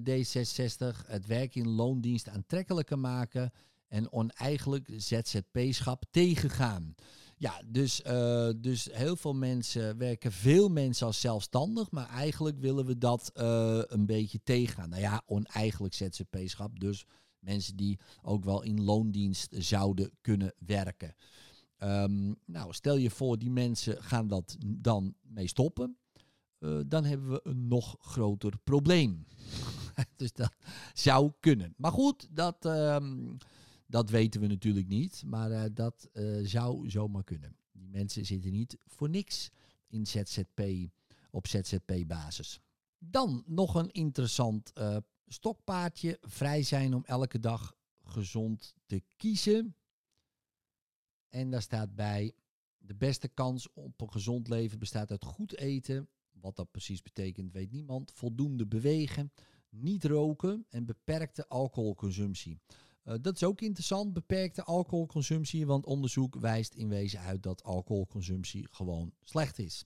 D66? 0.00 1.06
Het 1.06 1.26
werk 1.26 1.54
in 1.54 1.68
loondienst 1.68 2.28
aantrekkelijker 2.28 2.98
maken 2.98 3.50
en 3.88 4.12
oneigenlijk 4.12 4.92
ZZP-schap 4.96 6.04
tegengaan. 6.10 6.94
Ja, 7.36 7.62
dus, 7.66 8.02
dus 8.56 8.88
heel 8.92 9.16
veel 9.16 9.34
mensen 9.34 9.98
werken, 9.98 10.32
veel 10.32 10.68
mensen 10.68 11.06
als 11.06 11.20
zelfstandig, 11.20 11.90
maar 11.90 12.08
eigenlijk 12.08 12.58
willen 12.58 12.86
we 12.86 12.98
dat 12.98 13.30
een 13.34 14.06
beetje 14.06 14.40
tegengaan. 14.44 14.88
Nou 14.88 15.02
ja, 15.02 15.22
oneigenlijk 15.26 15.94
ZZP-schap, 15.94 16.80
dus 16.80 17.06
mensen 17.42 17.76
die 17.76 17.98
ook 18.22 18.44
wel 18.44 18.62
in 18.62 18.84
loondienst 18.84 19.54
zouden 19.58 20.10
kunnen 20.20 20.54
werken. 20.58 21.14
Um, 21.78 22.36
nou, 22.44 22.72
stel 22.72 22.96
je 22.96 23.10
voor, 23.10 23.38
die 23.38 23.50
mensen 23.50 24.02
gaan 24.02 24.28
dat 24.28 24.56
dan 24.60 25.14
mee 25.22 25.48
stoppen. 25.48 25.96
Uh, 26.58 26.80
dan 26.86 27.04
hebben 27.04 27.30
we 27.30 27.40
een 27.42 27.68
nog 27.68 27.96
groter 28.00 28.58
probleem. 28.64 29.26
dus 30.16 30.32
dat 30.32 30.56
zou 30.92 31.32
kunnen. 31.40 31.74
Maar 31.76 31.92
goed, 31.92 32.28
dat. 32.30 32.64
Um, 32.64 33.38
dat 33.92 34.10
weten 34.10 34.40
we 34.40 34.46
natuurlijk 34.46 34.88
niet, 34.88 35.22
maar 35.26 35.50
uh, 35.50 35.64
dat 35.72 36.08
uh, 36.12 36.46
zou 36.46 36.90
zomaar 36.90 37.24
kunnen. 37.24 37.56
Die 37.72 37.88
mensen 37.88 38.26
zitten 38.26 38.52
niet 38.52 38.76
voor 38.86 39.08
niks 39.08 39.50
in 39.88 40.06
ZZP 40.06 40.60
op 41.30 41.46
ZZP-basis. 41.46 42.60
Dan 42.98 43.42
nog 43.46 43.74
een 43.74 43.90
interessant 43.90 44.72
stokpaardje. 45.32 46.18
Vrij 46.20 46.62
zijn 46.62 46.94
om 46.94 47.04
elke 47.04 47.40
dag 47.40 47.76
gezond 48.02 48.74
te 48.86 49.02
kiezen. 49.16 49.76
En 51.28 51.50
daar 51.50 51.62
staat 51.62 51.94
bij: 51.94 52.34
de 52.78 52.94
beste 52.94 53.28
kans 53.28 53.72
op 53.72 54.00
een 54.00 54.12
gezond 54.12 54.48
leven 54.48 54.78
bestaat 54.78 55.10
uit 55.10 55.24
goed 55.24 55.56
eten. 55.56 56.08
Wat 56.30 56.56
dat 56.56 56.70
precies 56.70 57.02
betekent, 57.02 57.52
weet 57.52 57.70
niemand. 57.70 58.12
Voldoende 58.12 58.66
bewegen, 58.66 59.32
niet 59.68 60.04
roken 60.04 60.66
en 60.68 60.86
beperkte 60.86 61.48
alcoholconsumptie. 61.48 62.60
Uh, 63.04 63.14
dat 63.20 63.34
is 63.34 63.44
ook 63.44 63.60
interessant, 63.60 64.12
beperkte 64.12 64.64
alcoholconsumptie, 64.64 65.66
want 65.66 65.86
onderzoek 65.86 66.34
wijst 66.34 66.74
in 66.74 66.88
wezen 66.88 67.20
uit 67.20 67.42
dat 67.42 67.62
alcoholconsumptie 67.62 68.68
gewoon 68.70 69.14
slecht 69.20 69.58
is. 69.58 69.84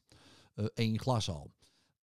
Eén 0.55 0.95
uh, 0.95 1.01
glas 1.01 1.29
al. 1.29 1.53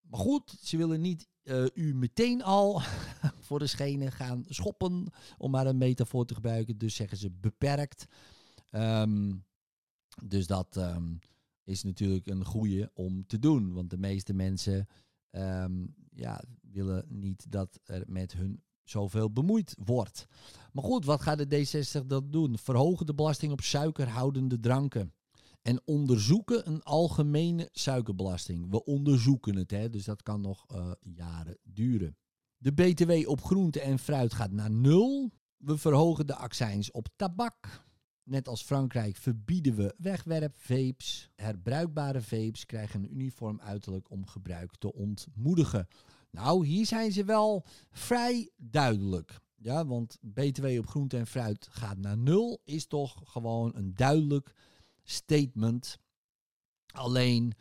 Maar 0.01 0.19
goed, 0.19 0.57
ze 0.61 0.77
willen 0.77 1.01
niet 1.01 1.27
uh, 1.43 1.65
u 1.73 1.95
meteen 1.95 2.43
al 2.43 2.81
voor 3.47 3.59
de 3.59 3.67
schenen 3.67 4.11
gaan 4.11 4.43
schoppen, 4.47 5.07
om 5.37 5.51
maar 5.51 5.67
een 5.67 5.77
metafoor 5.77 6.25
te 6.25 6.33
gebruiken. 6.33 6.77
Dus 6.77 6.95
zeggen 6.95 7.17
ze 7.17 7.31
beperkt. 7.31 8.05
Um, 8.71 9.45
dus 10.23 10.47
dat 10.47 10.75
um, 10.75 11.19
is 11.63 11.83
natuurlijk 11.83 12.27
een 12.27 12.45
goede 12.45 12.91
om 12.93 13.25
te 13.25 13.39
doen, 13.39 13.73
want 13.73 13.89
de 13.89 13.97
meeste 13.97 14.33
mensen 14.33 14.87
um, 15.31 15.95
ja, 16.09 16.43
willen 16.61 17.05
niet 17.07 17.51
dat 17.51 17.79
er 17.83 18.03
met 18.07 18.33
hun 18.33 18.63
zoveel 18.83 19.31
bemoeid 19.31 19.75
wordt. 19.79 20.27
Maar 20.71 20.83
goed, 20.83 21.05
wat 21.05 21.21
gaat 21.21 21.49
de 21.49 21.65
D60 22.01 22.05
dat 22.05 22.31
doen? 22.31 22.57
Verhogen 22.57 23.05
de 23.05 23.13
belasting 23.13 23.51
op 23.51 23.61
suikerhoudende 23.61 24.59
dranken. 24.59 25.13
En 25.64 25.82
onderzoeken 25.86 26.68
een 26.68 26.84
algemene 26.84 27.70
suikerbelasting. 27.72 28.70
We 28.70 28.84
onderzoeken 28.84 29.55
het, 29.55 29.72
hè, 29.72 29.89
dus 29.89 30.05
dat 30.05 30.24
kan 30.24 30.41
nog 30.41 30.66
uh, 30.72 30.91
jaren 30.99 31.57
duren. 31.64 32.18
De 32.57 32.74
BTW 32.74 33.30
op 33.30 33.43
groente 33.43 33.80
en 33.80 33.99
fruit 33.99 34.34
gaat 34.34 34.51
naar 34.51 34.72
nul. 34.72 35.32
We 35.57 35.78
verhogen 35.78 36.28
de 36.28 36.36
accijns 36.36 36.91
op 36.91 37.07
tabak. 37.16 37.86
Net 38.24 38.47
als 38.47 38.64
Frankrijk 38.64 39.16
verbieden 39.16 39.76
we 39.76 39.95
wegwerpvapes. 39.97 41.30
Herbruikbare 41.36 42.22
vapes 42.22 42.66
krijgen 42.66 43.03
een 43.03 43.14
uniform 43.14 43.59
uiterlijk 43.61 44.09
om 44.09 44.28
gebruik 44.28 44.76
te 44.78 44.93
ontmoedigen. 44.93 45.88
Nou, 46.32 46.66
hier 46.66 46.86
zijn 46.86 47.11
ze 47.11 47.24
wel 47.24 47.66
vrij 47.91 48.51
duidelijk. 48.57 49.39
Ja, 49.55 49.86
want 49.86 50.18
BTW 50.22 50.66
op 50.66 50.88
groente 50.88 51.18
en 51.18 51.28
fruit 51.28 51.68
gaat 51.72 51.97
naar 51.97 52.18
nul, 52.18 52.61
is 52.64 52.88
toch 52.88 53.22
gewoon 53.24 53.72
een 53.76 53.93
duidelijk 53.95 54.53
statement. 55.03 55.97
Alleen, 56.93 57.53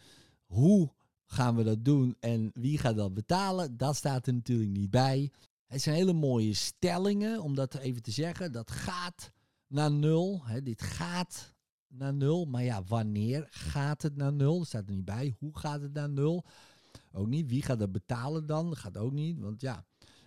hoe 0.47 0.93
gaan 1.25 1.57
we 1.57 1.63
dat 1.63 1.85
doen 1.85 2.17
en 2.21 2.51
wie 2.55 2.79
gaat 2.79 2.97
dat 2.97 3.15
betalen? 3.15 3.77
Dat 3.77 3.97
staat 3.97 4.27
er 4.27 4.35
natuurlijk 4.35 4.71
niet 4.71 4.91
bij. 4.91 5.31
Het 5.67 5.83
zijn 5.83 5.97
hele 5.97 6.13
mooie 6.13 6.55
stellingen, 6.55 7.43
om 7.43 7.55
dat 7.55 7.75
even 7.75 8.03
te 8.03 8.11
zeggen. 8.11 8.53
Dat 8.53 8.71
gaat 8.71 9.33
naar 9.67 9.93
nul. 9.93 10.41
Hè, 10.45 10.63
dit 10.63 10.83
gaat 10.83 11.55
naar 11.89 12.15
nul. 12.15 12.45
Maar 12.45 12.63
ja, 12.63 12.83
wanneer 12.85 13.47
gaat 13.51 14.03
het 14.03 14.17
naar 14.17 14.33
nul? 14.33 14.59
Dat 14.59 14.67
staat 14.67 14.89
er 14.89 14.95
niet 14.95 15.05
bij. 15.05 15.37
Hoe 15.39 15.59
gaat 15.59 15.81
het 15.81 15.93
naar 15.93 16.11
nul? 16.11 16.45
Ook 17.13 17.27
niet. 17.27 17.49
Wie 17.49 17.63
gaat 17.63 17.79
dat 17.79 17.93
betalen 17.93 18.47
dan? 18.47 18.69
Dat 18.69 18.79
gaat 18.79 18.97
ook 18.97 19.13
niet. 19.13 19.39
Want 19.39 19.61
ja. 19.61 19.85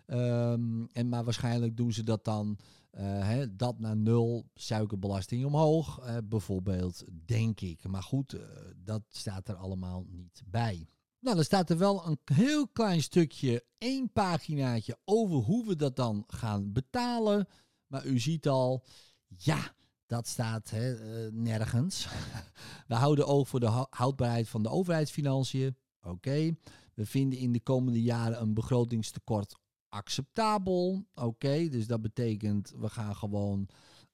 Um, 0.07 0.87
en 0.91 1.09
maar 1.09 1.23
waarschijnlijk 1.23 1.77
doen 1.77 1.93
ze 1.93 2.03
dat 2.03 2.23
dan. 2.23 2.57
Uh, 2.97 3.01
hè, 3.03 3.55
dat 3.55 3.79
naar 3.79 3.97
nul, 3.97 4.49
suikerbelasting 4.53 5.45
omhoog, 5.45 6.07
uh, 6.07 6.17
bijvoorbeeld, 6.23 7.03
denk 7.25 7.61
ik. 7.61 7.87
Maar 7.87 8.03
goed, 8.03 8.33
uh, 8.33 8.41
dat 8.75 9.01
staat 9.09 9.47
er 9.47 9.55
allemaal 9.55 10.05
niet 10.09 10.41
bij. 10.45 10.87
Nou, 11.19 11.35
dan 11.35 11.45
staat 11.45 11.69
er 11.69 11.77
wel 11.77 12.07
een 12.07 12.19
heel 12.23 12.67
klein 12.67 13.01
stukje, 13.01 13.65
één 13.77 14.11
paginaatje 14.11 14.97
over 15.05 15.35
hoe 15.35 15.67
we 15.67 15.75
dat 15.75 15.95
dan 15.95 16.23
gaan 16.27 16.71
betalen. 16.71 17.47
Maar 17.87 18.05
u 18.05 18.19
ziet 18.19 18.47
al, 18.47 18.85
ja, 19.27 19.75
dat 20.05 20.27
staat 20.27 20.69
hè, 20.69 20.93
nergens. 21.31 22.07
we 22.87 22.95
houden 22.95 23.27
oog 23.27 23.47
voor 23.47 23.59
de 23.59 23.85
houdbaarheid 23.89 24.49
van 24.49 24.63
de 24.63 24.69
overheidsfinanciën. 24.69 25.77
Oké, 26.01 26.55
we 26.93 27.05
vinden 27.05 27.39
in 27.39 27.51
de 27.51 27.61
komende 27.61 28.01
jaren 28.01 28.41
een 28.41 28.53
begrotingstekort 28.53 29.55
acceptabel. 29.95 31.05
Oké, 31.13 31.69
dus 31.69 31.87
dat 31.87 32.01
betekent 32.01 32.73
we 32.77 32.89
gaan 32.89 33.15
gewoon 33.15 33.67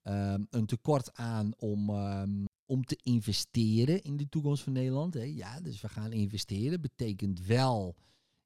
um, 0.04 0.48
een 0.50 0.66
tekort 0.66 1.14
aan 1.14 1.52
om, 1.58 1.90
um, 1.90 2.46
om 2.66 2.84
te 2.84 3.00
investeren 3.04 4.02
in 4.02 4.18
de 4.18 4.30
toekomst 4.30 4.64
van 4.64 4.74
Nederland. 4.74 5.14
Hè. 5.14 5.24
Ja, 5.24 5.60
dus 5.62 5.82
we 5.82 5.90
gaan 5.90 6.12
investeren. 6.12 6.82
Betekent 6.82 7.46
wel 7.46 7.96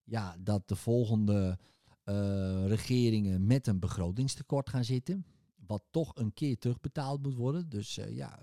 ja, 0.03 0.36
dat 0.39 0.67
de 0.67 0.75
volgende 0.75 1.57
uh, 2.05 2.67
regeringen 2.67 3.45
met 3.45 3.67
een 3.67 3.79
begrotingstekort 3.79 4.69
gaan 4.69 4.83
zitten 4.83 5.25
wat 5.67 5.83
toch 5.89 6.11
een 6.15 6.33
keer 6.33 6.57
terugbetaald 6.57 7.21
moet 7.21 7.36
worden. 7.36 7.69
Dus 7.69 7.97
uh, 7.97 8.15
ja, 8.15 8.39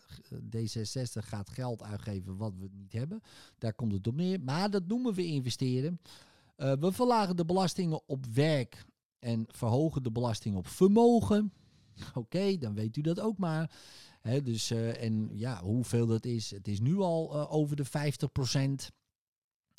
D66 0.56 1.22
gaat 1.24 1.50
geld 1.50 1.82
uitgeven 1.82 2.36
wat 2.36 2.52
we 2.58 2.68
niet 2.72 2.92
hebben. 2.92 3.20
Daar 3.58 3.74
komt 3.74 3.92
het 3.92 4.06
op 4.06 4.14
neer. 4.14 4.40
Maar 4.40 4.70
dat 4.70 4.86
noemen 4.86 5.14
we 5.14 5.26
investeren. 5.26 6.00
Uh, 6.62 6.72
we 6.72 6.92
verlagen 6.92 7.36
de 7.36 7.44
belastingen 7.44 8.08
op 8.08 8.26
werk 8.26 8.84
en 9.18 9.44
verhogen 9.48 10.02
de 10.02 10.12
belasting 10.12 10.56
op 10.56 10.66
vermogen. 10.66 11.52
Oké, 12.14 12.56
dan 12.58 12.74
weet 12.74 12.96
u 12.96 13.00
dat 13.00 13.20
ook 13.20 13.38
maar. 13.38 13.70
Dus, 14.42 14.70
uh, 14.70 15.02
en 15.02 15.28
ja, 15.32 15.62
hoeveel 15.62 16.06
dat 16.06 16.24
is. 16.24 16.50
Het 16.50 16.68
is 16.68 16.80
nu 16.80 16.96
al 16.98 17.50
over 17.50 17.76
de 17.76 17.84
50 17.84 18.32
procent. 18.32 18.90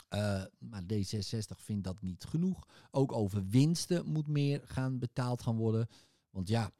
Uh, 0.09 0.43
maar 0.59 0.83
D66 0.93 1.57
vindt 1.57 1.83
dat 1.83 2.01
niet 2.01 2.23
genoeg. 2.23 2.67
Ook 2.91 3.11
over 3.11 3.47
winsten 3.47 4.05
moet 4.05 4.27
meer 4.27 4.61
gaan 4.65 4.99
betaald 4.99 5.41
gaan 5.41 5.55
worden. 5.55 5.87
Want 6.29 6.47
ja, 6.47 6.71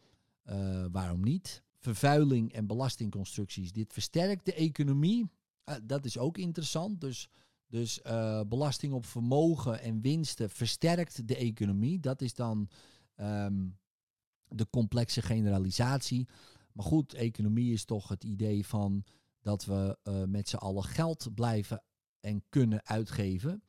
waarom 0.91 1.23
niet? 1.23 1.63
Vervuiling 1.77 2.53
en 2.53 2.67
belastingconstructies. 2.67 3.71
Dit 3.71 3.93
versterkt 3.93 4.45
de 4.45 4.53
economie. 4.53 5.29
Dat 5.83 6.05
is 6.05 6.17
ook 6.17 6.37
interessant. 6.37 7.01
Dus, 7.01 7.29
dus 7.73 7.99
uh, 8.03 8.41
belasting 8.47 8.93
op 8.93 9.05
vermogen 9.05 9.81
en 9.81 10.01
winsten 10.01 10.49
versterkt 10.49 11.27
de 11.27 11.35
economie. 11.35 11.99
Dat 11.99 12.21
is 12.21 12.33
dan 12.33 12.69
um, 13.15 13.77
de 14.47 14.67
complexe 14.69 15.21
generalisatie. 15.21 16.27
Maar 16.71 16.85
goed, 16.85 17.13
economie 17.13 17.73
is 17.73 17.85
toch 17.85 18.07
het 18.07 18.23
idee 18.23 18.65
van 18.65 19.03
dat 19.41 19.65
we 19.65 19.97
met 20.27 20.49
z'n 20.49 20.55
allen 20.55 20.83
geld 20.83 21.29
blijven 21.35 21.83
en 22.19 22.43
kunnen 22.49 22.85
uitgeven. 22.85 23.63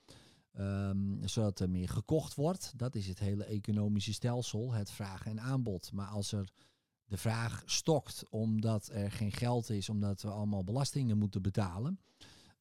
Um, 0.59 1.19
zodat 1.29 1.61
er 1.61 1.71
meer 1.71 1.89
gekocht 1.89 2.35
wordt. 2.35 2.73
Dat 2.77 2.95
is 2.95 3.07
het 3.07 3.19
hele 3.19 3.45
economische 3.45 4.13
stelsel, 4.13 4.73
het 4.73 4.91
vraag 4.91 5.27
en 5.27 5.41
aanbod. 5.41 5.93
Maar 5.93 6.09
als 6.09 6.33
er 6.33 6.49
de 7.05 7.17
vraag 7.17 7.63
stokt 7.67 8.29
omdat 8.31 8.89
er 8.93 9.11
geen 9.11 9.33
geld 9.33 9.71
is, 9.71 9.89
omdat 9.89 10.23
we 10.23 10.31
allemaal 10.31 10.65
belastingen 10.65 11.19
moeten 11.19 11.43
betalen. 11.43 11.99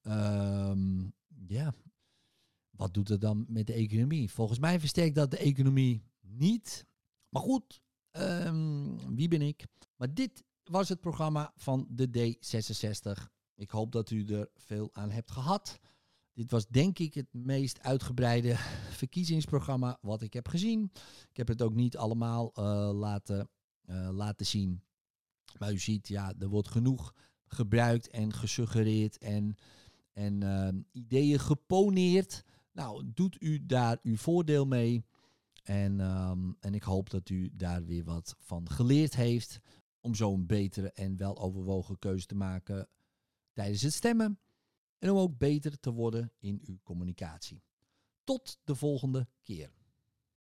Um, 0.01 1.13
ja, 1.47 1.73
wat 2.69 2.93
doet 2.93 3.07
het 3.07 3.21
dan 3.21 3.45
met 3.47 3.67
de 3.67 3.73
economie? 3.73 4.31
Volgens 4.31 4.59
mij 4.59 4.79
versterkt 4.79 5.15
dat 5.15 5.31
de 5.31 5.37
economie 5.37 6.03
niet. 6.21 6.85
Maar 7.29 7.41
goed, 7.41 7.81
um, 8.11 9.15
wie 9.15 9.27
ben 9.27 9.41
ik? 9.41 9.65
Maar 9.95 10.13
dit 10.13 10.43
was 10.63 10.89
het 10.89 10.99
programma 10.99 11.51
van 11.55 11.87
de 11.89 12.07
D66. 12.07 13.31
Ik 13.55 13.69
hoop 13.69 13.91
dat 13.91 14.09
u 14.09 14.25
er 14.25 14.49
veel 14.55 14.89
aan 14.93 15.11
hebt 15.11 15.31
gehad. 15.31 15.79
Dit 16.33 16.51
was 16.51 16.67
denk 16.67 16.99
ik 16.99 17.13
het 17.13 17.33
meest 17.33 17.81
uitgebreide 17.81 18.55
verkiezingsprogramma 19.01 19.97
wat 20.01 20.21
ik 20.21 20.33
heb 20.33 20.47
gezien. 20.47 20.91
Ik 21.29 21.37
heb 21.37 21.47
het 21.47 21.61
ook 21.61 21.73
niet 21.73 21.97
allemaal 21.97 22.51
uh, 22.55 22.89
laten, 22.93 23.49
uh, 23.85 24.09
laten 24.11 24.45
zien. 24.45 24.83
Maar 25.59 25.71
u 25.71 25.79
ziet, 25.79 26.07
ja, 26.07 26.33
er 26.39 26.47
wordt 26.47 26.67
genoeg 26.67 27.13
gebruikt 27.47 28.09
en 28.09 28.33
gesuggereerd 28.33 29.17
en 29.17 29.55
en 30.13 30.43
ehm, 30.43 30.81
ideeën 30.91 31.39
geponeerd. 31.39 32.43
Nou, 32.71 33.11
doet 33.13 33.41
u 33.41 33.65
daar 33.65 33.97
uw 34.01 34.17
voordeel 34.17 34.65
mee. 34.65 35.05
En, 35.63 35.99
ehm, 35.99 36.51
en 36.59 36.73
ik 36.73 36.83
hoop 36.83 37.09
dat 37.09 37.29
u 37.29 37.49
daar 37.53 37.85
weer 37.85 38.03
wat 38.03 38.35
van 38.39 38.69
geleerd 38.69 39.15
heeft. 39.15 39.59
Om 39.99 40.15
zo 40.15 40.33
een 40.33 40.45
betere 40.45 40.91
en 40.91 41.17
weloverwogen 41.17 41.99
keuze 41.99 42.25
te 42.25 42.35
maken 42.35 42.87
tijdens 43.51 43.81
het 43.81 43.93
stemmen. 43.93 44.39
En 44.97 45.09
om 45.09 45.17
ook 45.17 45.37
beter 45.37 45.79
te 45.79 45.91
worden 45.91 46.31
in 46.39 46.61
uw 46.65 46.79
communicatie. 46.83 47.63
Tot 48.23 48.59
de 48.63 48.75
volgende 48.75 49.27
keer. 49.41 49.82